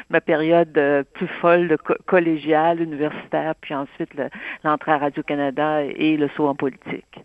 ma 0.10 0.22
période 0.22 0.74
plus 1.14 1.28
folle 1.42 1.68
de 1.68 1.78
collégiale, 2.06 2.82
universitaire, 2.82 3.56
puis 3.60 3.74
ensuite 3.74 4.12
l'entrée 4.64 4.94
à 4.94 4.98
Radio 4.98 5.24
Canada 5.24 5.84
et 5.84 6.18
le 6.18 6.30
saut 6.36 6.48
en 6.48 6.56
politique. 6.56 7.24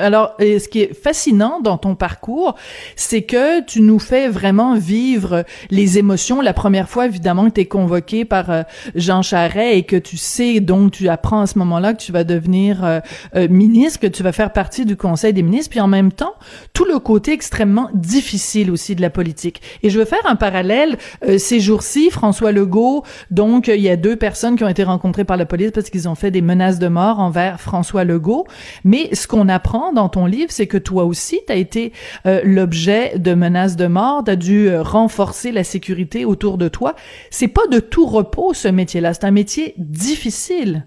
Alors, 0.00 0.34
ce 0.40 0.68
qui 0.68 0.80
est 0.80 0.92
fascinant 0.92 1.60
dans 1.60 1.78
ton 1.78 1.94
parcours, 1.94 2.56
c'est 2.96 3.22
que 3.22 3.60
tu 3.60 3.80
nous 3.80 4.00
fais 4.00 4.28
vraiment 4.28 4.74
vivre 4.74 5.44
les 5.70 5.98
émotions. 5.98 6.40
La 6.40 6.52
première 6.52 6.88
fois, 6.88 7.06
évidemment, 7.06 7.48
que 7.48 7.54
tu 7.54 7.60
es 7.60 7.66
convoqué 7.66 8.24
par 8.24 8.50
euh, 8.50 8.62
Jean 8.96 9.22
Charest 9.22 9.76
et 9.76 9.84
que 9.84 9.94
tu 9.94 10.16
sais, 10.16 10.58
donc 10.58 10.90
tu 10.90 11.08
apprends 11.08 11.42
à 11.42 11.46
ce 11.46 11.60
moment-là 11.60 11.94
que 11.94 12.02
tu 12.02 12.10
vas 12.10 12.24
devenir 12.24 12.84
euh, 12.84 12.98
euh, 13.36 13.46
ministre, 13.48 14.00
que 14.00 14.08
tu 14.08 14.24
vas 14.24 14.32
faire 14.32 14.52
partie 14.52 14.84
du 14.84 14.96
Conseil 14.96 15.32
des 15.32 15.44
ministres, 15.44 15.70
puis 15.70 15.80
en 15.80 15.86
même 15.86 16.10
temps, 16.10 16.34
tout 16.72 16.86
le 16.86 16.98
côté 16.98 17.32
extrêmement 17.32 17.88
difficile 17.94 18.72
aussi 18.72 18.96
de 18.96 19.00
la 19.00 19.10
politique. 19.10 19.62
Et 19.84 19.90
je 19.90 19.98
veux 20.00 20.06
faire 20.06 20.24
un 20.24 20.34
parallèle. 20.34 20.98
ces 21.38 21.60
jours-ci, 21.60 22.10
François 22.10 22.50
Legault, 22.50 23.04
donc 23.30 23.68
il 23.68 23.80
y 23.80 23.88
a 23.88 23.96
deux 23.96 24.16
personnes 24.16 24.56
qui 24.56 24.64
ont 24.64 24.68
été 24.68 24.82
rencontrées 24.82 25.24
par 25.24 25.36
la 25.36 25.46
police 25.46 25.70
parce 25.70 25.88
qu'ils 25.88 26.08
ont 26.08 26.16
fait 26.16 26.32
des 26.32 26.42
menaces 26.42 26.80
de 26.80 26.88
mort 26.88 27.20
envers 27.20 27.60
François 27.60 28.02
Legault. 28.02 28.46
Mais 28.82 29.14
ce 29.14 29.28
qu'on 29.28 29.48
apprend 29.48 29.83
dans 29.92 30.08
ton 30.08 30.26
livre, 30.26 30.50
c'est 30.50 30.66
que 30.66 30.78
toi 30.78 31.04
aussi, 31.04 31.40
tu 31.46 31.52
as 31.52 31.56
été 31.56 31.92
euh, 32.26 32.40
l'objet 32.44 33.18
de 33.18 33.34
menaces 33.34 33.76
de 33.76 33.86
mort, 33.86 34.24
tu 34.24 34.30
as 34.30 34.36
dû 34.36 34.68
euh, 34.68 34.82
renforcer 34.82 35.52
la 35.52 35.64
sécurité 35.64 36.24
autour 36.24 36.58
de 36.58 36.68
toi. 36.68 36.94
C'est 37.30 37.48
pas 37.48 37.66
de 37.70 37.78
tout 37.78 38.06
repos 38.06 38.54
ce 38.54 38.68
métier-là, 38.68 39.14
c'est 39.14 39.24
un 39.24 39.30
métier 39.30 39.74
difficile. 39.78 40.86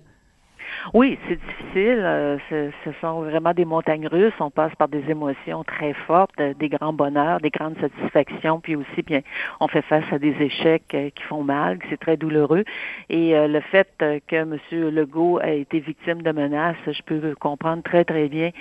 Oui, 0.93 1.17
c'est 1.27 1.39
difficile. 1.39 1.99
Euh, 2.03 2.37
ce, 2.49 2.91
sont 3.01 3.21
vraiment 3.21 3.53
des 3.53 3.65
montagnes 3.65 4.07
russes. 4.07 4.33
On 4.39 4.49
passe 4.49 4.73
par 4.75 4.87
des 4.87 5.03
émotions 5.09 5.63
très 5.63 5.93
fortes, 5.93 6.39
euh, 6.39 6.53
des 6.53 6.69
grands 6.69 6.93
bonheurs, 6.93 7.39
des 7.41 7.49
grandes 7.49 7.77
satisfactions, 7.79 8.59
puis 8.59 8.75
aussi, 8.75 9.01
bien, 9.05 9.19
on 9.59 9.67
fait 9.67 9.81
face 9.81 10.05
à 10.11 10.19
des 10.19 10.35
échecs 10.39 10.93
euh, 10.93 11.09
qui 11.13 11.23
font 11.23 11.43
mal, 11.43 11.79
c'est 11.89 11.99
très 11.99 12.15
douloureux. 12.17 12.63
Et 13.09 13.33
le 13.47 13.59
fait 13.59 13.87
que 13.97 14.35
M. 14.35 14.57
Legault 14.71 15.39
a 15.39 15.51
été 15.51 15.79
victime 15.79 16.21
de 16.21 16.31
menaces, 16.31 16.75
je 16.85 17.01
peux 17.03 17.35
comprendre 17.39 17.83
très, 17.83 18.03
très 18.03 18.27
bien 18.27 18.51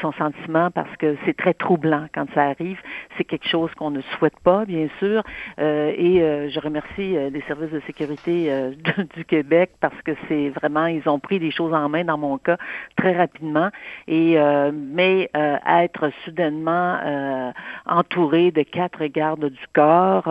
son 0.00 0.12
sentiment 0.12 0.70
parce 0.70 0.94
que 0.96 1.16
c'est 1.24 1.36
très 1.36 1.54
troublant 1.54 2.06
quand 2.14 2.26
ça 2.34 2.44
arrive. 2.44 2.78
C'est 3.16 3.24
quelque 3.24 3.48
chose 3.48 3.70
qu'on 3.74 3.90
ne 3.90 4.00
souhaite 4.18 4.38
pas, 4.40 4.64
bien 4.64 4.88
sûr. 4.98 5.22
et 5.58 6.48
je 6.50 6.60
remercie 6.60 7.16
les 7.30 7.42
services 7.46 7.70
de 7.70 7.80
sécurité 7.86 8.70
du 9.16 9.24
Québec 9.24 9.70
parce 9.80 10.00
que 10.02 10.12
c'est 10.28 10.50
vraiment, 10.50 10.86
ils 10.86 11.08
ont 11.08 11.18
pris 11.18 11.38
des 11.42 11.50
choses 11.50 11.74
en 11.74 11.88
main 11.88 12.04
dans 12.04 12.18
mon 12.18 12.38
cas 12.38 12.56
très 12.96 13.14
rapidement. 13.16 13.70
Et 14.06 14.38
euh, 14.38 14.70
mais 14.72 15.30
euh, 15.36 15.56
être 15.66 16.10
soudainement 16.24 16.98
euh, 17.04 17.50
entouré 17.86 18.50
de 18.50 18.62
quatre 18.62 19.04
gardes 19.06 19.48
du 19.60 19.66
corps, 19.74 20.28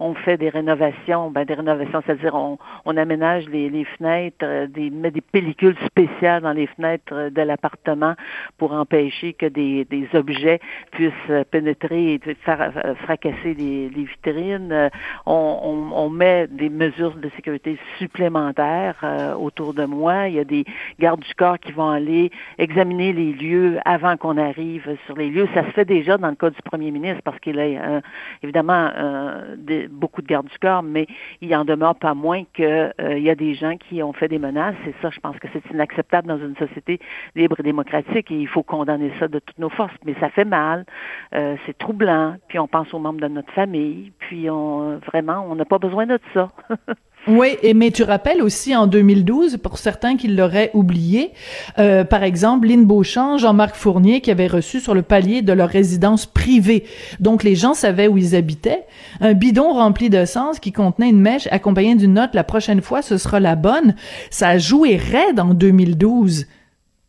on 0.00 0.14
fait 0.14 0.36
des 0.36 0.48
rénovations, 0.48 1.30
ben 1.30 1.44
des 1.44 1.54
rénovations, 1.54 2.00
c'est-à-dire 2.04 2.34
on, 2.34 2.58
on 2.84 2.96
aménage 2.96 3.44
les, 3.48 3.68
les 3.68 3.84
fenêtres, 3.84 4.66
des 4.66 4.90
met 4.90 5.10
des 5.10 5.20
pellicules 5.20 5.76
spéciales 5.86 6.42
dans 6.42 6.52
les 6.52 6.66
fenêtres 6.66 7.30
de 7.30 7.42
l'appartement 7.42 8.14
pour 8.58 8.72
empêcher 8.72 9.32
que 9.34 9.46
des, 9.46 9.84
des 9.84 10.08
objets 10.14 10.60
puissent 10.92 11.32
pénétrer 11.50 12.14
et 12.14 12.20
faire 12.46 12.72
fracasser 13.04 13.54
les, 13.54 13.88
les 13.90 14.04
vitrines. 14.04 14.90
On, 15.26 15.58
on, 15.62 15.76
on, 16.04 16.08
met 16.10 16.46
des 16.46 16.70
mesures 16.70 17.16
de 17.16 17.28
sécurité 17.36 17.78
supplémentaires 17.98 19.00
autour 19.38 19.74
de 19.74 19.84
moi. 19.84 20.28
Il 20.28 20.34
y 20.34 20.40
a 20.40 20.43
des 20.44 20.54
des 20.54 20.64
gardes 20.98 21.20
du 21.20 21.34
corps 21.34 21.58
qui 21.58 21.72
vont 21.72 21.90
aller 21.90 22.30
examiner 22.58 23.12
les 23.12 23.32
lieux 23.32 23.78
avant 23.84 24.16
qu'on 24.16 24.36
arrive 24.36 24.96
sur 25.06 25.16
les 25.16 25.30
lieux. 25.30 25.48
Ça 25.54 25.64
se 25.64 25.70
fait 25.70 25.84
déjà 25.84 26.16
dans 26.16 26.28
le 26.28 26.34
cas 26.34 26.50
du 26.50 26.62
premier 26.62 26.90
ministre 26.90 27.22
parce 27.24 27.38
qu'il 27.40 27.58
a 27.58 27.62
euh, 27.62 28.00
évidemment 28.42 28.90
euh, 28.96 29.56
beaucoup 29.90 30.22
de 30.22 30.26
gardes 30.26 30.48
du 30.48 30.58
corps, 30.58 30.82
mais 30.82 31.06
il 31.40 31.54
en 31.56 31.64
demeure 31.64 31.96
pas 31.96 32.14
moins 32.14 32.44
qu'il 32.54 32.64
euh, 32.64 33.18
y 33.18 33.30
a 33.30 33.34
des 33.34 33.54
gens 33.54 33.76
qui 33.76 34.02
ont 34.02 34.12
fait 34.12 34.28
des 34.28 34.38
menaces. 34.38 34.76
Et 34.86 34.94
ça, 35.02 35.10
je 35.10 35.20
pense 35.20 35.36
que 35.38 35.48
c'est 35.52 35.64
inacceptable 35.70 36.28
dans 36.28 36.38
une 36.38 36.56
société 36.56 37.00
libre 37.34 37.56
et 37.60 37.62
démocratique 37.62 38.30
et 38.30 38.38
il 38.38 38.48
faut 38.48 38.62
condamner 38.62 39.12
ça 39.18 39.28
de 39.28 39.38
toutes 39.38 39.58
nos 39.58 39.70
forces. 39.70 39.94
Mais 40.04 40.14
ça 40.20 40.28
fait 40.28 40.44
mal, 40.44 40.84
c'est 41.32 41.76
troublant, 41.78 42.36
puis 42.48 42.58
on 42.58 42.68
pense 42.68 42.92
aux 42.94 42.98
membres 42.98 43.20
de 43.20 43.28
notre 43.28 43.52
famille, 43.52 44.12
puis 44.18 44.48
on 44.50 44.98
vraiment, 44.98 45.46
on 45.48 45.54
n'a 45.54 45.64
pas 45.64 45.78
besoin 45.78 46.06
de 46.06 46.18
ça. 46.32 46.50
Oui, 47.26 47.56
et 47.62 47.72
mais 47.72 47.90
tu 47.90 48.02
rappelles 48.02 48.42
aussi 48.42 48.76
en 48.76 48.86
2012, 48.86 49.56
pour 49.56 49.78
certains 49.78 50.18
qui 50.18 50.28
l'auraient 50.28 50.70
oublié, 50.74 51.32
euh, 51.78 52.04
par 52.04 52.22
exemple, 52.22 52.68
Lynn 52.68 52.84
Beauchamp, 52.84 53.38
Jean-Marc 53.38 53.76
Fournier, 53.76 54.20
qui 54.20 54.30
avaient 54.30 54.46
reçu 54.46 54.78
sur 54.78 54.94
le 54.94 55.00
palier 55.00 55.40
de 55.40 55.54
leur 55.54 55.70
résidence 55.70 56.26
privée. 56.26 56.84
Donc 57.20 57.42
les 57.42 57.54
gens 57.54 57.72
savaient 57.72 58.08
où 58.08 58.18
ils 58.18 58.36
habitaient. 58.36 58.84
Un 59.22 59.32
bidon 59.32 59.72
rempli 59.72 60.10
de 60.10 60.26
sens 60.26 60.58
qui 60.58 60.72
contenait 60.72 61.08
une 61.08 61.20
mèche 61.20 61.48
accompagnée 61.50 61.94
d'une 61.94 62.14
note, 62.14 62.34
la 62.34 62.44
prochaine 62.44 62.82
fois, 62.82 63.00
ce 63.00 63.16
sera 63.16 63.40
la 63.40 63.56
bonne. 63.56 63.94
Ça 64.28 64.48
a 64.48 64.58
joué 64.58 64.96
raide 64.96 65.40
en 65.40 65.54
2012 65.54 66.46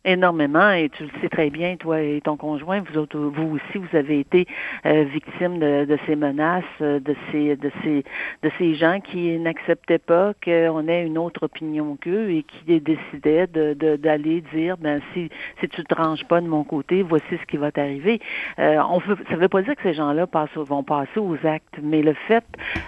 énormément 0.06 0.70
et 0.70 0.88
tu 0.88 1.02
le 1.02 1.10
sais 1.20 1.28
très 1.28 1.50
bien, 1.50 1.76
toi 1.76 2.00
et 2.00 2.20
ton 2.22 2.36
conjoint, 2.36 2.80
vous 2.80 2.96
autres, 2.96 3.18
vous 3.18 3.56
aussi, 3.56 3.78
vous 3.78 3.96
avez 3.96 4.20
été 4.20 4.46
euh, 4.86 5.04
victime 5.04 5.58
de, 5.58 5.84
de, 5.84 5.98
ces 6.06 6.16
menaces, 6.16 6.64
euh, 6.80 7.00
de 7.00 7.14
ces, 7.30 7.56
de 7.56 7.70
ces, 7.82 8.04
de 8.42 8.50
ces 8.56 8.74
gens 8.76 9.00
qui 9.00 9.36
n'acceptaient 9.38 9.98
pas 9.98 10.32
qu'on 10.42 10.88
ait 10.88 11.04
une 11.04 11.18
autre 11.18 11.44
opinion 11.44 11.98
qu'eux 12.00 12.30
et 12.30 12.44
qui 12.44 12.80
décidaient 12.80 13.48
de, 13.48 13.74
d'aller 13.96 14.42
dire, 14.54 14.76
ben 14.78 15.00
si, 15.12 15.28
si 15.60 15.68
tu 15.68 15.84
te 15.84 15.94
ranges 15.94 16.24
pas 16.24 16.40
de 16.40 16.46
mon 16.46 16.64
côté, 16.64 17.02
voici 17.02 17.26
ce 17.30 17.46
qui 17.46 17.56
va 17.56 17.72
t'arriver. 17.72 18.20
Euh, 18.58 18.78
on 18.88 18.98
veut, 18.98 19.18
ça 19.28 19.36
veut 19.36 19.48
pas 19.48 19.62
dire 19.62 19.74
que 19.74 19.82
ces 19.82 19.94
gens-là 19.94 20.26
vont 20.54 20.84
passer 20.84 21.18
aux 21.18 21.36
actes, 21.44 21.78
mais 21.82 22.02
le 22.02 22.14
fait 22.28 22.44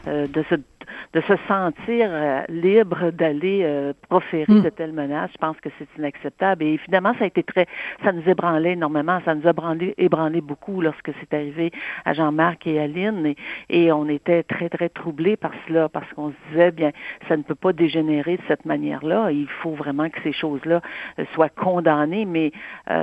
de 0.06 0.42
se 0.48 0.54
de 1.12 1.20
se 1.22 1.34
sentir 1.46 2.08
euh, 2.10 2.42
libre 2.48 3.10
d'aller 3.10 3.62
euh, 3.64 3.92
proférer 4.08 4.52
hmm. 4.52 4.62
de 4.62 4.68
telles 4.68 4.92
menaces, 4.92 5.30
je 5.32 5.38
pense 5.38 5.56
que 5.60 5.68
c'est 5.78 5.88
inacceptable. 5.98 6.64
Et 6.64 6.74
évidemment, 6.74 7.14
ça 7.18 7.24
a 7.24 7.26
été 7.26 7.42
très, 7.42 7.66
ça 8.04 8.12
nous 8.12 8.28
ébranlait 8.28 8.72
énormément, 8.72 9.20
ça 9.24 9.34
nous 9.34 9.46
a 9.46 9.50
ébranlé, 9.50 9.94
ébranlé 9.98 10.40
beaucoup 10.40 10.80
lorsque 10.80 11.10
c'est 11.20 11.34
arrivé 11.34 11.72
à 12.04 12.12
Jean-Marc 12.12 12.66
et 12.66 12.80
à 12.80 12.86
Lynn, 12.86 13.34
et, 13.68 13.92
on 13.92 14.08
était 14.08 14.42
très, 14.42 14.68
très 14.68 14.88
troublés 14.88 15.36
par 15.36 15.52
cela, 15.66 15.88
parce 15.88 16.10
qu'on 16.12 16.30
se 16.30 16.36
disait, 16.50 16.70
bien, 16.70 16.90
ça 17.28 17.36
ne 17.36 17.42
peut 17.42 17.54
pas 17.54 17.72
dégénérer 17.72 18.36
de 18.36 18.42
cette 18.48 18.64
manière-là, 18.64 19.30
il 19.30 19.48
faut 19.62 19.72
vraiment 19.72 20.08
que 20.10 20.20
ces 20.22 20.32
choses-là 20.32 20.82
euh, 21.18 21.24
soient 21.34 21.48
condamnées, 21.48 22.26
mais 22.26 22.52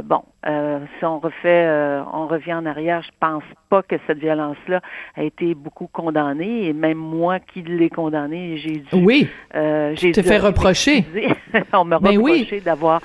bon, 0.04 0.24
si 0.46 1.06
on 1.06 1.20
refait, 1.20 1.68
on 2.14 2.28
revient 2.28 2.54
en 2.54 2.66
arrière, 2.66 3.02
je 3.02 3.12
pense 3.20 3.44
pas 3.70 3.82
que 3.84 3.96
cette 4.08 4.20
violence-là 4.20 4.82
a 5.16 5.24
été 5.24 5.56
beaucoup 5.56 5.88
condamnée, 5.88 6.68
et 6.68 6.74
même 6.74 6.98
moi 6.98 7.40
qui 7.40 7.62
l'ai 7.62 7.90
condamné. 7.90 8.58
J'ai 8.58 8.78
dû. 8.78 8.86
Oui. 8.94 9.28
Euh, 9.56 9.94
j'ai 9.96 10.12
te 10.12 10.22
fait 10.22 10.38
reprocher. 10.38 11.06
On 11.74 11.86
m'a 11.86 11.98
reproché 11.98 12.62
d'avoir 12.62 13.02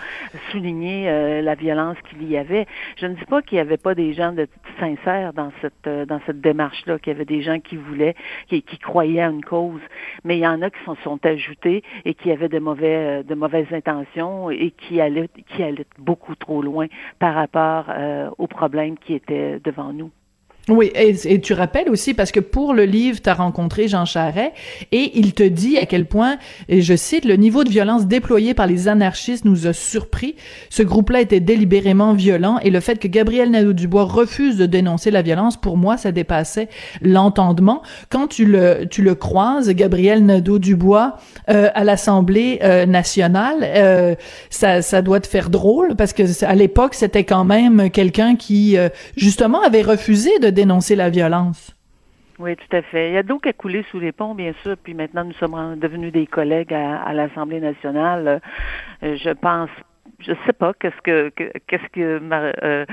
souligné 0.50 1.08
euh, 1.08 1.42
la 1.42 1.54
violence 1.54 1.96
qu'il 2.08 2.28
y 2.28 2.36
avait. 2.36 2.66
Je 2.96 3.06
ne 3.06 3.14
dis 3.14 3.24
pas 3.24 3.42
qu'il 3.42 3.56
n'y 3.56 3.60
avait 3.60 3.76
pas 3.76 3.94
des 3.94 4.12
gens 4.12 4.32
de 4.32 4.46
sincères 4.78 5.32
dans 5.32 5.52
cette 5.60 5.86
euh, 5.86 6.04
dans 6.06 6.20
cette 6.26 6.40
démarche-là, 6.40 6.98
qu'il 6.98 7.12
y 7.12 7.16
avait 7.16 7.24
des 7.24 7.42
gens 7.42 7.60
qui 7.60 7.76
voulaient, 7.76 8.14
qui, 8.48 8.62
qui 8.62 8.78
croyaient 8.78 9.22
à 9.22 9.28
une 9.28 9.44
cause, 9.44 9.80
mais 10.24 10.36
il 10.36 10.40
y 10.40 10.46
en 10.46 10.62
a 10.62 10.70
qui 10.70 10.78
s'en 10.84 10.96
sont 10.96 11.24
ajoutés 11.24 11.82
et 12.04 12.14
qui 12.14 12.30
avaient 12.30 12.48
de 12.48 12.58
mauvais 12.58 13.20
euh, 13.20 13.22
de 13.22 13.34
mauvaises 13.34 13.72
intentions 13.72 14.50
et 14.50 14.70
qui 14.70 15.00
allaient 15.00 15.28
qui 15.54 15.62
allaient 15.62 15.86
beaucoup 15.98 16.34
trop 16.34 16.62
loin 16.62 16.86
par 17.18 17.29
rapport 17.34 17.86
aux 18.38 18.46
problèmes 18.46 18.98
qui 18.98 19.14
étaient 19.14 19.60
devant 19.60 19.92
nous. 19.92 20.10
Oui, 20.70 20.92
et, 20.94 21.40
tu 21.40 21.52
rappelles 21.52 21.88
aussi, 21.88 22.14
parce 22.14 22.32
que 22.32 22.40
pour 22.40 22.74
le 22.74 22.84
livre, 22.84 23.20
tu 23.22 23.28
as 23.28 23.34
rencontré 23.34 23.88
Jean 23.88 24.04
Charret, 24.04 24.52
et 24.92 25.12
il 25.14 25.32
te 25.34 25.42
dit 25.42 25.78
à 25.78 25.86
quel 25.86 26.06
point, 26.06 26.36
et 26.68 26.82
je 26.82 26.94
cite, 26.94 27.24
le 27.24 27.36
niveau 27.36 27.64
de 27.64 27.70
violence 27.70 28.06
déployé 28.06 28.54
par 28.54 28.66
les 28.66 28.88
anarchistes 28.88 29.44
nous 29.44 29.66
a 29.66 29.72
surpris. 29.72 30.36
Ce 30.68 30.82
groupe-là 30.82 31.20
était 31.20 31.40
délibérément 31.40 32.12
violent, 32.12 32.58
et 32.62 32.70
le 32.70 32.80
fait 32.80 32.98
que 32.98 33.08
Gabriel 33.08 33.50
Nadeau-Dubois 33.50 34.04
refuse 34.04 34.56
de 34.56 34.66
dénoncer 34.66 35.10
la 35.10 35.22
violence, 35.22 35.56
pour 35.56 35.76
moi, 35.76 35.96
ça 35.96 36.12
dépassait 36.12 36.68
l'entendement. 37.02 37.82
Quand 38.08 38.28
tu 38.28 38.44
le, 38.44 38.86
tu 38.90 39.02
le 39.02 39.14
croises, 39.14 39.70
Gabriel 39.70 40.24
Nadeau-Dubois, 40.24 41.16
euh, 41.48 41.68
à 41.74 41.84
l'Assemblée 41.84 42.60
euh, 42.62 42.86
nationale, 42.86 43.58
euh, 43.62 44.14
ça, 44.50 44.82
ça 44.82 45.02
doit 45.02 45.20
te 45.20 45.26
faire 45.26 45.50
drôle, 45.50 45.96
parce 45.96 46.12
que 46.12 46.22
à 46.44 46.54
l'époque, 46.54 46.94
c'était 46.94 47.24
quand 47.24 47.44
même 47.44 47.90
quelqu'un 47.90 48.36
qui, 48.36 48.76
justement, 49.16 49.62
avait 49.62 49.82
refusé 49.82 50.38
de 50.38 50.50
dénoncer 50.60 50.94
la 50.94 51.08
violence. 51.08 51.74
Oui, 52.38 52.56
tout 52.56 52.76
à 52.76 52.82
fait. 52.82 53.10
Il 53.10 53.14
y 53.14 53.18
a 53.18 53.22
d'eau 53.22 53.38
qui 53.38 53.48
a 53.48 53.52
coulé 53.52 53.84
sous 53.90 54.00
les 54.00 54.12
ponts, 54.12 54.34
bien 54.34 54.52
sûr, 54.62 54.76
puis 54.82 54.94
maintenant 54.94 55.24
nous 55.24 55.34
sommes 55.34 55.78
devenus 55.78 56.12
des 56.12 56.26
collègues 56.26 56.72
à, 56.72 57.12
l'Assemblée 57.12 57.60
nationale. 57.60 58.40
Euh, 59.02 59.16
je 59.22 59.30
pense 59.30 59.70
je 60.20 60.32
sais 60.46 60.52
pas 60.52 60.72
qu'est-ce 60.74 61.00
que 61.02 61.30
qu'est-ce 61.30 61.88
que 61.92 62.20
euh, 62.20 62.84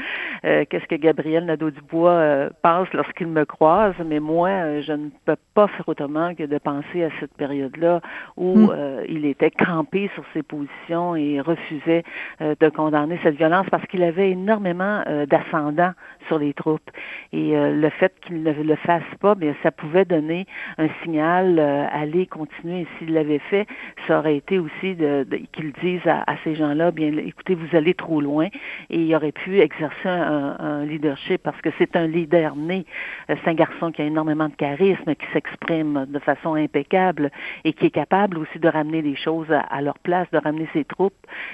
euh, 0.46 0.66
qu'est-ce 0.70 0.86
que 0.88 0.96
Gabriel 0.96 1.46
Nadeau-Dubois 1.46 2.12
euh, 2.12 2.50
pense 2.62 2.92
lorsqu'il 2.94 3.28
me 3.28 3.46
croise, 3.46 3.96
mais 4.06 4.20
moi, 4.20 4.82
je 4.82 4.94
ne 4.94 5.10
peux 5.26 5.36
pas 5.54 5.68
faire 5.68 5.88
autrement 5.88 6.34
que 6.36 6.44
de 6.44 6.58
penser 6.58 7.04
à 7.04 7.10
cette 7.20 7.34
période-là 7.34 8.02
où 8.36 8.58
hmm. 8.58 9.04
il 9.10 9.26
était 9.26 9.52
campé 9.52 10.10
sur 10.14 10.24
ses 10.34 10.44
positions 10.44 11.16
et 11.16 11.42
refusait 11.42 12.04
de 12.40 12.70
condamner 12.70 13.20
cette 13.24 13.36
violence 13.36 13.68
parce 13.70 13.86
qu'il 13.88 14.04
avait 14.04 14.32
énormément 14.32 15.04
d'ascendants 15.30 15.94
sur 16.28 16.40
les 16.40 16.54
troupes. 16.54 16.90
Et 17.34 17.54
le 17.56 17.90
fait 17.90 18.14
qu'il 18.22 18.44
ne 18.44 18.52
le 18.52 18.76
fasse 18.76 19.04
pas, 19.20 19.36
bien, 19.36 19.56
ça 19.64 19.72
pouvait 19.72 20.06
donner 20.06 20.46
un 20.78 20.88
signal, 21.04 21.60
aller 21.60 22.26
continuer. 22.28 22.82
Et 22.82 22.88
s'il 22.98 23.14
l'avait 23.14 23.40
fait, 23.40 23.68
ça 24.08 24.20
aurait 24.20 24.38
été 24.38 24.60
aussi 24.60 24.96
de, 24.96 25.26
qu'il 25.52 25.72
dise 25.74 26.06
à, 26.06 26.24
à 26.28 26.38
ces 26.44 26.56
gens-là, 26.56 26.92
bien 26.92 27.12
écoutez, 27.18 27.56
vous 27.56 27.76
allez 27.76 27.94
trop 27.94 28.22
loin 28.22 28.48
et 28.90 29.02
il 29.02 29.16
aurait 29.16 29.32
pu 29.32 29.60
exercer 29.60 30.08
un, 30.08 30.86
leadership 30.86 31.42
parce 31.44 31.60
que 31.62 31.70
c'est 31.78 31.96
un 31.96 32.08
leader 32.08 32.56
né. 32.56 32.86
Euh, 33.30 33.36
c'est 33.44 33.50
un 33.50 33.54
garçon 33.54 33.92
qui 33.92 34.02
a 34.02 34.06
énormément 34.06 34.48
de 34.48 34.56
charisme, 34.56 35.16
qui 35.16 35.26
s'exprime 35.34 36.06
de 36.08 36.20
façon 36.20 36.56
impeccable 36.56 37.32
et 37.64 37.74
qui 37.74 37.88
est 37.88 37.92
capable 37.92 38.38
aussi 38.38 38.60
de 38.60 38.68
ramener 38.68 39.02
les 39.02 39.16
choses 39.16 39.48
à, 39.52 39.82
leur 39.82 39.98
place, 40.00 40.28
de 40.32 40.38
ramener 40.38 40.68
ses 40.74 40.86
troupes 40.86 41.14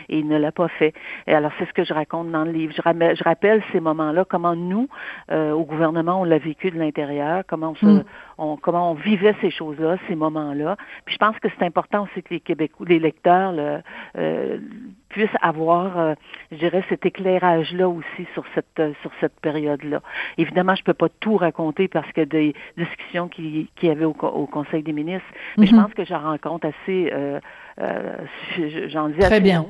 et 0.09 0.19
il 0.19 0.27
ne 0.27 0.37
l'a 0.37 0.51
pas 0.51 0.67
fait. 0.67 0.93
Et 1.27 1.33
alors 1.33 1.51
c'est 1.57 1.65
ce 1.65 1.73
que 1.73 1.83
je 1.83 1.93
raconte 1.93 2.31
dans 2.31 2.43
le 2.43 2.51
livre. 2.51 2.73
Je, 2.75 3.23
rappelle 3.23 3.63
ces 3.71 3.79
moments-là, 3.79 4.25
comment 4.25 4.55
nous, 4.55 4.87
euh, 5.31 5.51
au 5.51 5.63
gouvernement, 5.63 6.21
on 6.21 6.23
l'a 6.23 6.37
vécu 6.37 6.71
de 6.71 6.77
l'intérieur, 6.77 7.43
comment 7.47 7.73
on, 7.81 7.87
mm. 7.87 8.03
on, 8.37 8.57
comment 8.57 8.91
on 8.91 8.95
vivait 8.95 9.35
ces 9.41 9.51
choses-là, 9.51 9.97
ces 10.07 10.15
moments-là. 10.15 10.77
Puis 11.05 11.15
je 11.15 11.19
pense 11.19 11.37
que 11.39 11.47
c'est 11.57 11.65
important 11.65 12.03
aussi 12.03 12.23
que 12.23 12.33
les 12.33 12.39
Québécois, 12.39 12.85
les 12.89 12.99
lecteurs, 12.99 13.51
le, 13.51 13.79
euh, 14.17 14.57
puissent 15.13 15.37
avoir, 15.41 16.15
je 16.51 16.57
dirais, 16.57 16.83
cet 16.89 17.05
éclairage-là 17.05 17.87
aussi 17.87 18.27
sur 18.33 18.43
cette 18.53 18.81
sur 19.01 19.11
cette 19.21 19.39
période-là. 19.41 20.01
Évidemment, 20.37 20.75
je 20.75 20.83
peux 20.83 20.93
pas 20.93 21.09
tout 21.19 21.37
raconter 21.37 21.87
parce 21.87 22.11
que 22.11 22.21
des 22.21 22.53
discussions 22.77 23.27
qui 23.27 23.69
qui 23.75 23.87
y 23.87 23.89
avait 23.89 24.05
au, 24.05 24.13
Conseil 24.13 24.83
des 24.83 24.93
ministres, 24.93 25.27
mais 25.57 25.65
je 25.65 25.73
mhm. 25.73 25.83
pense 25.83 25.93
que 25.93 26.05
j'en 26.05 26.19
rencontre 26.19 26.67
assez 26.67 27.11
euh, 27.79 28.17
j'en 28.87 29.09
dis 29.09 29.19
Très 29.19 29.39
bien. 29.39 29.65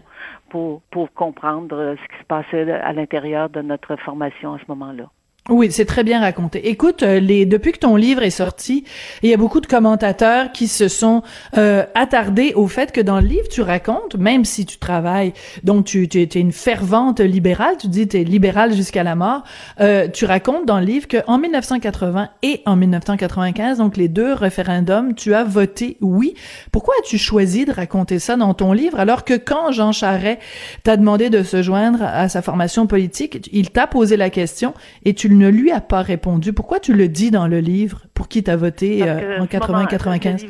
pour, 0.49 0.81
pour 0.91 1.13
comprendre 1.13 1.95
ce 1.97 2.07
qui 2.13 2.19
se 2.19 2.25
passait 2.25 2.71
à 2.71 2.93
l'intérieur 2.93 3.49
de 3.49 3.61
notre 3.61 3.95
formation 3.97 4.53
à 4.53 4.59
ce 4.59 4.65
moment-là. 4.69 5.09
Oui, 5.49 5.73
c'est 5.73 5.83
très 5.83 6.05
bien 6.05 6.21
raconté. 6.21 6.69
Écoute, 6.69 7.03
euh, 7.03 7.19
les 7.19 7.45
depuis 7.45 7.73
que 7.73 7.79
ton 7.79 7.97
livre 7.97 8.23
est 8.23 8.29
sorti, 8.29 8.85
il 9.23 9.29
y 9.29 9.33
a 9.33 9.37
beaucoup 9.37 9.59
de 9.59 9.67
commentateurs 9.67 10.53
qui 10.53 10.69
se 10.69 10.87
sont 10.87 11.21
euh, 11.57 11.83
attardés 11.95 12.53
au 12.55 12.69
fait 12.69 12.93
que 12.93 13.01
dans 13.01 13.19
le 13.19 13.27
livre 13.27 13.49
tu 13.49 13.61
racontes, 13.61 14.15
même 14.15 14.45
si 14.45 14.65
tu 14.65 14.77
travailles, 14.77 15.33
donc 15.65 15.83
tu, 15.83 16.07
tu 16.07 16.21
es 16.21 16.23
une 16.23 16.53
fervente 16.53 17.19
libérale, 17.19 17.75
tu 17.77 17.89
dis 17.89 18.07
tu 18.07 18.21
es 18.21 18.23
libérale 18.23 18.73
jusqu'à 18.73 19.03
la 19.03 19.15
mort, 19.15 19.43
euh, 19.81 20.07
tu 20.07 20.23
racontes 20.23 20.65
dans 20.65 20.79
le 20.79 20.85
livre 20.85 21.09
que 21.09 21.17
en 21.27 21.37
1980 21.37 22.29
et 22.41 22.61
en 22.65 22.77
1995, 22.77 23.79
donc 23.79 23.97
les 23.97 24.07
deux 24.07 24.31
référendums, 24.31 25.13
tu 25.13 25.33
as 25.33 25.43
voté 25.43 25.97
oui. 25.99 26.35
Pourquoi 26.71 26.93
as-tu 26.99 27.17
choisi 27.17 27.65
de 27.65 27.73
raconter 27.73 28.17
ça 28.19 28.37
dans 28.37 28.53
ton 28.53 28.71
livre 28.71 28.97
alors 28.97 29.25
que 29.25 29.33
quand 29.33 29.73
Jean 29.73 29.91
Charest 29.91 30.39
t'a 30.83 30.95
demandé 30.95 31.29
de 31.29 31.43
se 31.43 31.61
joindre 31.61 32.01
à 32.01 32.29
sa 32.29 32.41
formation 32.41 32.87
politique, 32.87 33.49
il 33.51 33.71
t'a 33.71 33.87
posé 33.87 34.15
la 34.15 34.29
question 34.29 34.73
et 35.03 35.13
tu 35.13 35.32
ne 35.33 35.49
lui 35.49 35.71
as 35.71 35.81
pas 35.81 36.01
répondu? 36.01 36.53
Pourquoi 36.53 36.79
tu 36.79 36.93
le 36.93 37.07
dis 37.07 37.31
dans 37.31 37.47
le 37.47 37.59
livre? 37.59 38.03
Pour 38.13 38.27
qui 38.27 38.43
t'as 38.43 38.55
voté 38.55 39.07
euh, 39.07 39.39
en 39.39 39.45
80-95? 39.45 40.45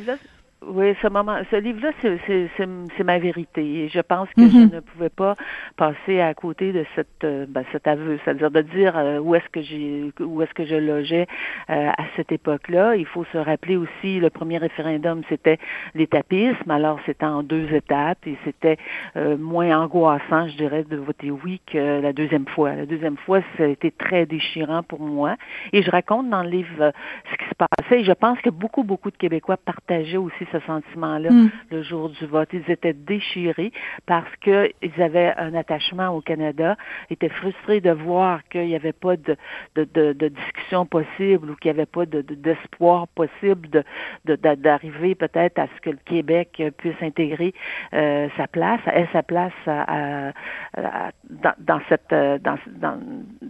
Oui, 0.67 0.95
ce 1.01 1.07
moment, 1.07 1.37
ce 1.51 1.55
livre-là, 1.57 1.91
c'est 2.01 3.03
ma 3.03 3.19
vérité. 3.19 3.83
Et 3.83 3.89
je 3.89 3.99
pense 3.99 4.29
que 4.29 4.47
je 4.47 4.57
mm-hmm. 4.57 4.75
ne 4.75 4.79
pouvais 4.79 5.09
pas 5.09 5.35
passer 5.77 6.21
à 6.21 6.33
côté 6.33 6.71
de 6.71 6.85
cette, 6.95 7.23
euh, 7.23 7.45
ben, 7.47 7.63
cet 7.71 7.87
aveu, 7.87 8.19
c'est-à-dire 8.23 8.51
de 8.51 8.61
dire 8.61 8.97
euh, 8.97 9.19
où 9.19 9.35
est-ce 9.35 9.49
que 9.49 9.61
j'ai, 9.61 10.11
où 10.19 10.41
est-ce 10.41 10.53
que 10.53 10.65
je 10.65 10.75
logeais 10.75 11.27
euh, 11.69 11.89
à 11.89 12.03
cette 12.15 12.31
époque-là. 12.31 12.95
Il 12.95 13.05
faut 13.05 13.25
se 13.33 13.37
rappeler 13.37 13.75
aussi, 13.75 14.19
le 14.19 14.29
premier 14.29 14.57
référendum, 14.57 15.21
c'était 15.27 15.57
l'étapisme. 15.95 16.69
Alors, 16.69 16.99
c'était 17.05 17.25
en 17.25 17.43
deux 17.43 17.73
étapes 17.73 18.25
et 18.25 18.37
c'était 18.45 18.77
moins 19.15 19.77
angoissant, 19.77 20.47
je 20.47 20.57
dirais, 20.57 20.83
de 20.83 20.97
voter 20.97 21.31
oui 21.31 21.61
que 21.65 22.01
la 22.01 22.13
deuxième 22.13 22.47
fois. 22.47 22.75
La 22.75 22.85
deuxième 22.85 23.17
fois, 23.17 23.41
ça 23.57 23.63
a 23.63 23.67
été 23.67 23.91
très 23.91 24.25
déchirant 24.25 24.83
pour 24.83 25.01
moi. 25.01 25.35
Et 25.71 25.81
je 25.81 25.91
raconte 25.91 26.29
dans 26.29 26.43
le 26.43 26.49
livre 26.49 26.91
ce 27.31 27.37
qui 27.37 27.45
se 27.49 27.55
passait. 27.55 28.01
Et 28.01 28.03
je 28.03 28.11
pense 28.11 28.39
que 28.39 28.49
beaucoup, 28.49 28.83
beaucoup 28.83 29.11
de 29.11 29.17
Québécois 29.17 29.57
partageaient 29.57 30.17
aussi 30.17 30.45
ce 30.53 30.59
sentiment-là 30.61 31.31
mm. 31.31 31.51
le 31.71 31.83
jour 31.83 32.09
du 32.09 32.25
vote. 32.25 32.49
Ils 32.53 32.69
étaient 32.71 32.93
déchirés 32.93 33.71
parce 34.05 34.33
qu'ils 34.41 35.01
avaient 35.01 35.33
un 35.37 35.53
attachement 35.53 36.09
au 36.09 36.21
Canada, 36.21 36.77
étaient 37.09 37.29
frustrés 37.29 37.81
de 37.81 37.91
voir 37.91 38.39
qu'il 38.49 38.67
n'y 38.67 38.75
avait 38.75 38.93
pas 38.93 39.17
de, 39.17 39.35
de, 39.75 39.83
de, 39.93 40.13
de, 40.13 40.27
discussion 40.29 40.85
possible 40.85 41.49
ou 41.49 41.55
qu'il 41.55 41.71
n'y 41.71 41.77
avait 41.77 41.85
pas 41.85 42.05
d'espoir 42.05 43.07
possible 43.09 43.83
d'arriver 44.25 45.15
peut-être 45.15 45.59
à 45.59 45.67
ce 45.75 45.81
que 45.81 45.89
le 45.89 45.99
Québec 46.05 46.61
puisse 46.77 47.01
intégrer 47.01 47.53
euh, 47.93 48.27
sa 48.37 48.47
place, 48.47 48.81
ait 48.87 49.07
sa 49.11 49.23
place 49.23 49.53
à, 49.67 50.31
dans, 50.75 51.53
dans, 51.59 51.81
cette 51.89 52.09
dans, 52.09 52.57
dans, 52.67 52.99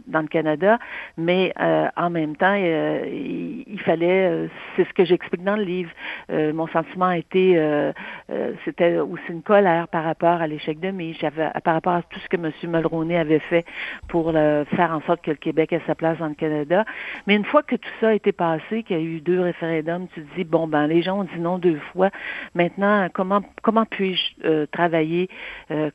dans 0.08 0.22
le 0.22 0.28
Canada, 0.28 0.80
mais 1.18 1.54
euh, 1.60 1.88
en 1.96 2.10
même 2.10 2.36
temps, 2.36 2.56
euh, 2.58 3.04
il, 3.08 3.64
il, 3.68 3.80
fallait, 3.82 4.50
c'est 4.76 4.88
ce 4.88 4.94
que 4.94 5.06
j'explique 5.06 5.44
dans 5.44 5.56
le 5.56 5.64
livre, 5.64 5.92
mon 6.30 6.68
sentiment 6.68 6.93
euh, 6.98 7.94
euh, 8.30 8.54
c'était 8.66 8.98
aussi 8.98 9.24
une 9.30 9.42
colère 9.42 9.88
par 9.88 10.04
rapport 10.04 10.42
à 10.42 10.48
l'échec 10.48 10.80
de 10.80 10.92
Mich, 10.92 11.24
par 11.64 11.74
rapport 11.74 11.94
à 11.94 12.02
tout 12.04 12.20
ce 12.20 12.28
que 12.28 12.38
M. 12.38 12.52
Mulroney 12.64 13.18
avait 13.18 13.40
fait 13.40 13.66
pour 14.08 14.32
faire 14.32 14.92
en 14.92 15.02
sorte 15.02 15.22
que 15.22 15.32
le 15.32 15.38
Québec 15.38 15.74
ait 15.74 15.82
sa 15.88 15.96
place 15.96 16.18
dans 16.20 16.28
le 16.28 16.36
Canada. 16.36 16.86
Mais 17.28 17.36
une 17.36 17.46
fois 17.46 17.64
que 17.64 17.76
tout 17.76 17.90
ça 18.00 18.10
a 18.10 18.14
été 18.14 18.32
passé, 18.32 18.84
qu'il 18.84 18.98
y 18.98 19.00
a 19.00 19.04
eu 19.04 19.22
deux 19.22 19.40
référendums, 19.40 20.08
tu 20.14 20.24
te 20.24 20.36
dis, 20.36 20.44
bon, 20.44 20.68
ben, 20.68 20.88
les 20.88 21.02
gens 21.02 21.20
ont 21.20 21.24
dit 21.24 21.40
non 21.40 21.58
deux 21.58 21.80
fois. 21.92 22.10
Maintenant, 22.56 23.08
comment, 23.14 23.42
comment 23.62 23.86
puis-je 23.86 24.48
euh, 24.48 24.66
travailler, 24.72 25.30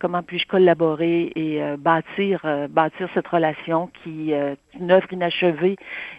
comment 0.00 0.22
puis-je 0.22 0.46
collaborer 0.46 1.32
et 1.34 1.60
bâtir, 1.78 2.44
bâtir 2.70 3.08
cette 3.14 3.28
relation 3.28 3.90
qui 4.02 4.32
une 4.78 4.90
œuvre 4.90 5.12
inachevée 5.12 5.76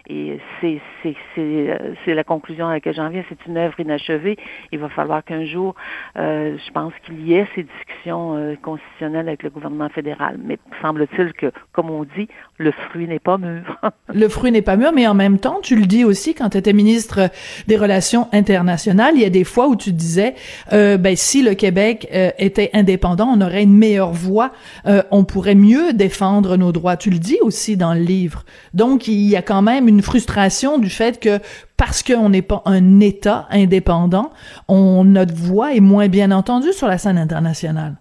et 0.08 0.38
c'est, 0.60 0.80
c'est, 1.02 1.14
c'est, 1.34 1.78
c'est 2.04 2.14
la 2.14 2.24
conclusion 2.24 2.68
à 2.68 2.72
laquelle 2.74 2.94
j'en 2.94 3.08
viens, 3.08 3.24
c'est 3.28 3.46
une 3.46 3.56
œuvre 3.56 3.78
inachevée 3.80 4.36
il 4.72 4.78
va 4.78 4.88
falloir 4.88 5.24
qu'un 5.24 5.44
jour, 5.44 5.74
euh, 6.16 6.56
je 6.64 6.72
pense 6.72 6.92
qu'il 7.04 7.26
y 7.26 7.34
ait 7.34 7.46
ces 7.54 7.64
discussions 7.64 8.36
euh, 8.36 8.54
constitutionnelles 8.62 9.28
avec 9.28 9.42
le 9.42 9.50
gouvernement 9.50 9.88
fédéral. 9.88 10.38
Mais 10.44 10.58
semble-t-il 10.82 11.32
que, 11.32 11.52
comme 11.72 11.90
on 11.90 12.04
dit, 12.04 12.28
le 12.58 12.72
fruit 12.72 13.06
n'est 13.06 13.18
pas 13.18 13.38
mûr. 13.38 13.62
le 14.14 14.28
fruit 14.28 14.52
n'est 14.52 14.62
pas 14.62 14.76
mûr, 14.76 14.92
mais 14.92 15.06
en 15.06 15.14
même 15.14 15.38
temps, 15.38 15.60
tu 15.62 15.76
le 15.76 15.86
dis 15.86 16.04
aussi 16.04 16.34
quand 16.34 16.50
tu 16.50 16.58
étais 16.58 16.72
ministre 16.72 17.30
des 17.66 17.76
Relations 17.76 18.28
internationales, 18.32 19.14
il 19.14 19.22
y 19.22 19.24
a 19.24 19.30
des 19.30 19.44
fois 19.44 19.68
où 19.68 19.76
tu 19.76 19.92
disais, 19.92 20.34
euh, 20.72 20.96
ben 20.96 21.16
si 21.16 21.42
le 21.42 21.54
Québec 21.54 22.08
euh, 22.12 22.30
était 22.38 22.70
indépendant, 22.72 23.32
on 23.34 23.40
aurait 23.40 23.62
une 23.62 23.76
meilleure 23.76 24.12
voix, 24.12 24.52
euh, 24.86 25.02
on 25.10 25.24
pourrait 25.24 25.54
mieux 25.54 25.92
défendre 25.92 26.56
nos 26.56 26.72
droits. 26.72 26.96
Tu 26.96 27.10
le 27.10 27.18
dis 27.18 27.38
aussi 27.42 27.76
dans 27.76 27.94
le 27.94 28.00
livre. 28.00 28.39
Donc, 28.74 29.08
il 29.08 29.20
y 29.20 29.36
a 29.36 29.42
quand 29.42 29.62
même 29.62 29.88
une 29.88 30.02
frustration 30.02 30.78
du 30.78 30.90
fait 30.90 31.20
que 31.20 31.38
parce 31.76 32.02
qu'on 32.02 32.28
n'est 32.28 32.42
pas 32.42 32.62
un 32.66 33.00
État 33.00 33.46
indépendant, 33.50 34.30
on, 34.68 35.04
notre 35.04 35.34
voix 35.34 35.74
est 35.74 35.80
moins 35.80 36.08
bien 36.08 36.30
entendue 36.30 36.72
sur 36.72 36.88
la 36.88 36.98
scène 36.98 37.18
internationale. 37.18 37.96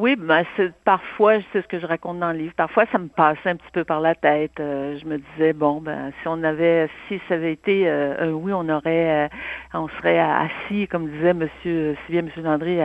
Oui, 0.00 0.16
ben 0.16 0.44
c'est 0.56 0.72
parfois, 0.86 1.34
c'est 1.52 1.60
ce 1.60 1.68
que 1.68 1.78
je 1.78 1.84
raconte 1.84 2.20
dans 2.20 2.32
le 2.32 2.38
livre. 2.38 2.54
Parfois, 2.56 2.86
ça 2.90 2.96
me 2.96 3.08
passait 3.08 3.50
un 3.50 3.56
petit 3.56 3.70
peu 3.70 3.84
par 3.84 4.00
la 4.00 4.14
tête. 4.14 4.58
Euh, 4.58 4.98
je 4.98 5.04
me 5.04 5.18
disais 5.18 5.52
bon, 5.52 5.82
ben 5.82 6.10
si 6.22 6.28
on 6.28 6.42
avait, 6.42 6.88
si 7.06 7.20
ça 7.28 7.34
avait 7.34 7.52
été 7.52 7.86
euh, 7.86 8.30
un 8.30 8.32
oui, 8.32 8.50
on 8.54 8.66
aurait, 8.70 9.26
euh, 9.26 9.28
on 9.74 9.88
serait 9.88 10.18
assis, 10.18 10.88
comme 10.88 11.10
disait 11.10 11.34
Monsieur, 11.34 11.98
si 12.06 12.12
bien 12.12 12.22
Monsieur 12.22 12.40
Landry, 12.40 12.78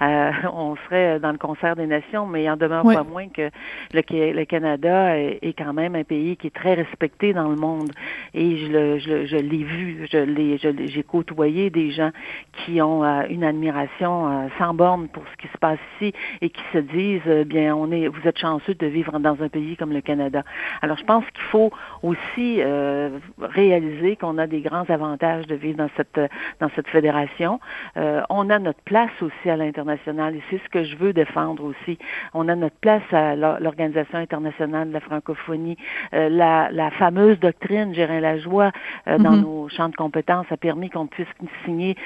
on 0.00 0.74
serait 0.88 1.20
dans 1.20 1.30
le 1.30 1.38
concert 1.38 1.76
des 1.76 1.86
nations. 1.86 2.26
Mais 2.26 2.42
il 2.42 2.50
en 2.50 2.56
demeure 2.56 2.82
pas 2.82 3.04
moins 3.04 3.28
que 3.28 3.48
le, 3.94 4.32
le 4.32 4.44
Canada 4.44 5.16
est, 5.16 5.56
quand 5.56 5.72
même 5.72 5.94
un 5.94 6.02
pays 6.02 6.36
qui 6.36 6.48
est 6.48 6.54
très 6.54 6.74
respecté 6.74 7.32
dans 7.32 7.50
le 7.50 7.56
monde. 7.56 7.92
Et 8.34 8.56
je 8.56 8.66
le, 8.66 8.98
je, 8.98 9.26
je 9.26 9.36
l'ai 9.36 9.62
vu, 9.62 10.08
je 10.10 10.18
l'ai, 10.18 10.58
j'ai 10.58 11.02
côtoyé 11.04 11.70
des 11.70 11.92
gens 11.92 12.10
qui 12.52 12.82
ont 12.82 13.04
une 13.28 13.44
admiration 13.44 14.50
sans 14.58 14.74
borne 14.74 15.06
pour 15.06 15.22
ce 15.30 15.36
qui 15.36 15.46
se 15.46 15.58
passe 15.58 15.78
ici 16.00 16.12
et 16.40 16.50
qui 16.50 16.62
se 16.72 16.78
disent, 16.78 17.22
eh 17.26 17.44
bien, 17.44 17.74
on 17.74 17.90
est, 17.90 18.08
vous 18.08 18.26
êtes 18.26 18.38
chanceux 18.38 18.74
de 18.74 18.86
vivre 18.86 19.18
dans 19.18 19.42
un 19.42 19.48
pays 19.48 19.76
comme 19.76 19.92
le 19.92 20.00
Canada. 20.00 20.42
Alors, 20.80 20.96
je 20.96 21.04
pense 21.04 21.24
qu'il 21.32 21.44
faut 21.44 21.70
aussi 22.02 22.56
euh, 22.60 23.18
réaliser 23.40 24.16
qu'on 24.16 24.38
a 24.38 24.46
des 24.46 24.60
grands 24.60 24.88
avantages 24.88 25.46
de 25.46 25.54
vivre 25.54 25.78
dans 25.78 25.90
cette 25.96 26.20
dans 26.60 26.70
cette 26.74 26.88
fédération. 26.88 27.60
Euh, 27.96 28.22
on 28.30 28.50
a 28.50 28.58
notre 28.58 28.80
place 28.82 29.10
aussi 29.20 29.50
à 29.50 29.56
l'international 29.56 30.36
et 30.36 30.42
c'est 30.50 30.58
ce 30.58 30.68
que 30.68 30.84
je 30.84 30.96
veux 30.96 31.12
défendre 31.12 31.64
aussi. 31.64 31.98
On 32.34 32.48
a 32.48 32.54
notre 32.54 32.76
place 32.76 33.02
à 33.12 33.36
l'Organisation 33.36 34.18
internationale 34.18 34.88
de 34.88 34.92
la 34.92 35.00
francophonie. 35.00 35.76
Euh, 36.14 36.28
la, 36.28 36.68
la, 36.70 36.90
fameuse 36.92 37.38
doctrine 37.40 37.94
Gérin 37.94 38.20
Lajoie 38.20 38.70
euh, 39.08 39.18
dans 39.18 39.32
mm-hmm. 39.32 39.40
nos 39.40 39.68
champs 39.68 39.88
de 39.88 39.96
compétences 39.96 40.46
a 40.50 40.56
permis 40.56 40.90
qu'on 40.90 41.06
puisse 41.06 41.26
signer 41.64 41.96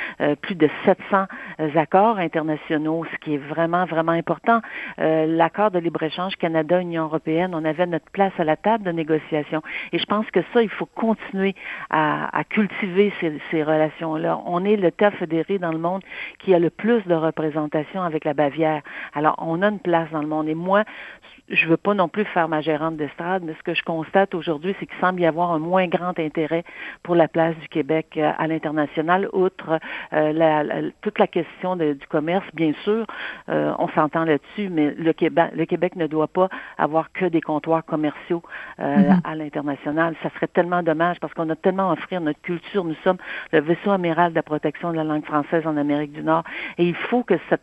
plus 0.40 0.54
de 0.54 0.68
700 0.84 1.26
accords 1.74 2.18
internationaux, 2.18 3.04
ce 3.12 3.16
qui 3.18 3.34
est 3.34 3.38
vraiment, 3.38 3.84
vraiment 3.84 4.12
important. 4.16 4.60
Euh, 4.98 5.26
l'accord 5.26 5.70
de 5.70 5.78
libre-échange 5.78 6.36
Canada-Union 6.36 7.04
européenne, 7.04 7.54
on 7.54 7.64
avait 7.64 7.86
notre 7.86 8.10
place 8.10 8.32
à 8.38 8.44
la 8.44 8.56
table 8.56 8.84
de 8.84 8.92
négociation. 8.92 9.62
Et 9.92 9.98
je 9.98 10.06
pense 10.06 10.28
que 10.30 10.40
ça, 10.52 10.62
il 10.62 10.70
faut 10.70 10.86
continuer 10.86 11.54
à, 11.90 12.42
cultiver 12.48 13.12
ces, 13.20 13.62
relations-là. 13.62 14.40
On 14.46 14.64
est 14.64 14.76
le 14.76 14.90
tas 14.90 15.10
fédéré 15.10 15.58
dans 15.58 15.72
le 15.72 15.78
monde 15.78 16.02
qui 16.38 16.54
a 16.54 16.58
le 16.58 16.70
plus 16.70 17.02
de 17.06 17.14
représentation 17.14 18.02
avec 18.02 18.24
la 18.24 18.34
Bavière. 18.34 18.82
Alors, 19.14 19.36
on 19.38 19.62
a 19.62 19.68
une 19.68 19.80
place 19.80 20.10
dans 20.10 20.20
le 20.20 20.28
monde. 20.28 20.48
Et 20.48 20.54
moi, 20.54 20.84
je 21.48 21.66
veux 21.66 21.76
pas 21.76 21.94
non 21.94 22.08
plus 22.08 22.24
faire 22.24 22.48
ma 22.48 22.60
gérante 22.60 22.96
d'estrade, 22.96 23.42
mais 23.44 23.54
ce 23.54 23.62
que 23.62 23.74
je 23.74 23.82
constate 23.82 24.34
aujourd'hui, 24.34 24.74
c'est 24.78 24.86
qu'il 24.86 24.98
semble 25.00 25.20
y 25.20 25.26
avoir 25.26 25.52
un 25.52 25.58
moins 25.58 25.86
grand 25.86 26.18
intérêt 26.18 26.64
pour 27.02 27.14
la 27.14 27.28
place 27.28 27.56
du 27.58 27.68
Québec 27.68 28.14
euh, 28.16 28.32
à 28.36 28.46
l'international, 28.46 29.28
outre 29.32 29.78
euh, 30.12 30.32
la, 30.32 30.64
toute 31.02 31.18
la 31.18 31.26
question 31.26 31.76
du 31.76 32.06
commerce, 32.08 32.46
bien 32.54 32.72
sûr, 32.82 33.06
euh, 33.48 33.72
on 33.78 33.88
s'entend 33.88 34.24
là-dessus, 34.24 34.68
mais 34.70 34.92
le 34.96 35.12
Québec, 35.12 35.50
le 35.54 35.64
Québec 35.66 35.96
ne 35.96 36.06
doit 36.06 36.26
pas 36.26 36.48
avoir 36.78 37.12
que 37.12 37.26
des 37.26 37.40
comptoirs 37.40 37.84
commerciaux 37.84 38.42
mm-hmm. 38.78 39.20
à 39.22 39.34
l'international. 39.34 40.16
Ça 40.22 40.30
serait 40.30 40.48
tellement 40.48 40.82
dommage 40.82 41.20
parce 41.20 41.32
qu'on 41.34 41.48
a 41.50 41.56
tellement 41.56 41.90
à 41.90 41.92
offrir 41.92 42.20
notre 42.20 42.40
culture. 42.40 42.84
Nous 42.84 42.96
sommes 43.04 43.18
le 43.52 43.60
vaisseau 43.60 43.90
amiral 43.90 44.30
de 44.30 44.36
la 44.36 44.42
protection 44.42 44.90
de 44.90 44.96
la 44.96 45.04
langue 45.04 45.24
française 45.24 45.66
en 45.66 45.76
Amérique 45.76 46.12
du 46.12 46.22
Nord, 46.22 46.44
et 46.78 46.86
il 46.86 46.94
faut 46.94 47.22
que 47.22 47.34
cette, 47.48 47.62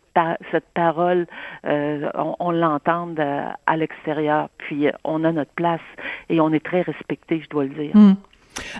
cette 0.51 0.69
parole, 0.73 1.25
on, 1.63 2.35
on 2.39 2.51
l'entende 2.51 3.19
à 3.19 3.72
l'extérieur. 3.75 4.49
Puis 4.57 4.87
on 5.03 5.23
a 5.23 5.31
notre 5.31 5.51
place 5.51 5.81
et 6.29 6.39
on 6.39 6.51
est 6.51 6.63
très 6.63 6.81
respecté, 6.81 7.41
je 7.43 7.49
dois 7.49 7.63
le 7.63 7.69
dire. 7.69 7.95
Hmm. 7.95 8.13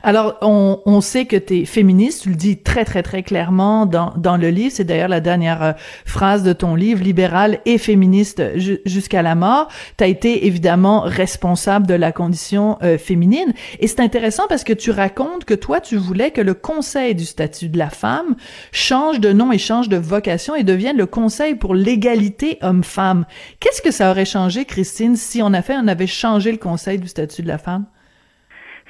Alors, 0.03 0.37
on, 0.41 0.81
on 0.85 1.01
sait 1.01 1.25
que 1.25 1.35
tu 1.35 1.61
es 1.61 1.65
féministe, 1.65 2.23
tu 2.23 2.29
le 2.29 2.35
dis 2.35 2.57
très, 2.57 2.85
très, 2.85 3.03
très 3.03 3.23
clairement 3.23 3.85
dans, 3.85 4.13
dans 4.17 4.37
le 4.37 4.49
livre. 4.49 4.71
C'est 4.73 4.83
d'ailleurs 4.83 5.07
la 5.07 5.19
dernière 5.19 5.63
euh, 5.63 5.71
phrase 6.05 6.43
de 6.43 6.53
ton 6.53 6.75
livre, 6.75 7.03
libéral 7.03 7.59
et 7.65 7.77
féministe 7.77 8.41
jusqu'à 8.85 9.21
la 9.21 9.35
mort. 9.35 9.67
Tu 9.97 10.03
as 10.03 10.07
été 10.07 10.45
évidemment 10.45 11.01
responsable 11.01 11.87
de 11.87 11.93
la 11.93 12.11
condition 12.11 12.77
euh, 12.83 12.97
féminine. 12.97 13.53
Et 13.79 13.87
c'est 13.87 13.99
intéressant 13.99 14.43
parce 14.47 14.63
que 14.63 14.73
tu 14.73 14.91
racontes 14.91 15.45
que 15.45 15.53
toi, 15.53 15.81
tu 15.81 15.97
voulais 15.97 16.31
que 16.31 16.41
le 16.41 16.53
Conseil 16.53 17.15
du 17.15 17.25
statut 17.25 17.69
de 17.69 17.77
la 17.77 17.89
femme 17.89 18.35
change 18.71 19.19
de 19.19 19.33
nom 19.33 19.51
et 19.51 19.57
change 19.57 19.89
de 19.89 19.97
vocation 19.97 20.55
et 20.55 20.63
devienne 20.63 20.97
le 20.97 21.05
Conseil 21.05 21.55
pour 21.55 21.75
l'égalité 21.75 22.57
homme-femme. 22.61 23.25
Qu'est-ce 23.59 23.81
que 23.81 23.91
ça 23.91 24.11
aurait 24.11 24.25
changé, 24.25 24.65
Christine, 24.65 25.15
si 25.15 25.41
on, 25.41 25.53
a 25.53 25.61
fait, 25.61 25.75
on 25.77 25.87
avait 25.87 26.07
changé 26.07 26.51
le 26.51 26.57
Conseil 26.57 26.99
du 26.99 27.07
statut 27.07 27.41
de 27.41 27.47
la 27.47 27.57
femme? 27.57 27.85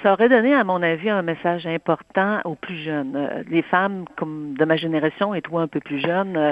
Ça 0.03 0.11
aurait 0.11 0.27
donné, 0.27 0.53
à 0.53 0.65
mon 0.65 0.83
avis, 0.83 1.09
un 1.09 1.21
message 1.21 1.65
important 1.65 2.39
aux 2.43 2.55
plus 2.55 2.77
jeunes. 2.77 3.15
Euh, 3.15 3.41
les 3.49 3.61
femmes 3.61 4.03
comme 4.17 4.53
de 4.53 4.65
ma 4.65 4.75
génération 4.75 5.33
et 5.33 5.41
toi 5.41 5.61
un 5.61 5.67
peu 5.67 5.79
plus 5.79 5.99
jeune, 5.99 6.35
euh, 6.35 6.51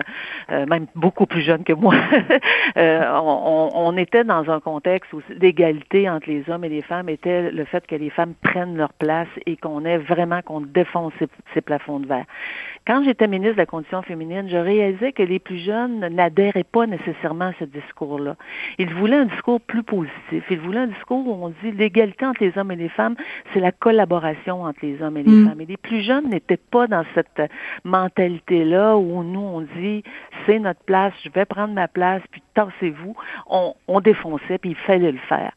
euh, 0.51 0.65
même 0.65 0.87
beaucoup 0.95 1.25
plus 1.25 1.41
jeune 1.41 1.65
que 1.65 1.73
moi, 1.73 1.93
on, 2.77 3.69
on, 3.73 3.97
était 3.97 4.23
dans 4.23 4.49
un 4.49 4.61
contexte 4.61 5.11
où 5.11 5.21
l'égalité 5.29 6.09
entre 6.09 6.29
les 6.29 6.49
hommes 6.49 6.63
et 6.63 6.69
les 6.69 6.81
femmes 6.81 7.09
était 7.09 7.51
le 7.51 7.65
fait 7.65 7.85
que 7.85 7.95
les 7.95 8.09
femmes 8.09 8.33
prennent 8.41 8.77
leur 8.77 8.93
place 8.93 9.27
et 9.45 9.57
qu'on 9.57 9.83
ait 9.83 9.97
vraiment 9.97 10.41
qu'on 10.41 10.61
défonce 10.61 11.11
ces, 11.19 11.27
ces 11.53 11.61
plafonds 11.61 11.99
de 11.99 12.07
verre. 12.07 12.25
Quand 12.87 13.03
j'étais 13.03 13.27
ministre 13.27 13.55
de 13.55 13.61
la 13.61 13.65
Condition 13.67 14.01
féminine, 14.01 14.49
je 14.49 14.57
réalisais 14.57 15.11
que 15.11 15.21
les 15.21 15.37
plus 15.37 15.59
jeunes 15.59 15.99
n'adhéraient 15.99 16.63
pas 16.63 16.87
nécessairement 16.87 17.49
à 17.49 17.53
ce 17.59 17.65
discours-là. 17.65 18.35
Ils 18.79 18.91
voulaient 18.93 19.17
un 19.17 19.25
discours 19.25 19.61
plus 19.61 19.83
positif. 19.83 20.43
Ils 20.49 20.59
voulaient 20.59 20.79
un 20.79 20.87
discours 20.87 21.27
où 21.27 21.45
on 21.45 21.49
dit 21.49 21.71
l'égalité 21.71 22.25
entre 22.25 22.43
les 22.43 22.57
hommes 22.57 22.71
et 22.71 22.75
les 22.75 22.89
femmes, 22.89 23.15
c'est 23.53 23.59
la 23.59 23.71
collaboration 23.71 24.63
entre 24.63 24.79
les 24.83 25.01
hommes 25.01 25.17
et 25.17 25.23
les 25.23 25.31
mm. 25.31 25.49
femmes. 25.49 25.61
Et 25.61 25.65
les 25.65 25.77
plus 25.77 26.01
jeunes 26.01 26.29
n'étaient 26.29 26.57
pas 26.57 26.87
dans 26.87 27.05
cette 27.15 27.41
mentalité-là 27.83 28.97
où 28.97 29.23
nous, 29.23 29.39
on 29.39 29.61
dit 29.61 30.03
c'est 30.45 30.59
notre 30.59 30.83
place, 30.83 31.13
je 31.23 31.29
vais 31.29 31.45
prendre 31.45 31.73
ma 31.73 31.87
place, 31.87 32.21
puis 32.31 32.41
tassez-vous. 32.53 33.15
On, 33.47 33.73
on 33.87 33.99
défonçait, 33.99 34.57
puis 34.57 34.71
il 34.71 34.75
fallait 34.75 35.11
le 35.11 35.19
faire. 35.19 35.51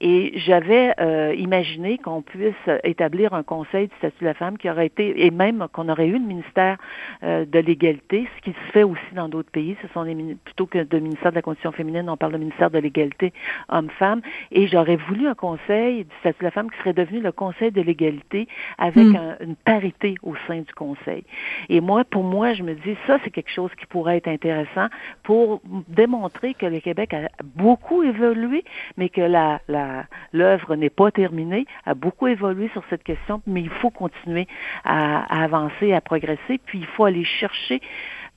Et 0.00 0.32
j'avais 0.36 0.94
euh, 1.00 1.34
imaginé 1.36 1.98
qu'on 1.98 2.22
puisse 2.22 2.54
établir 2.84 3.34
un 3.34 3.42
conseil 3.42 3.88
du 3.88 3.96
statut 3.96 4.20
de 4.20 4.26
la 4.26 4.34
femme 4.34 4.56
qui 4.56 4.70
aurait 4.70 4.86
été, 4.86 5.26
et 5.26 5.30
même 5.30 5.66
qu'on 5.72 5.88
aurait 5.88 6.06
eu 6.06 6.12
le 6.12 6.18
ministère 6.24 6.78
euh, 7.22 7.44
de 7.44 7.58
l'égalité, 7.58 8.28
ce 8.36 8.42
qui 8.42 8.50
se 8.50 8.72
fait 8.72 8.84
aussi 8.84 9.14
dans 9.14 9.28
d'autres 9.28 9.50
pays. 9.50 9.76
Ce 9.82 9.88
sont 9.88 10.02
les 10.02 10.14
plutôt 10.44 10.66
que 10.66 10.82
de 10.82 10.98
ministère 10.98 11.30
de 11.30 11.36
la 11.36 11.42
condition 11.42 11.72
féminine, 11.72 12.08
on 12.08 12.16
parle 12.16 12.32
de 12.32 12.38
ministère 12.38 12.70
de 12.70 12.78
l'égalité 12.78 13.32
homme-femme. 13.68 14.20
Et 14.52 14.66
j'aurais 14.66 14.96
voulu 14.96 15.26
un 15.26 15.34
conseil 15.34 16.04
du 16.04 16.16
statut 16.20 16.40
de 16.40 16.44
la 16.44 16.50
femme 16.50 16.70
qui 16.70 16.78
serait 16.78 16.92
devenu 16.92 17.20
le 17.20 17.32
conseil 17.32 17.70
de 17.70 17.80
l'égalité 17.80 18.48
avec 18.78 19.04
hmm. 19.04 19.36
une 19.40 19.56
parité 19.56 20.14
au 20.22 20.34
sein 20.46 20.60
du 20.60 20.74
conseil. 20.74 21.24
Et 21.68 21.80
moi, 21.80 22.04
pour 22.04 22.24
moi, 22.24 22.52
je 22.54 22.62
me 22.62 22.74
dis, 22.74 22.96
ça, 23.06 23.18
c'est 23.24 23.30
quelque 23.30 23.50
chose 23.50 23.70
qui 23.78 23.86
pourrait 23.86 24.18
être 24.18 24.28
intéressant 24.28 24.86
pour 25.22 25.60
démontrer 25.88 26.54
que 26.54 26.66
le 26.66 26.80
Québec 26.80 27.14
a 27.14 27.28
beaucoup 27.42 28.02
évolué, 28.02 28.64
mais 28.96 29.08
que 29.08 29.20
la, 29.20 29.60
la 29.68 29.87
l'œuvre 30.32 30.76
n'est 30.76 30.90
pas 30.90 31.10
terminée, 31.10 31.66
a 31.86 31.94
beaucoup 31.94 32.26
évolué 32.26 32.68
sur 32.72 32.82
cette 32.90 33.02
question, 33.02 33.42
mais 33.46 33.60
il 33.60 33.70
faut 33.70 33.90
continuer 33.90 34.46
à, 34.84 35.42
avancer, 35.42 35.92
à 35.92 36.00
progresser, 36.00 36.60
puis 36.64 36.78
il 36.78 36.86
faut 36.86 37.04
aller 37.04 37.24
chercher 37.24 37.80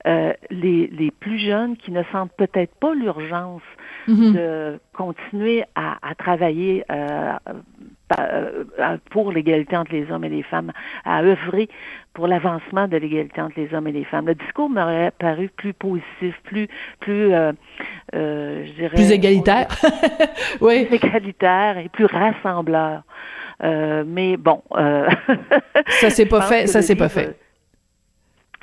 euh, 0.06 0.32
les, 0.50 0.88
les, 0.88 1.12
plus 1.12 1.38
jeunes 1.38 1.76
qui 1.76 1.92
ne 1.92 2.02
sentent 2.10 2.32
peut-être 2.36 2.74
pas 2.74 2.92
l'urgence 2.92 3.62
mm-hmm. 4.08 4.32
de 4.32 4.80
continuer 4.92 5.62
à, 5.76 5.96
à 6.02 6.16
travailler 6.16 6.84
euh, 6.90 7.32
euh, 7.48 7.52
pour 9.10 9.32
l'égalité 9.32 9.76
entre 9.76 9.92
les 9.92 10.10
hommes 10.10 10.24
et 10.24 10.28
les 10.28 10.42
femmes, 10.42 10.72
à 11.04 11.22
œuvrer 11.22 11.68
pour 12.14 12.26
l'avancement 12.26 12.88
de 12.88 12.96
l'égalité 12.96 13.40
entre 13.40 13.58
les 13.58 13.72
hommes 13.74 13.86
et 13.88 13.92
les 13.92 14.04
femmes. 14.04 14.26
Le 14.26 14.34
discours 14.34 14.68
m'aurait 14.68 15.12
paru 15.18 15.50
plus 15.56 15.72
positif, 15.72 16.34
plus, 16.44 16.68
plus, 17.00 17.32
euh, 17.32 17.52
euh, 18.14 18.64
je 18.66 18.72
dirais, 18.72 18.94
plus 18.94 19.12
égalitaire, 19.12 19.68
oui, 20.60 20.86
plus 20.86 20.96
égalitaire 20.96 21.78
et 21.78 21.88
plus 21.88 22.06
rassembleur. 22.06 23.02
Euh, 23.62 24.02
mais 24.06 24.36
bon, 24.36 24.62
euh, 24.76 25.08
ça 26.00 26.10
c'est 26.10 26.26
pas 26.28 26.42
fait, 26.42 26.66
ça 26.66 26.82
c'est 26.82 26.96
pas 26.96 27.08
fait. 27.08 27.36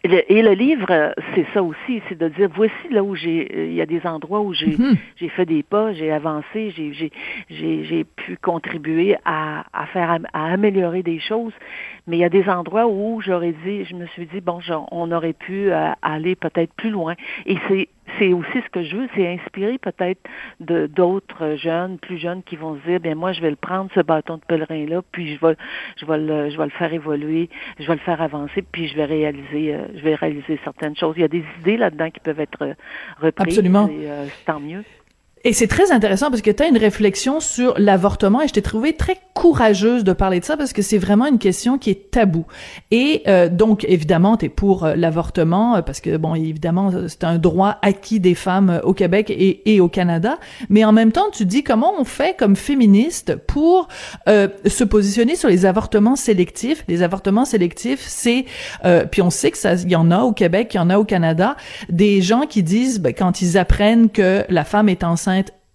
Et 0.03 0.41
le 0.41 0.53
livre, 0.53 1.13
c'est 1.35 1.45
ça 1.53 1.61
aussi, 1.61 2.01
c'est 2.07 2.17
de 2.17 2.29
dire 2.29 2.49
voici 2.55 2.73
là 2.89 3.03
où 3.03 3.15
j'ai, 3.15 3.67
il 3.69 3.73
y 3.73 3.81
a 3.81 3.85
des 3.85 4.05
endroits 4.05 4.39
où 4.39 4.53
j'ai, 4.53 4.77
mhm. 4.77 4.95
j'ai 5.17 5.27
fait 5.27 5.45
des 5.45 5.61
pas, 5.61 5.91
j'ai 5.91 6.11
avancé, 6.11 6.71
j'ai, 6.75 6.93
j'ai, 6.93 7.11
j'ai, 7.49 7.83
j'ai 7.83 8.03
pu 8.05 8.37
contribuer 8.37 9.17
à, 9.25 9.65
à 9.73 9.85
faire, 9.87 10.17
à 10.31 10.53
améliorer 10.53 11.03
des 11.03 11.19
choses, 11.19 11.51
mais 12.07 12.17
il 12.17 12.19
y 12.21 12.25
a 12.25 12.29
des 12.29 12.47
endroits 12.47 12.87
où 12.87 13.19
j'aurais 13.21 13.53
dit, 13.65 13.83
je 13.83 13.95
me 13.95 14.05
suis 14.07 14.25
dit 14.25 14.39
bon, 14.39 14.59
on 14.91 15.11
aurait 15.11 15.33
pu 15.33 15.71
euh, 15.71 15.91
aller 16.01 16.35
peut-être 16.35 16.73
plus 16.73 16.91
loin. 16.91 17.15
Et 17.45 17.57
c'est 17.67 17.89
c'est 18.17 18.33
aussi 18.33 18.61
ce 18.63 18.69
que 18.69 18.83
je 18.83 18.95
veux, 18.95 19.07
c'est 19.15 19.27
inspirer 19.27 19.77
peut-être 19.77 20.19
de 20.59 20.87
d'autres 20.87 21.55
jeunes, 21.55 21.97
plus 21.99 22.17
jeunes, 22.17 22.43
qui 22.43 22.55
vont 22.55 22.77
se 22.79 22.87
dire, 22.87 22.99
bien 22.99 23.15
moi 23.15 23.31
je 23.31 23.41
vais 23.41 23.49
le 23.49 23.55
prendre 23.55 23.89
ce 23.93 24.01
bâton 24.01 24.37
de 24.37 24.41
pèlerin 24.41 24.85
là, 24.85 25.01
puis 25.11 25.35
je 25.35 25.45
vais, 25.45 25.55
je 25.97 26.05
vais 26.05 26.17
le, 26.17 26.49
je 26.49 26.57
vais 26.57 26.65
le 26.65 26.71
faire 26.71 26.93
évoluer, 26.93 27.49
je 27.79 27.87
vais 27.87 27.93
le 27.93 27.99
faire 27.99 28.21
avancer, 28.21 28.63
puis 28.71 28.87
je 28.87 28.95
vais 28.95 29.05
réaliser, 29.05 29.73
euh, 29.73 29.87
je 29.95 30.01
vais 30.01 30.15
réaliser 30.15 30.59
certaines 30.63 30.95
choses. 30.95 31.15
Il 31.17 31.21
y 31.21 31.25
a 31.25 31.29
des 31.29 31.43
idées 31.61 31.77
là-dedans 31.77 32.09
qui 32.09 32.19
peuvent 32.19 32.39
être 32.39 32.75
reprises. 33.19 33.57
Absolument. 33.57 33.87
Et, 33.87 34.09
euh, 34.09 34.25
tant 34.45 34.59
mieux. 34.59 34.83
Et 35.45 35.53
c'est 35.53 35.67
très 35.67 35.93
intéressant 35.93 36.29
parce 36.29 36.41
que 36.41 36.51
tu 36.51 36.63
as 36.63 36.67
une 36.67 36.77
réflexion 36.77 37.39
sur 37.39 37.73
l'avortement 37.77 38.41
et 38.41 38.47
je 38.49 38.53
t'ai 38.53 38.61
trouvé 38.61 38.93
très 38.93 39.17
courageuse 39.33 40.03
de 40.03 40.11
parler 40.11 40.41
de 40.41 40.45
ça 40.45 40.57
parce 40.57 40.73
que 40.73 40.81
c'est 40.81 40.97
vraiment 40.97 41.27
une 41.27 41.39
question 41.39 41.77
qui 41.77 41.91
est 41.91 42.11
tabou. 42.11 42.45
Et 42.91 43.23
euh, 43.27 43.47
donc 43.47 43.85
évidemment, 43.87 44.35
tu 44.35 44.47
es 44.47 44.49
pour 44.49 44.83
euh, 44.83 44.95
l'avortement 44.95 45.77
euh, 45.77 45.81
parce 45.81 46.01
que 46.01 46.17
bon, 46.17 46.35
évidemment, 46.35 46.91
c'est 47.07 47.23
un 47.23 47.37
droit 47.37 47.77
acquis 47.81 48.19
des 48.19 48.35
femmes 48.35 48.81
au 48.83 48.93
Québec 48.93 49.31
et, 49.33 49.79
au 49.79 49.87
Canada, 49.87 50.39
mais 50.67 50.83
en 50.83 50.91
même 50.91 51.13
temps, 51.13 51.29
tu 51.31 51.45
dis 51.45 51.63
comment 51.63 51.93
on 51.97 52.03
fait 52.03 52.35
comme 52.37 52.57
féministe 52.57 53.37
pour 53.47 53.87
se 54.27 54.83
positionner 54.83 55.35
sur 55.35 55.47
les 55.47 55.65
avortements 55.65 56.17
sélectifs. 56.17 56.83
Les 56.87 57.01
avortements 57.01 57.45
sélectifs, 57.45 58.03
c'est 58.05 58.45
puis 59.11 59.21
on 59.21 59.29
sait 59.29 59.51
que 59.51 59.57
ça 59.57 59.75
il 59.75 59.89
y 59.89 59.95
en 59.95 60.11
a 60.11 60.19
au 60.19 60.33
Québec, 60.33 60.71
il 60.73 60.77
y 60.77 60.79
en 60.79 60.89
a 60.89 60.97
au 60.97 61.05
Canada, 61.05 61.55
des 61.89 62.21
gens 62.21 62.41
qui 62.41 62.63
disent 62.63 62.99
ben, 62.99 63.13
quand 63.13 63.41
ils 63.41 63.57
apprennent 63.57 64.09
que 64.09 64.43
la 64.49 64.65
femme 64.65 64.89
est 64.89 65.03
enceinte 65.03 65.28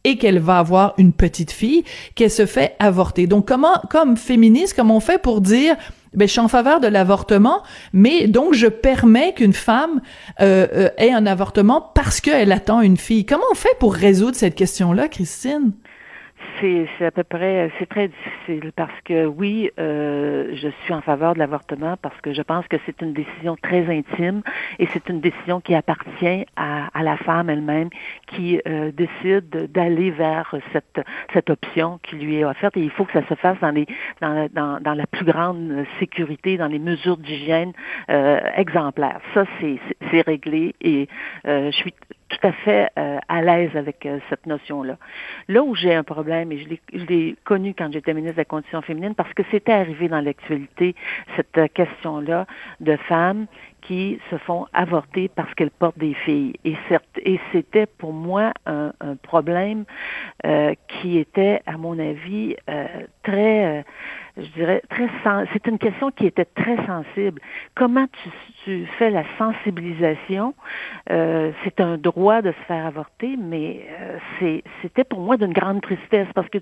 et 0.05 0.19
qu'elle 0.19 0.39
va 0.39 0.59
avoir 0.59 0.95
une 0.99 1.13
petite 1.13 1.51
fille, 1.51 1.85
qu'elle 2.15 2.31
se 2.31 2.47
fait 2.47 2.77
avorter. 2.79 3.27
Donc 3.27 3.49
comment, 3.49 3.81
comme 3.91 4.17
féministe, 4.17 4.75
comment 4.77 4.97
on 4.97 5.01
fait 5.01 5.21
pour 5.21 5.41
dire 5.41 5.77
ben, 6.15 6.29
je 6.29 6.33
suis 6.33 6.41
en 6.41 6.49
faveur 6.49 6.79
de 6.79 6.87
l'avortement, 6.87 7.63
mais 7.93 8.29
donc 8.29 8.55
je 8.55 8.69
permets 8.69 9.35
qu'une 9.35 9.53
femme 9.53 10.01
euh, 10.41 10.67
euh, 10.73 10.89
ait 10.97 11.11
un 11.11 11.27
avortement 11.27 11.81
parce 11.81 12.21
qu'elle 12.21 12.53
attend 12.53 12.83
une 12.83 12.97
fille. 12.97 13.27
Comment 13.27 13.45
on 13.51 13.57
fait 13.57 13.77
pour 13.81 13.95
résoudre 13.95 14.37
cette 14.37 14.55
question-là, 14.55 15.09
Christine? 15.09 15.73
C'est, 16.61 16.87
à 17.05 17.11
peu 17.11 17.25
près, 17.25 17.71
c'est 17.79 17.89
très 17.89 18.09
difficile 18.09 18.73
parce 18.77 19.01
que 19.05 19.27
oui, 19.27 19.71
euh, 19.79 20.55
je 20.55 20.69
suis 20.85 20.95
en 20.95 21.01
faveur 21.01 21.35
de 21.35 21.39
l'avortement 21.39 21.97
parce 22.01 22.19
que 22.21 22.33
je 22.33 22.43
pense 22.43 22.67
que 22.69 22.77
c'est 22.87 23.03
une 23.03 23.13
décision 23.13 23.57
très 23.61 23.85
intime 23.89 24.43
et 24.79 24.87
c'est 24.87 25.09
une 25.09 25.21
décision 25.21 25.61
qui 25.61 25.75
appartient 25.75 26.47
à, 26.57 26.89
à 26.95 27.03
la 27.03 27.17
femme 27.17 27.51
elle-même 27.51 27.91
qui 28.29 28.61
euh, 28.67 28.93
décide 28.93 29.73
d'aller 29.73 30.11
vers 30.11 30.55
cette 30.73 31.01
cette 31.33 31.51
option 31.51 31.99
qui 32.03 32.17
lui 32.17 32.37
est 32.37 32.45
offerte 32.45 32.77
et 32.77 32.81
il 32.81 32.91
faut 32.91 33.05
que 33.05 33.13
ça 33.13 33.27
se 33.27 33.35
fasse 33.35 33.59
dans 33.61 33.71
les 33.71 33.87
dans, 34.21 34.49
dans, 34.53 34.81
dans 34.81 34.95
la 34.95 35.07
plus 35.07 35.25
grande 35.25 35.85
sécurité, 35.99 36.57
dans 36.57 36.69
les 36.69 36.79
mesures 36.79 37.17
d'hygiène 37.17 37.73
euh, 38.11 38.41
exemplaires. 38.57 39.21
Ça 39.35 39.45
c'est, 39.61 39.79
c'est 40.11 40.23
réglé 40.23 40.75
et 40.81 41.09
euh, 41.47 41.71
je 41.71 41.77
suis 41.77 41.95
tout 42.29 42.47
à 42.47 42.53
fait 42.53 42.91
euh, 42.99 43.19
à 43.29 43.43
l'aise 43.43 43.71
avec 43.77 44.07
euh, 44.07 44.19
cette 44.29 44.47
notion-là. 44.47 44.97
Là 45.49 45.63
où 45.63 45.75
j'ai 45.75 45.95
un 45.95 46.03
problème, 46.03 46.44
et 46.53 46.79
je 46.93 47.07
l'ai 47.07 47.37
connu 47.45 47.75
quand 47.77 47.93
j'étais 47.93 48.15
ministre 48.15 48.37
de 48.37 48.41
la 48.41 48.45
Condition 48.45 48.83
féminine, 48.83 49.15
parce 49.15 49.33
que 49.35 49.43
c'était 49.51 49.73
arrivé 49.73 50.09
dans 50.09 50.21
l'actualité, 50.21 50.95
cette 51.37 51.57
euh, 51.59 51.69
question-là 51.69 52.47
de 52.81 52.97
femmes 52.97 53.47
qui 53.87 54.19
se 54.31 54.37
font 54.39 54.67
avorter 54.73 55.29
parce 55.29 55.53
qu'elles 55.55 55.71
portent 55.71 55.99
des 55.99 56.15
filles. 56.15 56.55
Et, 56.65 56.77
c'était 57.53 57.87
pour 57.87 58.13
moi 58.13 58.53
un, 58.67 58.93
un 59.01 59.17
problème 59.17 59.85
qui 60.89 61.19
était, 61.19 61.61
à 61.67 61.77
mon 61.77 61.99
avis, 61.99 62.57
très 63.23 63.85
je 64.37 64.47
dirais, 64.49 64.83
très 64.91 65.09
c'est 65.53 65.67
une 65.69 65.79
question 65.79 66.11
qui 66.11 66.27
était 66.27 66.45
très 66.45 66.77
sensible. 66.87 67.41
Comment 67.77 68.07
tu, 68.07 68.31
tu 68.65 68.87
fais 68.99 69.11
la 69.11 69.23
sensibilisation? 69.39 70.55
Euh, 71.11 71.53
c'est 71.63 71.81
un 71.81 71.99
droit 71.99 72.43
de 72.43 72.51
se 72.51 72.65
faire 72.67 72.85
avorter, 72.87 73.37
mais 73.37 73.87
euh, 74.41 74.61
c'était 74.83 75.05
pour 75.05 75.21
moi 75.21 75.37
d'une 75.37 75.53
grande 75.53 75.83
tristesse 75.83 76.27
parce 76.35 76.49
que 76.49 76.59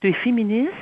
tu 0.00 0.08
es 0.08 0.12
féministe, 0.12 0.72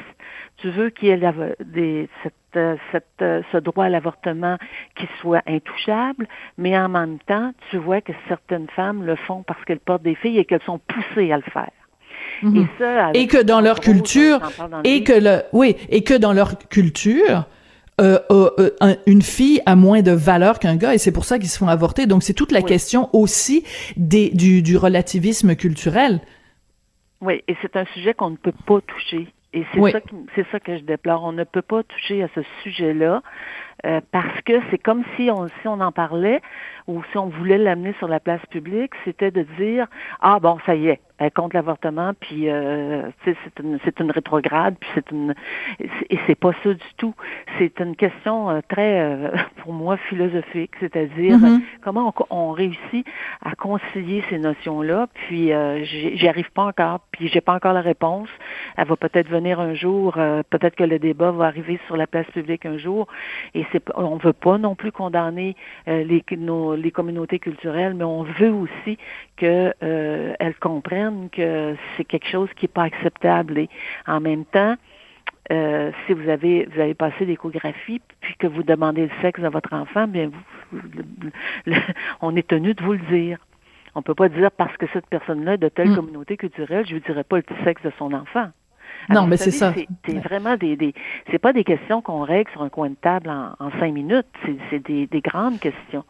tu 0.59 0.71
veux 0.71 0.91
qu'il 0.91 1.09
y 1.09 1.11
ait 1.11 1.33
des, 1.65 2.09
cette, 2.23 2.35
euh, 2.57 2.77
cette, 2.93 3.05
euh, 3.21 3.43
ce 3.53 3.59
droit 3.59 3.85
à 3.85 3.89
l'avortement 3.89 4.57
qui 4.97 5.07
soit 5.21 5.43
intouchable, 5.47 6.27
mais 6.57 6.77
en 6.79 6.89
même 6.89 7.19
temps, 7.27 7.53
tu 7.71 7.77
vois 7.77 8.01
que 8.01 8.13
certaines 8.29 8.69
femmes 8.69 9.05
le 9.05 9.17
font 9.17 9.43
parce 9.43 9.63
qu'elles 9.65 9.81
portent 9.81 10.03
des 10.03 10.15
filles 10.15 10.39
et 10.39 10.45
qu'elles 10.45 10.63
sont 10.63 10.79
poussées 10.79 11.33
à 11.33 11.37
le 11.37 11.43
faire. 11.43 11.71
Mhm. 12.43 12.57
Et 12.57 12.67
ça, 12.79 13.11
et 13.15 13.27
que 13.27 13.43
dans 13.43 13.61
leur 13.61 13.81
culture, 13.81 14.41
et 14.85 15.05
que 15.05 15.13
le, 15.13 15.43
oui, 15.53 15.77
et 15.89 16.03
que 16.03 16.15
dans 16.15 16.33
leur 16.33 16.59
culture, 16.59 17.47
euh, 18.01 18.19
une 19.07 19.23
fille 19.23 19.61
a 19.65 19.75
moins 19.75 20.03
de 20.03 20.11
valeur 20.11 20.59
qu'un 20.59 20.77
gars 20.77 20.95
et 20.95 20.99
c'est 20.99 21.13
pour 21.13 21.25
ça 21.25 21.39
qu'ils 21.39 21.49
se 21.49 21.59
font 21.59 21.69
avorter. 21.69 22.07
Donc 22.07 22.23
c'est 22.23 22.35
toute 22.35 22.53
la 22.53 22.63
question 22.63 23.09
aussi 23.15 23.65
des, 23.97 24.31
du, 24.31 24.63
du 24.63 24.77
relativisme 24.77 25.57
culturel. 25.57 26.21
Oui, 27.23 27.43
et 27.49 27.57
c'est 27.63 27.77
un 27.77 27.87
sujet 27.95 28.13
qu'on 28.13 28.31
ne 28.31 28.37
peut 28.37 28.53
pas 28.67 28.81
toucher. 28.83 29.29
Et 29.53 29.65
c'est 29.73 29.93
ça, 29.93 30.01
c'est 30.35 30.47
ça 30.51 30.61
que 30.61 30.77
je 30.77 30.83
déplore. 30.83 31.25
On 31.25 31.33
ne 31.33 31.45
peut 31.45 31.63
pas 31.63 31.83
toucher 31.83 32.23
à 32.23 32.29
ce 32.35 32.41
sujet-là 32.63 33.23
euh, 33.85 34.01
parce 34.11 34.41
que 34.43 34.55
c'est 34.71 34.79
comme 34.79 35.05
si 35.17 35.31
on, 35.31 35.47
si 35.47 35.69
on 35.69 35.81
en 35.81 35.93
parlait 35.93 36.41
ou 36.87 37.03
si 37.11 37.19
on 37.19 37.27
voulait 37.27 37.59
l'amener 37.59 37.95
sur 37.99 38.09
la 38.09 38.21
place 38.21 38.45
publique, 38.51 38.93
c'était 39.05 39.31
de 39.31 39.43
dire 39.59 39.87
ah 40.21 40.41
bon 40.41 40.59
ça 40.67 40.75
y 40.75 40.89
est, 40.89 41.01
elle 41.19 41.31
contre 41.31 41.57
l'avortement, 41.57 42.13
puis 42.19 42.51
euh, 42.51 43.11
c'est 43.25 43.37
une 43.61 43.79
c'est 43.85 44.01
une 44.01 44.11
rétrograde, 44.11 44.77
puis 44.79 44.91
c'est 44.95 45.11
une 45.11 45.35
et 45.81 46.19
c'est 46.27 46.35
pas 46.35 46.53
ça 46.63 46.75
du 46.75 46.95
tout. 46.99 47.15
C'est 47.59 47.81
une 47.81 47.97
question 47.97 48.51
euh, 48.51 48.61
très 48.69 49.01
euh, 49.01 49.31
pour 49.63 49.73
moi 49.73 49.97
philosophique, 49.97 50.73
c'est-à-dire 50.79 51.39
mm-hmm. 51.39 51.61
comment 51.83 52.13
on, 52.31 52.37
on, 52.37 52.53
réussit 52.53 53.07
à 53.43 53.55
concilier 53.55 54.23
ces 54.29 54.39
notions-là. 54.39 55.09
Puis 55.15 55.53
euh, 55.53 55.85
j'y 55.85 56.29
arrive 56.29 56.51
pas 56.53 56.65
encore, 56.65 57.01
puis 57.13 57.29
j'ai 57.29 57.41
pas 57.41 57.55
encore 57.55 57.73
la 57.73 57.81
réponse. 57.81 58.29
Elle 58.77 58.87
va 58.87 58.97
peut-être 58.97 59.29
venir 59.29 59.59
un 59.59 59.75
jour, 59.75 60.15
peut-être 60.51 60.77
que 60.77 60.85
le 60.85 60.99
débat 60.99 61.31
va 61.31 61.47
arriver 61.47 61.81
sur 61.87 61.97
la 61.97 62.07
place 62.07 62.27
publique 62.27 62.67
un 62.67 62.77
jour. 62.77 63.07
Et 63.55 63.65
c'est 63.73 63.83
on 63.95 64.17
veut 64.17 64.33
pas 64.35 64.59
non 64.59 64.75
plus 64.75 64.93
condamner 64.93 65.57
les 65.87 66.23
nos, 66.37 66.75
les 66.75 66.91
communautés 66.91 67.39
culturelles, 67.39 67.95
mais 67.95 68.05
on 68.05 68.23
veut 68.23 68.53
aussi 68.53 68.99
que 69.37 69.73
elles 69.81 70.55
comprennent 70.61 71.06
que 71.31 71.77
c'est 71.97 72.05
quelque 72.05 72.29
chose 72.29 72.49
qui 72.57 72.65
n'est 72.65 72.73
pas 72.73 72.85
acceptable. 72.85 73.59
Et 73.59 73.69
en 74.07 74.21
même 74.21 74.45
temps, 74.45 74.77
euh, 75.53 75.93
si 76.07 76.13
vous 76.13 76.29
avez 76.29 76.67
vous 76.67 76.81
avez 76.81 76.95
passé 76.95 77.25
l'échographie 77.25 78.01
puis 78.21 78.35
que 78.37 78.47
vous 78.47 78.63
demandez 78.63 79.03
le 79.03 79.11
sexe 79.23 79.41
de 79.41 79.49
votre 79.49 79.73
enfant, 79.73 80.09
bien 80.09 80.31
vous, 80.73 80.81
on 82.21 82.35
est 82.35 82.47
tenu 82.47 82.75
de 82.75 82.83
vous 82.83 82.95
le 82.95 83.07
dire. 83.11 83.39
On 83.95 84.03
peut 84.03 84.15
pas 84.15 84.29
dire 84.29 84.51
parce 84.51 84.77
que 84.77 84.87
cette 84.93 85.07
personne-là 85.07 85.55
est 85.55 85.59
de 85.59 85.69
telle 85.69 85.91
mm. 85.91 85.97
communauté 85.97 86.37
culturelle, 86.37 86.85
je 86.87 86.95
ne 86.95 87.01
dirais 87.01 87.25
pas 87.25 87.39
le 87.39 87.45
sexe 87.65 87.83
de 87.83 87.93
son 87.99 88.13
enfant. 88.13 88.51
Non, 89.11 89.27
mais 89.27 89.37
c'est 89.37 89.51
ça. 89.51 89.73
C'est 90.07 90.19
vraiment 90.19 90.57
des, 90.57 90.77
des 90.77 90.95
c'est 91.31 91.39
pas 91.39 91.53
des 91.53 91.65
questions 91.65 92.03
qu'on 92.03 92.23
règle 92.23 92.51
sur 92.53 92.63
un 92.63 92.69
coin 92.69 92.91
de 92.91 92.97
table 93.01 93.31
en, 93.31 93.71
cinq 93.79 93.93
minutes. 93.93 94.27
C'est 94.71 94.87
des, 94.87 95.07
des, 95.07 95.21
grandes 95.21 95.59
questions. 95.59 96.05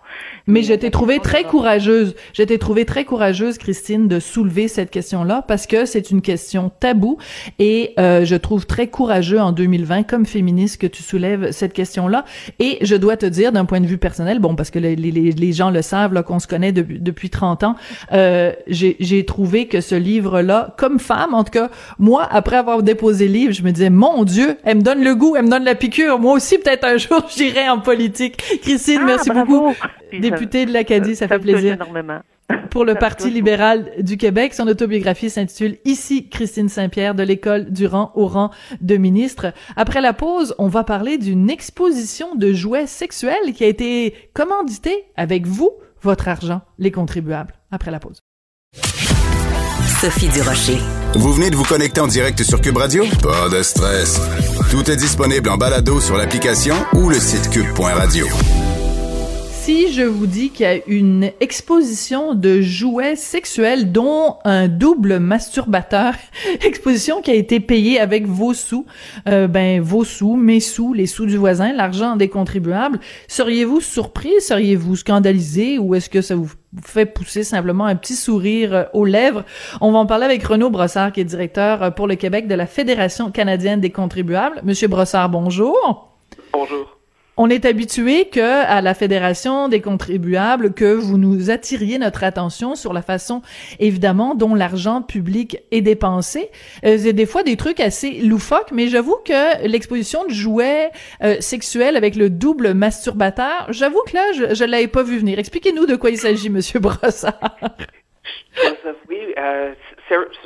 Mais, 0.46 0.62
je 0.62 0.74
t'ai 0.74 0.90
trouvé 0.90 1.18
très 1.18 1.44
courageuse. 1.44 2.14
Je 2.32 2.42
t'ai 2.42 2.58
trouvé 2.58 2.84
très 2.84 3.04
courageuse, 3.04 3.58
Christine, 3.58 4.08
de 4.08 4.20
soulever 4.20 4.68
cette 4.68 4.90
question-là 4.90 5.42
parce 5.46 5.66
que 5.66 5.84
c'est 5.84 6.10
une 6.10 6.22
question 6.22 6.70
taboue 6.80 7.18
et 7.58 7.94
euh, 7.98 8.24
je 8.24 8.36
trouve 8.36 8.66
très 8.66 8.88
courageux 8.88 9.40
en 9.40 9.52
2020 9.52 10.04
comme 10.04 10.26
féministe 10.26 10.80
que 10.80 10.86
tu 10.86 11.02
soulèves 11.02 11.50
cette 11.52 11.72
question-là. 11.72 12.24
Et 12.58 12.78
je 12.82 12.96
dois 12.96 13.16
te 13.16 13.26
dire 13.26 13.52
d'un 13.52 13.64
point 13.64 13.80
de 13.80 13.86
vue 13.86 13.98
personnel, 13.98 14.38
bon, 14.38 14.54
parce 14.54 14.70
que 14.70 14.78
les, 14.78 14.96
les, 14.96 15.10
les 15.10 15.52
gens 15.52 15.70
le 15.70 15.82
savent, 15.82 16.12
là, 16.12 16.22
qu'on 16.22 16.38
se 16.38 16.46
connaît 16.46 16.72
depuis, 16.72 16.98
depuis 16.98 17.30
30 17.30 17.64
ans, 17.64 17.76
euh, 18.12 18.52
j'ai 18.68 19.24
trouvé 19.24 19.66
que 19.68 19.80
ce 19.80 19.94
livre-là, 19.94 20.74
comme 20.76 20.98
femme, 20.98 21.34
en 21.34 21.44
tout 21.44 21.52
cas, 21.52 21.70
moi, 21.98 22.26
après 22.30 22.56
avoir 22.56 22.82
déposé 22.86 23.28
livre, 23.28 23.52
je 23.52 23.62
me 23.62 23.70
disais, 23.70 23.90
mon 23.90 24.24
Dieu, 24.24 24.56
elle 24.64 24.78
me 24.78 24.82
donne 24.82 25.04
le 25.04 25.14
goût, 25.14 25.36
elle 25.36 25.44
me 25.44 25.50
donne 25.50 25.64
la 25.64 25.74
piqûre. 25.74 26.18
Moi 26.18 26.32
aussi, 26.32 26.56
peut-être 26.56 26.84
un 26.84 26.96
jour, 26.96 27.26
j'irai 27.36 27.68
en 27.68 27.80
politique. 27.80 28.38
Christine, 28.62 29.00
ah, 29.02 29.06
merci 29.06 29.30
beaucoup. 29.30 29.74
Députée 30.18 30.64
de 30.64 30.72
l'Acadie, 30.72 31.14
ça, 31.14 31.28
fait 31.28 31.38
plaisir. 31.38 31.74
Énormément. 31.74 32.20
Pour 32.70 32.84
le 32.84 32.94
Parti 32.94 33.30
libéral 33.30 33.90
du 33.98 34.16
Québec, 34.16 34.54
son 34.54 34.66
autobiographie 34.68 35.30
s'intitule 35.30 35.78
Ici 35.84 36.28
Christine 36.28 36.68
Saint-Pierre 36.68 37.14
de 37.14 37.22
l'école 37.22 37.70
du 37.70 37.86
rang 37.86 38.12
au 38.14 38.26
rang 38.26 38.50
de 38.80 38.96
ministre. 38.96 39.52
Après 39.76 40.00
la 40.00 40.12
pause, 40.12 40.54
on 40.58 40.68
va 40.68 40.84
parler 40.84 41.18
d'une 41.18 41.50
exposition 41.50 42.34
de 42.36 42.52
jouets 42.52 42.86
sexuels 42.86 43.52
qui 43.54 43.64
a 43.64 43.66
été 43.66 44.14
commanditée 44.32 45.04
avec 45.16 45.46
vous, 45.46 45.70
votre 46.02 46.28
argent, 46.28 46.60
les 46.78 46.92
contribuables. 46.92 47.54
Après 47.70 47.90
la 47.90 47.98
pause. 47.98 48.20
Sophie 50.00 50.28
Durocher. 50.28 50.78
Vous 51.14 51.32
venez 51.32 51.50
de 51.50 51.56
vous 51.56 51.64
connecter 51.64 52.00
en 52.00 52.06
direct 52.06 52.42
sur 52.42 52.60
Cube 52.60 52.76
Radio? 52.76 53.04
Pas 53.22 53.48
de 53.48 53.62
stress. 53.62 54.20
Tout 54.70 54.90
est 54.90 54.96
disponible 54.96 55.48
en 55.48 55.56
balado 55.56 56.00
sur 56.00 56.16
l'application 56.16 56.74
ou 56.94 57.08
le 57.08 57.18
site 57.18 57.50
cube.radio. 57.50 58.26
Si 59.66 59.92
je 59.92 60.02
vous 60.02 60.28
dis 60.28 60.50
qu'il 60.50 60.64
y 60.64 60.68
a 60.68 60.78
une 60.86 61.32
exposition 61.40 62.34
de 62.34 62.60
jouets 62.60 63.16
sexuels, 63.16 63.90
dont 63.90 64.36
un 64.44 64.68
double 64.68 65.18
masturbateur, 65.18 66.14
exposition 66.64 67.20
qui 67.20 67.32
a 67.32 67.34
été 67.34 67.58
payée 67.58 67.98
avec 67.98 68.28
vos 68.28 68.54
sous, 68.54 68.86
euh, 69.28 69.48
ben 69.48 69.80
vos 69.80 70.04
sous, 70.04 70.36
mes 70.36 70.60
sous, 70.60 70.92
les 70.92 71.06
sous 71.06 71.26
du 71.26 71.36
voisin, 71.36 71.72
l'argent 71.72 72.14
des 72.14 72.28
contribuables, 72.28 73.00
seriez-vous 73.26 73.80
surpris, 73.80 74.40
seriez-vous 74.40 74.94
scandalisé, 74.94 75.80
ou 75.80 75.96
est-ce 75.96 76.10
que 76.10 76.22
ça 76.22 76.36
vous 76.36 76.52
fait 76.84 77.06
pousser 77.06 77.42
simplement 77.42 77.86
un 77.86 77.96
petit 77.96 78.14
sourire 78.14 78.72
euh, 78.72 78.84
aux 78.92 79.04
lèvres? 79.04 79.44
On 79.80 79.90
va 79.90 79.98
en 79.98 80.06
parler 80.06 80.26
avec 80.26 80.44
Renaud 80.44 80.70
Brossard, 80.70 81.10
qui 81.10 81.22
est 81.22 81.24
directeur 81.24 81.82
euh, 81.82 81.90
pour 81.90 82.06
le 82.06 82.14
Québec 82.14 82.46
de 82.46 82.54
la 82.54 82.66
Fédération 82.66 83.32
canadienne 83.32 83.80
des 83.80 83.90
contribuables. 83.90 84.60
Monsieur 84.62 84.86
Brossard, 84.86 85.28
bonjour. 85.28 86.12
Bonjour 86.52 86.95
on 87.36 87.50
est 87.50 87.64
habitué 87.64 88.28
que 88.28 88.64
à 88.64 88.80
la 88.80 88.94
Fédération 88.94 89.68
des 89.68 89.80
contribuables 89.80 90.72
que 90.72 90.92
vous 90.92 91.18
nous 91.18 91.50
attiriez 91.50 91.98
notre 91.98 92.24
attention 92.24 92.74
sur 92.74 92.92
la 92.92 93.02
façon 93.02 93.42
évidemment 93.78 94.34
dont 94.34 94.54
l'argent 94.54 95.02
public 95.02 95.58
est 95.70 95.82
dépensé. 95.82 96.50
Euh, 96.84 96.96
c'est 96.98 97.12
des 97.12 97.26
fois 97.26 97.42
des 97.42 97.56
trucs 97.56 97.80
assez 97.80 98.12
loufoques, 98.20 98.72
mais 98.72 98.88
j'avoue 98.88 99.16
que 99.24 99.66
l'exposition 99.66 100.24
de 100.24 100.30
jouets 100.30 100.90
euh, 101.22 101.36
sexuels 101.40 101.96
avec 101.96 102.16
le 102.16 102.30
double 102.30 102.74
masturbateur, 102.74 103.66
j'avoue 103.70 104.02
que 104.06 104.14
là 104.14 104.32
je, 104.32 104.54
je 104.54 104.64
l'avais 104.64 104.88
pas 104.88 105.02
vu 105.02 105.18
venir. 105.18 105.38
Expliquez-nous 105.38 105.86
de 105.86 105.96
quoi 105.96 106.10
il 106.10 106.18
s'agit, 106.18 106.50
Monsieur 106.50 106.80
Brossard. 106.80 107.38
Oui, 109.08 109.34
euh, 109.38 109.72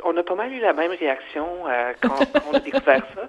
on 0.05 0.17
a 0.17 0.23
pas 0.23 0.35
mal 0.35 0.53
eu 0.53 0.61
la 0.61 0.73
même 0.73 0.91
réaction 0.91 1.47
euh, 1.67 1.93
quand, 2.01 2.17
quand, 2.33 2.43
on 2.51 2.55
a 2.55 2.61
découvert 2.61 3.07
ça 3.15 3.29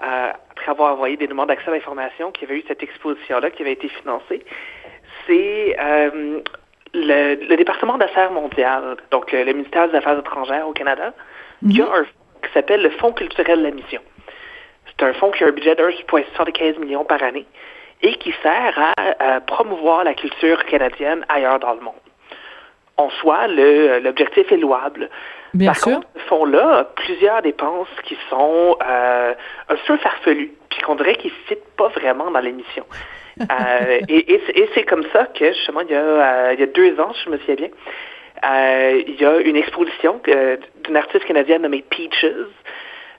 après 0.00 0.70
avoir 0.70 0.92
envoyé 0.92 1.16
des 1.16 1.26
demandes 1.26 1.48
d'accès 1.48 1.68
à 1.68 1.72
l'information, 1.72 2.30
qu'il 2.32 2.48
y 2.48 2.50
avait 2.50 2.60
eu 2.60 2.64
cette 2.68 2.82
exposition-là 2.82 3.50
qui 3.50 3.62
avait 3.62 3.72
été 3.72 3.88
financée, 3.88 4.44
c'est 5.26 5.76
euh, 5.80 6.40
le, 6.94 7.56
département 7.56 7.98
d'affaires 7.98 8.30
mondiales, 8.30 8.96
donc 9.10 9.32
le, 9.32 9.52
ministère 9.52 9.88
des 9.88 9.96
Affaires 9.96 10.18
étrangères 10.18 10.68
au 10.68 10.72
Canada, 10.72 11.12
qui 11.68 11.80
a 11.82 11.86
mhm. 11.86 11.92
un 11.92 12.04
qui 12.46 12.52
s'appelle 12.52 12.82
le 12.82 12.90
Fonds 12.90 13.12
culturel 13.12 13.58
de 13.58 13.64
la 13.64 13.70
mission. 13.72 14.00
C'est 14.86 15.04
un 15.04 15.12
fonds 15.14 15.30
qui 15.30 15.44
a 15.44 15.48
un 15.48 15.52
budget 15.52 15.74
de 15.74 15.82
1,75 15.82 16.78
millions 16.78 17.04
par 17.04 17.22
année 17.22 17.46
et 18.02 18.14
qui 18.14 18.32
sert 18.42 18.92
à, 18.96 19.40
promouvoir 19.40 20.04
la 20.04 20.14
culture 20.14 20.64
canadienne 20.66 21.24
ailleurs 21.28 21.58
dans 21.58 21.74
le 21.74 21.80
monde. 21.80 21.94
En 22.96 23.10
soi, 23.10 23.46
l'objectif 23.48 24.50
est 24.50 24.56
louable. 24.56 25.08
Bien 25.54 25.72
Par 25.72 25.76
sûr. 25.76 25.94
contre, 25.94 26.08
ce 26.14 26.20
fonds-là 26.28 26.88
plusieurs 26.96 27.42
dépenses 27.42 27.88
qui 28.04 28.16
sont 28.28 28.76
euh, 28.86 29.34
un 29.68 29.76
peu 29.86 29.96
farfelues, 29.98 30.52
puis 30.68 30.80
qu'on 30.80 30.94
dirait 30.94 31.14
qu'ils 31.14 31.30
ne 31.30 31.46
fitent 31.46 31.76
pas 31.76 31.88
vraiment 31.88 32.30
dans 32.30 32.40
l'émission. 32.40 32.84
euh, 33.40 34.00
et, 34.08 34.34
et, 34.34 34.70
c'est 34.74 34.84
comme 34.84 35.04
ça 35.12 35.26
que, 35.26 35.52
justement, 35.52 35.80
il 35.82 35.90
y 35.90 35.94
a, 35.94 36.00
euh, 36.00 36.50
il 36.54 36.60
y 36.60 36.62
a 36.62 36.66
deux 36.66 36.98
ans, 37.00 37.12
je 37.24 37.30
me 37.30 37.38
souviens 37.38 37.54
bien, 37.54 37.68
il 38.42 39.16
y 39.18 39.24
a 39.24 39.38
une 39.38 39.56
exposition 39.56 40.20
d'une 40.84 40.96
artiste 40.96 41.24
canadienne 41.24 41.62
nommée 41.62 41.84
Peaches, 41.88 42.24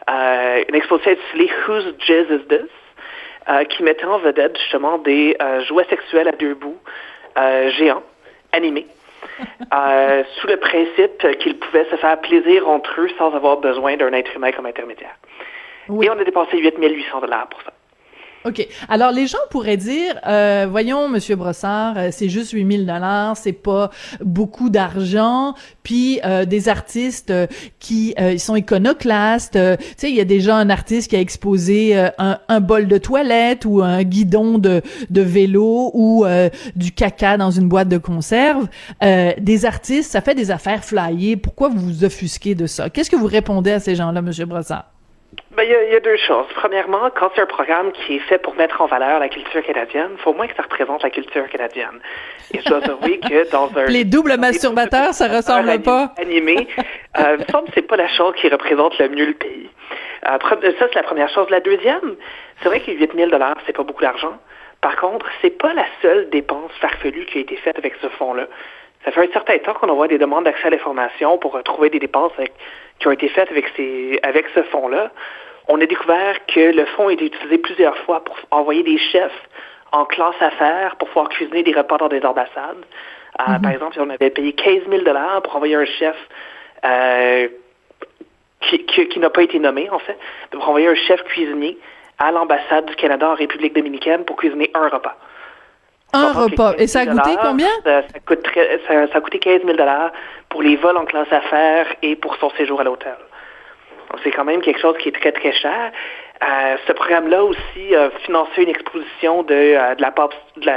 une 0.08 0.76
exposition 0.76 1.12
intitulée 1.12 1.52
Whose 1.68 1.96
Jazz 2.00 2.28
Is 2.30 2.48
This, 2.48 3.68
qui 3.70 3.84
mettait 3.84 4.06
en 4.06 4.20
vedette 4.20 4.58
justement 4.58 4.98
des 4.98 5.38
jouets 5.68 5.86
sexuels 5.90 6.28
à 6.28 6.32
deux 6.34 6.54
bouts 6.54 6.80
géants, 7.36 8.04
animés, 8.54 8.88
euh, 9.74 10.24
sous 10.36 10.48
le 10.48 10.58
principe 10.58 11.26
qu'ils 11.40 11.58
pouvaient 11.60 11.88
se 11.92 11.96
faire 11.96 12.20
plaisir 12.22 12.68
entre 12.68 13.02
eux 13.02 13.10
sans 13.18 13.34
avoir 13.34 13.58
besoin 13.58 13.98
d'un 13.98 14.14
être 14.14 14.36
humain 14.36 14.52
comme 14.52 14.66
intermédiaire. 14.66 15.16
Et 15.90 16.10
on 16.10 16.20
a 16.20 16.24
dépensé 16.24 16.58
8800 16.58 17.22
dollars 17.22 17.48
pour 17.50 17.62
ça. 17.64 17.74
OK. 18.46 18.66
Alors, 18.88 19.12
les 19.12 19.28
gens 19.28 19.38
pourraient 19.50 19.76
dire, 19.76 20.16
euh, 20.26 20.66
voyons, 20.70 21.10
Monsieur 21.10 21.36
Brossard, 21.36 21.98
euh, 21.98 22.08
c'est 22.12 22.30
juste 22.30 22.52
8000 22.52 22.86
dollars, 22.86 23.36
c'est 23.36 23.52
pas 23.52 23.92
beaucoup 24.22 24.70
d'argent, 24.70 25.56
puis 25.84 26.22
euh, 26.24 26.46
des 26.46 26.70
artistes 26.70 27.32
euh, 27.32 27.48
qui 27.80 28.16
ils 28.18 28.40
sont 28.40 28.56
iconoclastes. 28.56 29.54
tu 29.54 29.86
sais, 29.98 30.10
il 30.10 30.16
y 30.16 30.22
a 30.22 30.26
déjà 30.26 30.56
un 30.56 30.70
artiste 30.70 31.10
qui 31.10 31.16
a 31.16 31.20
exposé 31.20 32.10
un, 32.18 32.60
bol 32.60 32.88
de 32.88 32.98
toilette 32.98 33.66
ou 33.66 33.82
un 33.82 34.04
guidon 34.04 34.58
de, 34.58 34.82
de 35.10 35.22
vélo 35.22 35.92
ou 35.94 36.26
du 36.76 36.92
caca 36.92 37.38
dans 37.38 37.52
une 37.52 37.68
boîte 37.68 37.90
de 37.90 37.98
conserve. 37.98 38.68
des 39.02 39.66
artistes, 39.66 40.12
ça 40.12 40.22
fait 40.22 40.36
des 40.36 40.52
affaires 40.52 40.84
flyées. 40.84 41.38
Pourquoi 41.38 41.70
vous 41.70 41.80
vous 41.80 42.04
offusquez 42.04 42.56
de 42.56 42.68
ça? 42.68 42.90
Qu'est-ce 42.90 43.10
que 43.10 43.16
vous 43.16 43.28
répondez 43.28 43.72
à 43.72 43.80
ces 43.80 43.96
gens-là, 43.96 44.22
Monsieur 44.22 44.46
Brossard? 44.46 44.99
Ben, 45.60 45.66
il 45.66 45.92
y, 45.92 45.96
a 45.98 46.00
deux 46.00 46.16
choses. 46.16 46.46
Premièrement, 46.56 47.10
quand 47.14 47.32
c'est 47.36 47.42
un 47.42 47.46
programme 47.46 47.92
qui 47.92 48.16
est 48.16 48.20
fait 48.20 48.38
pour 48.38 48.56
mettre 48.56 48.80
en 48.80 48.86
valeur 48.86 49.20
la 49.20 49.28
culture 49.28 49.62
canadienne, 49.62 50.12
il 50.14 50.18
faut 50.20 50.30
au 50.30 50.34
moins 50.34 50.48
que 50.48 50.56
ça 50.56 50.64
représente 50.64 51.04
la 51.04 51.10
culture 51.10 51.50
canadienne. 51.50 52.00
Et 52.54 52.62
je 52.62 52.70
dois 52.70 52.78
avouer 52.78 53.20
que 53.20 53.52
dans 53.52 53.70
un... 53.78 53.86
Les 53.88 54.06
doubles 54.06 54.38
masturbateurs, 54.38 55.14
ça 55.14 55.28
ressemble 55.28 55.82
pas. 55.82 56.14
Animé, 56.18 56.66
euh, 57.20 57.36
il 57.38 57.40
me 57.40 57.52
semble 57.52 57.68
que 57.68 57.74
c'est 57.76 57.82
pas 57.82 57.98
la 57.98 58.08
chose 58.08 58.36
qui 58.38 58.48
représente 58.48 58.98
le 59.00 59.10
mieux 59.10 59.26
le 59.26 59.34
pays. 59.34 59.70
Euh, 60.30 60.38
ça, 60.40 60.88
c'est 60.88 60.96
la 60.96 61.04
première 61.04 61.28
chose. 61.28 61.50
La 61.50 61.60
deuxième, 61.60 62.16
c'est 62.62 62.70
vrai 62.70 62.80
que 62.80 62.92
8 62.92 63.12
000 63.14 63.30
c'est 63.66 63.76
pas 63.76 63.84
beaucoup 63.84 64.04
d'argent. 64.04 64.38
Par 64.80 64.96
contre, 64.96 65.26
c'est 65.42 65.58
pas 65.58 65.74
la 65.74 65.88
seule 66.02 66.30
dépense 66.30 66.72
farfelue 66.80 67.26
qui 67.26 67.40
a 67.40 67.42
été 67.42 67.58
faite 67.58 67.78
avec 67.78 67.96
ce 68.02 68.08
fonds-là. 68.08 68.48
Ça 69.04 69.12
fait 69.12 69.28
un 69.28 69.34
certain 69.34 69.58
temps 69.58 69.74
qu'on 69.74 69.90
envoie 69.90 70.08
des 70.08 70.20
demandes 70.20 70.46
d'accès 70.46 70.68
à 70.68 70.70
l'information 70.70 71.38
pour 71.38 71.52
retrouver 71.52 71.90
des 71.90 72.00
dépenses 72.00 72.32
qui 73.00 73.08
ont 73.10 73.12
été 73.12 73.28
faites 73.28 73.52
avec, 73.52 73.66
ces, 73.76 74.22
avec 74.24 74.46
ce 74.56 74.64
fonds-là. 74.64 75.12
On 75.70 75.80
a 75.80 75.86
découvert 75.86 76.46
que 76.48 76.60
le 76.60 76.86
fonds 76.86 77.10
a 77.10 77.14
été 77.14 77.26
utilisé 77.26 77.60
plusieurs 77.60 77.96
fois 78.00 78.24
pour 78.24 78.36
envoyer 78.50 78.82
des 78.82 78.98
chefs 78.98 79.48
en 79.92 80.04
classe 80.06 80.42
affaires 80.42 80.96
pour 80.96 81.08
pouvoir 81.10 81.30
cuisiner 81.30 81.62
des 81.62 81.74
repas 81.74 81.98
dans 81.98 82.08
des 82.08 82.26
ambassades. 82.26 82.84
Euh, 83.40 83.54
mhm. 83.54 83.62
Par 83.62 83.72
exemple, 83.72 83.98
on 84.02 84.10
avait 84.10 84.32
payé 84.32 84.54
15 84.54 84.90
000 84.90 85.04
pour 85.44 85.56
envoyer 85.56 85.76
un 85.76 85.86
chef 85.86 86.16
euh, 86.84 87.48
qui, 88.62 88.84
qui, 88.86 89.20
n'a 89.20 89.30
pas 89.30 89.44
été 89.44 89.60
nommé, 89.60 89.90
en 89.92 90.00
fait, 90.00 90.18
pour 90.52 90.68
envoyer 90.68 90.88
un 90.88 90.96
chef 90.96 91.24
cuisinier 91.24 91.78
à 92.18 92.32
l'ambassade 92.32 92.86
du 92.86 92.96
Canada 92.96 93.30
en 93.30 93.36
République 93.36 93.76
dominicaine 93.76 94.26
pour 94.26 94.38
cuisiner 94.38 94.72
un 94.74 94.90
repas. 94.90 95.18
Un 96.14 96.34
repas. 96.34 96.74
Et 96.80 96.88
ça 96.88 97.02
a 97.02 97.06
coûté 97.06 97.38
combien? 97.42 97.70
Ça, 97.84 98.02
ça, 98.02 99.18
a 99.18 99.22
coûté 99.22 99.38
15 99.38 99.62
000 99.64 99.78
pour 100.50 100.64
les 100.64 100.76
vols 100.76 100.98
en 100.98 101.06
classe 101.06 101.32
affaires 101.32 101.86
et 102.02 102.16
pour 102.16 102.36
son 102.38 102.50
séjour 102.52 102.82
à 102.82 102.84
l'hôtel. 102.84 103.16
C'est 104.24 104.32
quand 104.32 104.46
même 104.46 104.62
quelque 104.62 104.80
chose 104.80 104.98
qui 104.98 105.10
est 105.10 105.20
très, 105.20 105.32
très 105.32 105.52
cher. 105.54 105.92
Euh, 106.42 106.78
ce 106.88 106.94
programme-là 106.94 107.44
aussi 107.44 107.96
a 107.96 108.10
financé 108.26 108.64
une 108.64 108.70
exposition 108.70 109.44
de, 109.44 109.54
euh, 109.54 109.96
de 109.96 110.02
la 110.02 110.12
pop, 110.12 110.34
de 110.56 110.72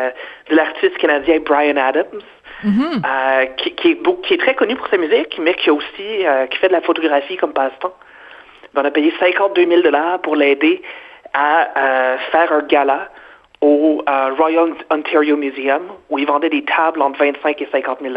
l'artiste 0.51 0.99
canadien 0.99 1.39
Brian 1.39 1.77
Adams, 1.77 2.21
mm-hmm. 2.65 3.03
euh, 3.07 3.47
qui, 3.59 3.73
qui, 3.77 3.91
est, 3.93 4.23
qui, 4.23 4.35
est, 4.35 4.39
très 4.39 4.55
connu 4.55 4.75
pour 4.75 4.89
sa 4.89 4.97
musique, 4.97 5.39
mais 5.41 5.55
qui 5.55 5.71
a 5.71 5.73
aussi 5.73 6.27
qui 6.51 6.59
fait 6.59 6.69
de 6.69 6.73
la 6.73 6.81
photographie 6.81 7.37
comme 7.37 7.53
passe-temps. 7.53 7.95
On 8.75 8.85
a 8.85 8.91
payé 8.91 9.13
52 9.21 9.67
000 9.67 9.83
pour 10.23 10.35
l'aider 10.35 10.83
à 11.33 12.19
faire 12.31 12.53
un 12.53 12.63
gala 12.63 13.09
au 13.61 14.03
Royal 14.37 14.73
Ontario 14.91 15.37
Museum 15.37 15.83
où 16.11 16.19
il 16.19 16.27
vendait 16.27 16.49
des 16.49 16.65
tables 16.65 17.03
entre 17.03 17.21
25 17.21 17.61
et 17.63 17.69
50 17.71 17.99
000 18.01 18.15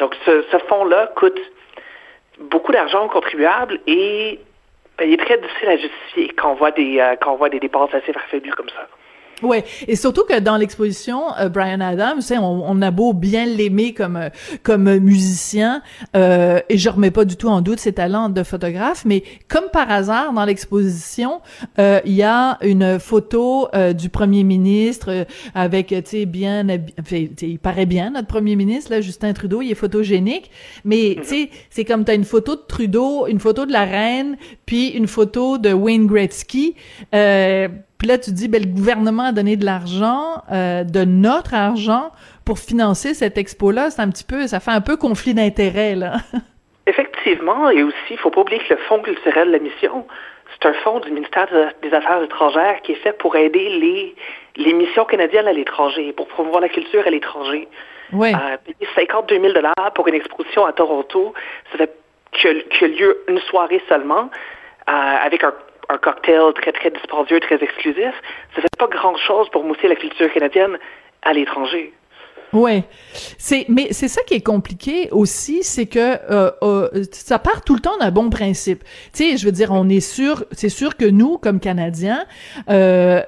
donc 0.00 0.16
ce, 0.24 0.42
ce 0.50 0.58
fonds-là 0.68 1.12
coûte 1.14 1.40
beaucoup 2.40 2.72
d'argent 2.72 3.06
aux 3.06 3.08
contribuables 3.08 3.80
et 3.86 4.40
ben, 4.98 5.08
il 5.08 5.14
est 5.14 5.24
très 5.24 5.38
difficile 5.38 5.68
à 5.68 5.76
justifier 5.76 6.28
quand 6.36 6.52
on 6.52 6.54
voit 6.54 6.70
des, 6.70 7.00
euh, 7.00 7.16
quand 7.20 7.32
on 7.32 7.36
voit 7.36 7.50
des 7.50 7.60
dépenses 7.60 7.92
assez 7.94 8.12
farfelues 8.12 8.50
comme 8.52 8.68
ça. 8.70 8.88
Ouais, 9.42 9.64
et 9.86 9.96
surtout 9.96 10.24
que 10.24 10.38
dans 10.40 10.56
l'exposition, 10.56 11.36
euh, 11.38 11.50
Brian 11.50 11.80
Adams, 11.80 12.22
on, 12.30 12.62
on 12.66 12.80
a 12.80 12.90
beau 12.90 13.12
bien 13.12 13.44
l'aimer 13.44 13.92
comme 13.92 14.16
euh, 14.16 14.30
comme 14.62 14.96
musicien, 14.98 15.82
euh, 16.16 16.60
et 16.70 16.78
je 16.78 16.88
remets 16.88 17.10
pas 17.10 17.26
du 17.26 17.36
tout 17.36 17.48
en 17.48 17.60
doute 17.60 17.78
ses 17.78 17.92
talents 17.92 18.30
de 18.30 18.42
photographe, 18.42 19.04
mais 19.04 19.22
comme 19.48 19.68
par 19.70 19.90
hasard 19.90 20.32
dans 20.32 20.46
l'exposition, 20.46 21.42
euh, 21.78 22.00
il 22.06 22.14
y 22.14 22.22
a 22.22 22.56
une 22.62 22.98
photo 22.98 23.68
du 23.94 24.08
premier 24.08 24.42
ministre 24.42 25.26
avec, 25.54 25.88
tu 25.88 26.02
sais, 26.04 26.26
bien, 26.26 26.66
il 27.42 27.58
paraît 27.58 27.86
bien 27.86 28.10
notre 28.10 28.28
premier 28.28 28.56
ministre 28.56 28.90
là, 28.90 29.00
Justin 29.02 29.34
Trudeau, 29.34 29.60
il 29.60 29.70
est 29.70 29.74
photogénique, 29.74 30.50
mais 30.84 31.16
tu 31.18 31.24
sais, 31.24 31.50
c'est 31.68 31.84
comme 31.84 32.04
t'as 32.04 32.14
une 32.14 32.24
photo 32.24 32.56
de 32.56 32.62
Trudeau, 32.66 33.26
une 33.26 33.40
photo 33.40 33.66
de 33.66 33.72
la 33.72 33.84
reine, 33.84 34.36
puis 34.64 34.88
une 34.88 35.06
photo 35.06 35.58
de 35.58 35.72
Wayne 35.72 36.06
Gretzky. 36.06 36.74
Euh, 37.14 37.68
puis 37.98 38.08
là, 38.08 38.18
tu 38.18 38.30
dis, 38.30 38.48
ben, 38.48 38.62
le 38.62 38.68
gouvernement 38.68 39.24
a 39.24 39.32
donné 39.32 39.56
de 39.56 39.64
l'argent, 39.64 40.42
euh, 40.52 40.84
de 40.84 41.04
notre 41.04 41.54
argent, 41.54 42.12
pour 42.44 42.58
financer 42.58 43.14
cette 43.14 43.38
expo-là. 43.38 43.90
C'est 43.90 44.02
un 44.02 44.10
petit 44.10 44.24
peu, 44.24 44.46
ça 44.46 44.60
fait 44.60 44.70
un 44.70 44.80
peu 44.80 44.96
conflit 44.96 45.34
d'intérêts, 45.34 45.94
là. 45.94 46.16
Effectivement, 46.86 47.70
et 47.70 47.82
aussi, 47.82 47.96
il 48.10 48.18
faut 48.18 48.30
pas 48.30 48.42
oublier 48.42 48.60
que 48.60 48.74
le 48.74 48.80
Fonds 48.88 49.00
culturel 49.00 49.48
de 49.48 49.52
la 49.52 49.58
mission, 49.58 50.06
c'est 50.52 50.68
un 50.68 50.72
fonds 50.74 51.00
du 51.00 51.10
ministère 51.10 51.48
des 51.82 51.92
Affaires 51.92 52.22
étrangères 52.22 52.80
qui 52.82 52.92
est 52.92 53.02
fait 53.02 53.12
pour 53.12 53.34
aider 53.34 53.68
les, 53.68 54.14
les 54.56 54.72
missions 54.72 55.04
canadiennes 55.04 55.48
à 55.48 55.52
l'étranger, 55.52 56.12
pour 56.12 56.28
promouvoir 56.28 56.60
la 56.60 56.68
culture 56.68 57.02
à 57.04 57.10
l'étranger. 57.10 57.68
Oui. 58.12 58.32
Euh, 58.32 58.56
payer 58.64 58.88
52 58.94 59.40
000 59.40 59.54
pour 59.94 60.06
une 60.06 60.14
exposition 60.14 60.64
à 60.64 60.72
Toronto, 60.72 61.34
ça 61.72 61.78
fait 61.78 61.92
que, 62.32 62.78
que 62.78 62.84
lieu 62.86 63.24
une 63.28 63.40
soirée 63.40 63.82
seulement, 63.88 64.30
euh, 64.88 64.92
avec 64.92 65.42
un 65.42 65.52
un 65.88 65.98
cocktail 65.98 66.52
très, 66.54 66.72
très 66.72 66.90
dispendieux, 66.90 67.40
très 67.40 67.62
exclusif, 67.62 68.14
ça 68.54 68.62
fait 68.62 68.76
pas 68.78 68.88
grand-chose 68.88 69.48
pour 69.50 69.64
mousser 69.64 69.88
la 69.88 69.96
culture 69.96 70.32
canadienne 70.32 70.78
à 71.22 71.32
l'étranger. 71.32 71.92
Ouais, 72.52 72.84
c'est 73.38 73.66
mais 73.68 73.88
c'est 73.90 74.08
ça 74.08 74.22
qui 74.22 74.34
est 74.34 74.40
compliqué 74.40 75.08
aussi, 75.10 75.62
c'est 75.62 75.86
que 75.86 75.98
euh, 75.98 76.50
euh, 76.62 76.88
ça 77.12 77.38
part 77.38 77.62
tout 77.62 77.74
le 77.74 77.80
temps 77.80 77.98
d'un 77.98 78.10
bon 78.10 78.30
principe. 78.30 78.84
Tu 79.12 79.30
sais, 79.30 79.36
je 79.36 79.44
veux 79.44 79.52
dire, 79.52 79.72
on 79.72 79.88
est 79.88 80.00
sûr, 80.00 80.44
c'est 80.52 80.68
sûr 80.68 80.96
que 80.96 81.04
nous, 81.04 81.38
comme 81.38 81.60
Canadiens, 81.60 82.24
euh, 82.70 83.22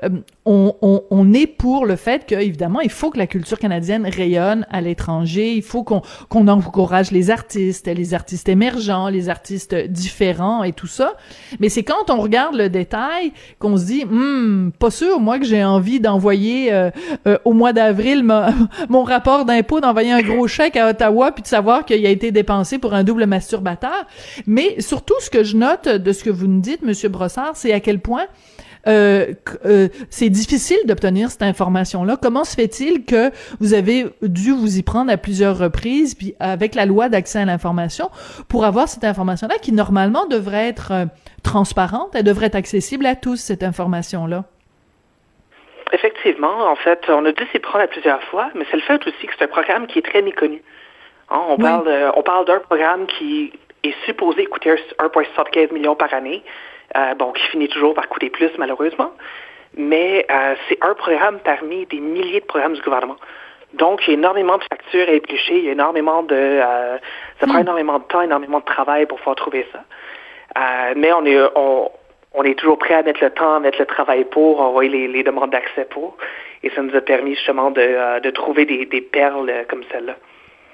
on, 0.51 1.33
est 1.35 1.47
pour 1.47 1.85
le 1.85 1.97
fait 1.97 2.27
que 2.27 2.35
évidemment, 2.35 2.81
il 2.81 2.91
faut 2.91 3.11
que 3.11 3.19
la 3.19 3.27
culture 3.27 3.59
canadienne 3.59 4.07
rayonne 4.07 4.67
à 4.71 4.81
l'étranger. 4.81 5.55
Il 5.55 5.63
faut 5.63 5.85
qu'on 5.85 6.49
encourage 6.49 7.11
les 7.11 7.31
artistes, 7.31 7.87
les 7.87 8.15
artistes 8.15 8.49
émergents, 8.49 9.09
les 9.09 9.29
artistes 9.29 9.75
différents 9.75 10.63
et 10.65 10.73
tout 10.73 10.87
ça. 10.87 11.15
Mais 11.61 11.69
c'est 11.69 11.83
quand 11.83 12.11
on 12.11 12.19
regarde 12.19 12.55
le 12.55 12.69
détail 12.69 13.33
qu'on 13.59 13.77
se 13.77 13.85
dit, 13.85 14.05
hmm, 14.05 14.73
pas 14.79 14.91
sûr 14.91 15.21
moi 15.21 15.39
que 15.39 15.45
j'ai 15.45 15.65
envie 15.65 16.01
d'envoyer 16.01 16.89
au 17.45 17.53
mois 17.53 17.73
d'avril 17.73 18.25
mon 18.89 19.03
rapport 19.03 19.45
d'impôt 19.45 19.81
d'envoyer 19.81 20.13
un 20.13 20.23
gros 20.23 20.49
chèque 20.49 20.77
à 20.77 20.89
Ottawa 20.89 21.33
puis 21.33 21.43
de 21.43 21.49
savoir 21.49 21.85
qu'il 21.85 22.05
a 22.07 22.11
été 22.11 22.33
dépensé 22.33 22.79
pour 22.79 22.95
un 22.95 23.05
double 23.05 23.27
masturbateur. 23.27 24.07
Mais 24.47 24.81
surtout, 24.81 25.15
ce 25.21 25.31
que 25.31 25.45
je 25.45 25.57
note 25.57 25.89
de 25.89 26.13
ce 26.13 26.25
que 26.25 26.31
vous 26.31 26.47
nous 26.47 26.61
dites, 26.61 26.83
Monsieur 26.83 27.09
Brossard, 27.09 27.53
c'est 27.55 27.73
à 27.73 27.81
quel 27.81 28.01
point 28.01 28.27
euh, 28.89 29.35
euh, 29.67 29.89
c'est 30.11 30.31
difficile 30.31 30.79
d'obtenir 30.87 31.31
cette 31.31 31.43
information-là. 31.43 32.17
Comment 32.21 32.45
se 32.45 32.55
fait-il 32.55 33.05
que 33.05 33.31
vous 33.61 33.75
avez 33.75 34.07
dû 34.23 34.53
vous 34.53 34.79
y 34.79 34.83
prendre 34.83 35.13
à 35.13 35.17
plusieurs 35.17 35.59
reprises, 35.59 36.15
puis 36.15 36.35
avec 36.41 36.75
la 36.75 36.87
loi 36.87 37.09
d'accès 37.09 37.41
à 37.41 37.45
l'information, 37.45 38.11
pour 38.49 38.65
avoir 38.65 38.89
cette 38.89 39.05
information-là 39.05 39.57
qui 39.61 39.73
normalement 39.73 40.27
devrait 40.27 40.69
être 40.69 40.93
euh, 40.93 41.05
transparente, 41.43 42.11
elle 42.15 42.25
devrait 42.25 42.47
être 42.47 42.55
accessible 42.55 43.07
à 43.07 43.15
tous 43.15 43.37
cette 43.37 43.63
information-là? 43.63 44.45
Effectivement, 45.93 46.71
en 46.71 46.77
fait, 46.77 47.01
on 47.09 47.25
a 47.25 47.33
dû 47.33 47.45
s'y 47.53 47.59
prendre 47.59 47.85
à 47.85 47.89
plusieurs 47.89 48.23
fois, 48.25 48.51
mais 48.55 48.65
c'est 48.71 48.77
le 48.77 48.83
fait 48.83 49.07
aussi 49.07 49.27
que 49.27 49.33
c'est 49.39 49.45
un 49.45 49.49
programme 49.49 49.87
qui 49.87 49.99
est 49.99 50.03
très 50.03 50.23
méconnu. 50.23 50.63
Hein, 51.31 51.41
on, 51.49 51.57
parle, 51.57 52.13
on 52.15 52.23
parle 52.23 52.47
d'un 52.47 52.61
programme 52.61 53.07
qui 53.07 53.53
est 53.83 53.95
supposé 54.05 54.47
coûter 54.47 54.71
1,75 54.71 55.73
millions 55.73 55.95
par 55.95 56.13
année, 56.13 56.43
euh, 56.97 57.15
bon, 57.15 57.33
qui 57.33 57.43
finit 57.49 57.69
toujours 57.69 57.95
par 57.95 58.09
coûter 58.09 58.31
plus, 58.31 58.51
malheureusement, 58.59 59.13
mais 59.77 60.27
euh, 60.31 60.55
c'est 60.69 60.79
un 60.83 60.95
programme 60.95 61.39
parmi 61.41 61.87
des 61.87 62.01
milliers 62.01 62.41
de 62.41 62.47
programmes 62.47 62.75
du 62.75 62.83
gouvernement. 62.83 63.17
Donc, 63.75 64.07
il 64.07 64.13
y 64.13 64.17
a 64.17 64.19
énormément 64.19 64.57
de 64.57 64.65
factures 64.65 65.09
à 65.09 65.13
éplucher, 65.13 65.59
il 65.59 65.65
y 65.65 65.69
a 65.69 65.73
énormément 65.73 66.23
de... 66.23 66.35
Euh, 66.35 66.97
ça 67.39 67.47
prend 67.47 67.59
hmm. 67.59 67.63
énormément 67.63 67.99
de 67.99 68.05
temps, 68.05 68.23
énormément 68.23 68.61
de 68.61 68.65
travail 68.65 69.05
pour 69.07 69.19
pouvoir 69.19 69.37
trouver 69.37 69.67
ça. 69.73 69.85
mais 70.97 71.13
on 71.13 71.25
est... 71.27 71.39
On, 71.55 71.91
on 72.35 72.43
est 72.45 72.55
toujours 72.55 72.79
prêt 72.79 72.95
à 72.95 73.03
mettre 73.03 73.23
le 73.23 73.31
temps, 73.31 73.57
à 73.57 73.61
mettre 73.61 73.79
le 73.79 73.87
travail 73.87 74.25
pour, 74.25 74.61
envoyer 74.61 75.09
les, 75.09 75.23
demandes 75.23 75.51
d'accès 75.51 75.87
pour. 75.87 76.17
Et 76.63 76.71
ça 76.71 76.83
nous 76.83 76.95
a 76.95 77.01
permis 77.01 77.35
justement 77.35 77.71
de, 77.71 77.81
euh, 77.81 78.33
trouver 78.33 78.65
des, 78.65 79.01
perles 79.01 79.51
euh, 79.51 79.65
comme 79.69 79.83
celle-là. 79.91 80.17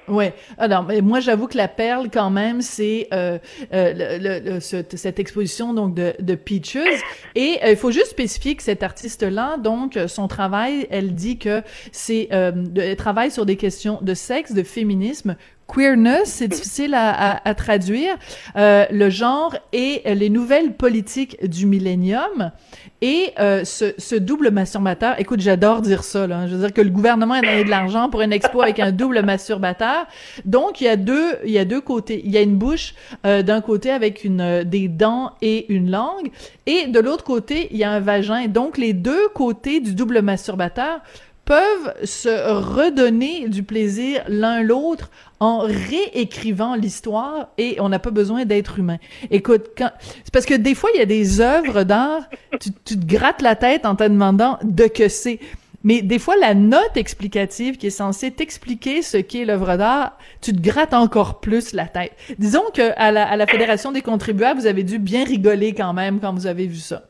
Oui. 0.08 0.26
Alors, 0.58 0.84
mais 0.84 1.00
moi, 1.00 1.20
j'avoue 1.20 1.46
que 1.46 1.56
la 1.56 1.68
perle, 1.68 2.10
quand 2.10 2.30
même, 2.30 2.60
c'est 2.60 3.08
euh, 3.12 3.38
le, 3.72 4.60
cette 4.60 5.18
exposition 5.18 5.74
donc 5.74 5.94
de, 5.94 6.14
de 6.18 6.34
Peaches. 6.34 7.02
Et 7.34 7.58
il 7.66 7.76
faut 7.76 7.90
juste 7.90 8.08
spécifier 8.08 8.54
que 8.54 8.62
cet 8.62 8.82
artiste-là, 8.82 9.56
donc, 9.58 9.98
son 10.06 10.28
travail, 10.28 10.86
elle 10.90 11.14
dit 11.14 11.38
que 11.38 11.62
c'est, 11.92 12.28
elle 12.30 12.96
travaille 12.96 13.30
sur 13.30 13.46
des 13.46 13.56
questions 13.56 13.98
de 14.02 14.14
sexe, 14.14 14.52
de 14.52 14.62
féminisme, 14.62 15.36
queerness, 15.66 16.26
c'est 16.26 16.48
difficile 16.48 16.94
à, 16.94 17.54
traduire, 17.54 18.16
euh, 18.56 18.84
le 18.90 19.10
genre 19.10 19.56
et 19.72 20.02
les 20.14 20.30
nouvelles 20.30 20.74
politiques 20.74 21.44
du 21.48 21.66
millénium 21.66 22.52
et 23.00 23.32
euh, 23.38 23.64
ce, 23.64 24.14
double 24.14 24.50
masturbateur. 24.50 25.20
Écoute, 25.20 25.40
j'adore 25.40 25.82
dire 25.82 26.04
ça. 26.04 26.26
Là. 26.26 26.46
Je 26.46 26.54
veux 26.54 26.60
dire 26.60 26.72
que 26.72 26.80
le 26.80 26.90
gouvernement 26.90 27.34
a 27.34 27.40
donné 27.42 27.64
de 27.64 27.68
l'argent 27.70 28.08
pour 28.08 28.22
une 28.22 28.32
expo 28.32 28.62
avec 28.62 28.80
un 28.80 28.92
double 28.92 29.22
masturbateur. 29.22 30.06
Donc 30.46 30.80
il 30.80 30.84
y 30.84 30.88
a 30.88 30.96
deux, 30.96 31.36
il 31.44 31.50
y 31.50 31.58
a 31.58 31.66
deux 31.66 31.82
côtés. 31.82 32.22
Il 32.24 32.30
y 32.30 32.38
a 32.38 32.40
une 32.40 32.56
bouche 32.56 32.94
euh, 33.26 33.42
d'un 33.42 33.60
côté 33.60 33.90
avec 33.90 34.26
des 34.26 34.88
dents 34.88 35.32
et 35.42 35.72
une 35.72 35.90
langue, 35.90 36.30
et 36.66 36.86
de 36.86 36.98
l'autre 36.98 37.24
côté 37.24 37.68
il 37.72 37.76
y 37.76 37.84
a 37.84 37.90
un 37.90 38.00
vagin. 38.00 38.46
Donc 38.46 38.78
les 38.78 38.94
deux 38.94 39.28
côtés 39.34 39.80
du 39.80 39.94
double 39.94 40.22
masturbateur 40.22 41.00
peuvent 41.44 41.94
se 42.04 42.28
redonner 42.28 43.48
du 43.48 43.62
plaisir 43.62 44.22
l'un 44.28 44.62
l'autre 44.62 45.10
en 45.40 45.58
réécrivant 45.58 46.74
l'histoire 46.74 47.48
et 47.58 47.76
on 47.80 47.88
n'a 47.88 47.98
pas 47.98 48.10
besoin 48.10 48.44
d'être 48.44 48.78
humain. 48.78 48.98
Écoute, 49.30 49.66
quand... 49.76 49.90
c'est 50.24 50.32
parce 50.32 50.46
que 50.46 50.54
des 50.54 50.74
fois, 50.74 50.90
il 50.94 50.98
y 50.98 51.02
a 51.02 51.06
des 51.06 51.40
œuvres 51.40 51.82
d'art, 51.82 52.22
tu, 52.60 52.72
te 52.72 52.94
grattes 53.06 53.42
la 53.42 53.56
tête 53.56 53.84
en 53.84 53.94
te 53.94 54.04
demandant 54.04 54.58
de 54.62 54.84
que 54.84 55.08
c'est. 55.08 55.38
mais 55.82 56.00
des 56.00 56.18
fois, 56.18 56.36
la 56.36 56.54
note 56.54 56.96
explicative 56.96 57.76
qui 57.76 57.88
est 57.88 57.90
censée 57.90 58.30
t'expliquer 58.30 59.02
ce 59.02 59.18
qu'est 59.18 59.44
l'œuvre 59.44 59.76
d'art, 59.76 60.16
tu 60.40 60.52
te 60.52 60.60
grattes 60.60 60.94
encore 60.94 61.40
plus 61.40 61.74
la 61.74 61.86
tête. 61.86 62.12
Disons 62.38 62.64
que 62.72 62.92
à 62.96 63.12
la, 63.12 63.28
à 63.28 63.36
la 63.36 63.46
Fédération 63.46 63.92
des 63.92 64.02
contribuables, 64.02 64.60
vous 64.60 64.66
avez 64.66 64.82
dû 64.82 64.98
bien 64.98 65.24
rigoler 65.24 65.74
quand 65.74 65.92
même 65.92 66.20
quand 66.20 66.32
vous 66.32 66.46
avez 66.46 66.66
vu 66.66 66.78
ça. 66.78 67.02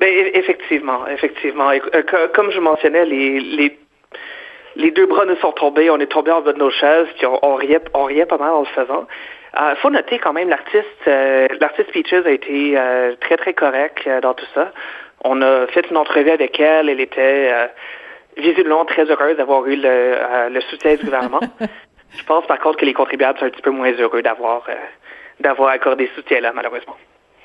Ben, 0.00 0.30
effectivement, 0.34 1.06
effectivement. 1.06 1.70
Euh, 1.70 2.28
comme 2.34 2.50
je 2.50 2.60
mentionnais, 2.60 3.04
les, 3.04 3.40
les, 3.40 3.78
les 4.76 4.90
deux 4.90 5.06
bras 5.06 5.24
nous 5.24 5.36
sont 5.36 5.52
tombés, 5.52 5.90
on 5.90 5.98
est 5.98 6.06
tombé 6.06 6.30
en 6.30 6.40
bas 6.40 6.52
de 6.52 6.58
nos 6.58 6.70
chaises, 6.70 7.08
puis 7.16 7.26
on, 7.26 7.38
on, 7.42 7.54
riait, 7.54 7.80
on 7.94 8.04
riait 8.04 8.26
pas 8.26 8.38
mal 8.38 8.50
en 8.50 8.60
le 8.60 8.66
faisant. 8.66 9.06
Il 9.54 9.60
euh, 9.60 9.74
faut 9.76 9.90
noter 9.90 10.18
quand 10.18 10.32
même 10.32 10.48
l'artiste, 10.48 10.86
euh, 11.06 11.46
l'artiste 11.60 11.90
Peaches 11.92 12.24
a 12.24 12.30
été 12.30 12.74
euh, 12.76 13.14
très 13.20 13.36
très 13.36 13.52
correct 13.52 14.08
dans 14.22 14.32
tout 14.32 14.46
ça. 14.54 14.72
On 15.24 15.42
a 15.42 15.66
fait 15.66 15.88
une 15.90 15.98
entrevue 15.98 16.30
avec 16.30 16.58
elle, 16.58 16.88
elle 16.88 17.00
était 17.00 17.52
visiblement 18.36 18.84
très 18.84 19.04
heureuse 19.04 19.36
d'avoir 19.36 19.64
eu 19.66 19.76
le, 19.76 20.48
le 20.50 20.60
soutien 20.62 20.96
du 20.96 21.04
gouvernement. 21.04 21.40
Je 22.16 22.24
pense 22.24 22.46
par 22.46 22.58
contre 22.58 22.78
que 22.78 22.84
les 22.84 22.94
contribuables 22.94 23.38
sont 23.38 23.44
un 23.44 23.50
petit 23.50 23.62
peu 23.62 23.70
moins 23.70 23.92
heureux 23.92 24.22
d'avoir 24.22 24.66
d'avoir 25.38 25.68
accordé 25.68 26.08
ce 26.08 26.22
soutien-là, 26.22 26.52
malheureusement. 26.52 26.96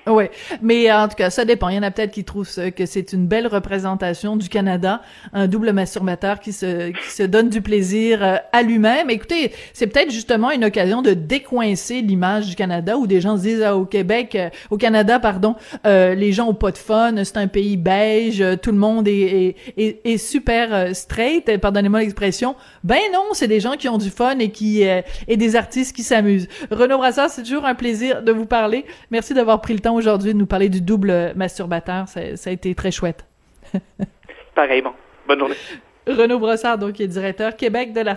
Oui, 0.10 0.26
mais 0.62 0.92
en 0.92 1.08
tout 1.08 1.16
cas, 1.16 1.30
ça 1.30 1.46
dépend. 1.46 1.70
Il 1.70 1.76
y 1.76 1.80
en 1.80 1.84
a 1.84 1.92
peut-être 1.92 2.12
qui 2.12 2.24
trouvent 2.24 2.50
que 2.72 2.86
c'est 2.86 3.14
une 3.14 3.28
belle 3.28 3.48
représentation 3.48 4.36
du 4.36 4.50
Canada, 4.50 5.02
un 5.34 5.48
double 5.48 5.74
masturbateur 5.74 6.40
qui 6.40 6.54
se, 6.54 6.90
qui 6.92 7.10
se 7.10 7.24
donne 7.24 7.50
du 7.50 7.62
plaisir 7.62 8.24
euh, 8.24 8.36
à 8.52 8.64
lui-même. 8.64 9.10
Écoutez, 9.10 9.52
c'est 9.74 9.88
peut-être 9.88 10.12
justement 10.12 10.52
une 10.52 10.66
occasion 10.66 11.02
de 11.02 11.14
décoincer 11.14 12.02
l'image 12.02 12.48
du 12.48 12.56
Canada 12.56 12.98
où 12.98 13.08
des 13.08 13.22
gens 13.22 13.38
se 13.38 13.42
disent 13.42 13.64
ah, 13.64 13.76
au 13.76 13.86
Québec, 13.86 14.36
euh, 14.36 14.50
au 14.70 14.78
Canada, 14.78 15.20
pardon, 15.20 15.56
euh, 15.86 16.16
les 16.16 16.32
gens 16.32 16.48
ont 16.48 16.54
pas 16.54 16.72
de 16.72 16.78
fun, 16.78 17.16
c'est 17.24 17.38
un 17.38 17.48
pays 17.48 17.78
beige, 17.78 18.44
tout 18.62 18.72
le 18.72 18.78
monde 18.78 19.08
est, 19.08 19.56
est, 19.78 20.00
est, 20.06 20.18
super 20.18 20.96
straight, 20.96 21.58
pardonnez-moi 21.60 22.00
l'expression. 22.00 22.56
Ben 22.84 23.00
non, 23.14 23.26
c'est 23.34 23.48
des 23.48 23.60
gens 23.60 23.74
qui 23.74 23.90
ont 23.90 23.98
du 23.98 24.10
fun 24.10 24.40
et 24.40 24.50
qui 24.50 24.82
et 24.82 25.38
des 25.38 25.56
artistes 25.56 25.96
qui 25.96 26.04
s'amusent. 26.04 26.48
Renaud 26.72 26.98
Brassard, 26.98 27.30
c'est 27.30 27.44
toujours 27.44 27.66
un 27.66 27.76
plaisir 27.76 28.24
de 28.24 28.32
vous 28.32 28.46
parler. 28.46 28.86
Merci 29.12 29.34
d'avoir 29.34 29.62
pris 29.62 29.74
le 29.74 29.80
temps 29.80 29.97
aujourd'hui 29.98 30.34
de 30.34 30.38
nous 30.38 30.46
parler 30.46 30.70
du 30.70 30.82
double 30.82 31.34
masturbateur. 31.36 32.08
Ça, 32.08 32.22
a 32.22 32.52
été 32.52 32.74
très 32.76 32.92
chouette. 32.92 33.26
Pareillement. 34.56 34.94
Bonne 35.28 35.40
journée. 35.40 35.56
Renaud 36.08 36.40
Brossard, 36.40 36.78
donc, 36.78 36.94
qui 36.94 37.04
est 37.04 37.08
directeur 37.08 37.58
Québec 37.58 37.92
de 37.92 38.00
la, 38.00 38.16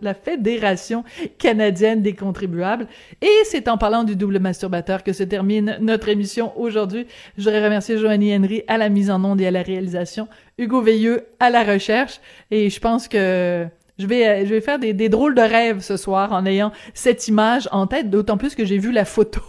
la 0.00 0.14
Fédération 0.14 1.04
canadienne 1.38 2.02
des 2.02 2.14
contribuables. 2.14 2.88
Et 3.20 3.44
c'est 3.44 3.68
en 3.68 3.78
parlant 3.78 4.02
du 4.02 4.16
double 4.16 4.40
masturbateur 4.40 5.04
que 5.04 5.12
se 5.12 5.22
termine 5.22 5.78
notre 5.80 6.08
émission 6.08 6.52
aujourd'hui. 6.60 7.06
Je 7.38 7.44
voudrais 7.44 7.64
remercier 7.64 7.96
Joanie 7.96 8.36
Henry 8.36 8.64
à 8.66 8.76
la 8.76 8.88
mise 8.88 9.10
en 9.10 9.22
onde 9.24 9.40
et 9.40 9.46
à 9.46 9.52
la 9.52 9.62
réalisation, 9.62 10.26
Hugo 10.58 10.80
Veilleux 10.80 11.26
à 11.38 11.50
la 11.50 11.62
recherche. 11.62 12.20
Et 12.50 12.70
je 12.70 12.80
pense 12.80 13.06
que 13.06 13.66
je 13.98 14.06
vais, 14.06 14.44
je 14.44 14.52
vais 14.52 14.60
faire 14.60 14.80
des, 14.80 14.92
des 14.92 15.08
drôles 15.08 15.36
de 15.36 15.42
rêves 15.42 15.80
ce 15.80 15.96
soir 15.96 16.32
en 16.32 16.44
ayant 16.44 16.72
cette 16.92 17.28
image 17.28 17.68
en 17.70 17.86
tête, 17.86 18.10
d'autant 18.10 18.36
plus 18.36 18.56
que 18.56 18.64
j'ai 18.64 18.78
vu 18.78 18.90
la 18.90 19.04
photo 19.04 19.40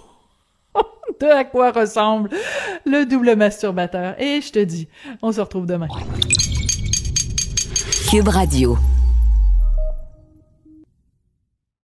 de 1.19 1.27
à 1.27 1.43
quoi 1.43 1.71
ressemble 1.71 2.29
le 2.85 3.05
double 3.05 3.35
masturbateur. 3.35 4.19
Et 4.19 4.41
je 4.41 4.51
te 4.51 4.59
dis, 4.59 4.87
on 5.21 5.31
se 5.31 5.41
retrouve 5.41 5.65
demain. 5.65 5.87
Cube 8.09 8.27
Radio. 8.27 8.77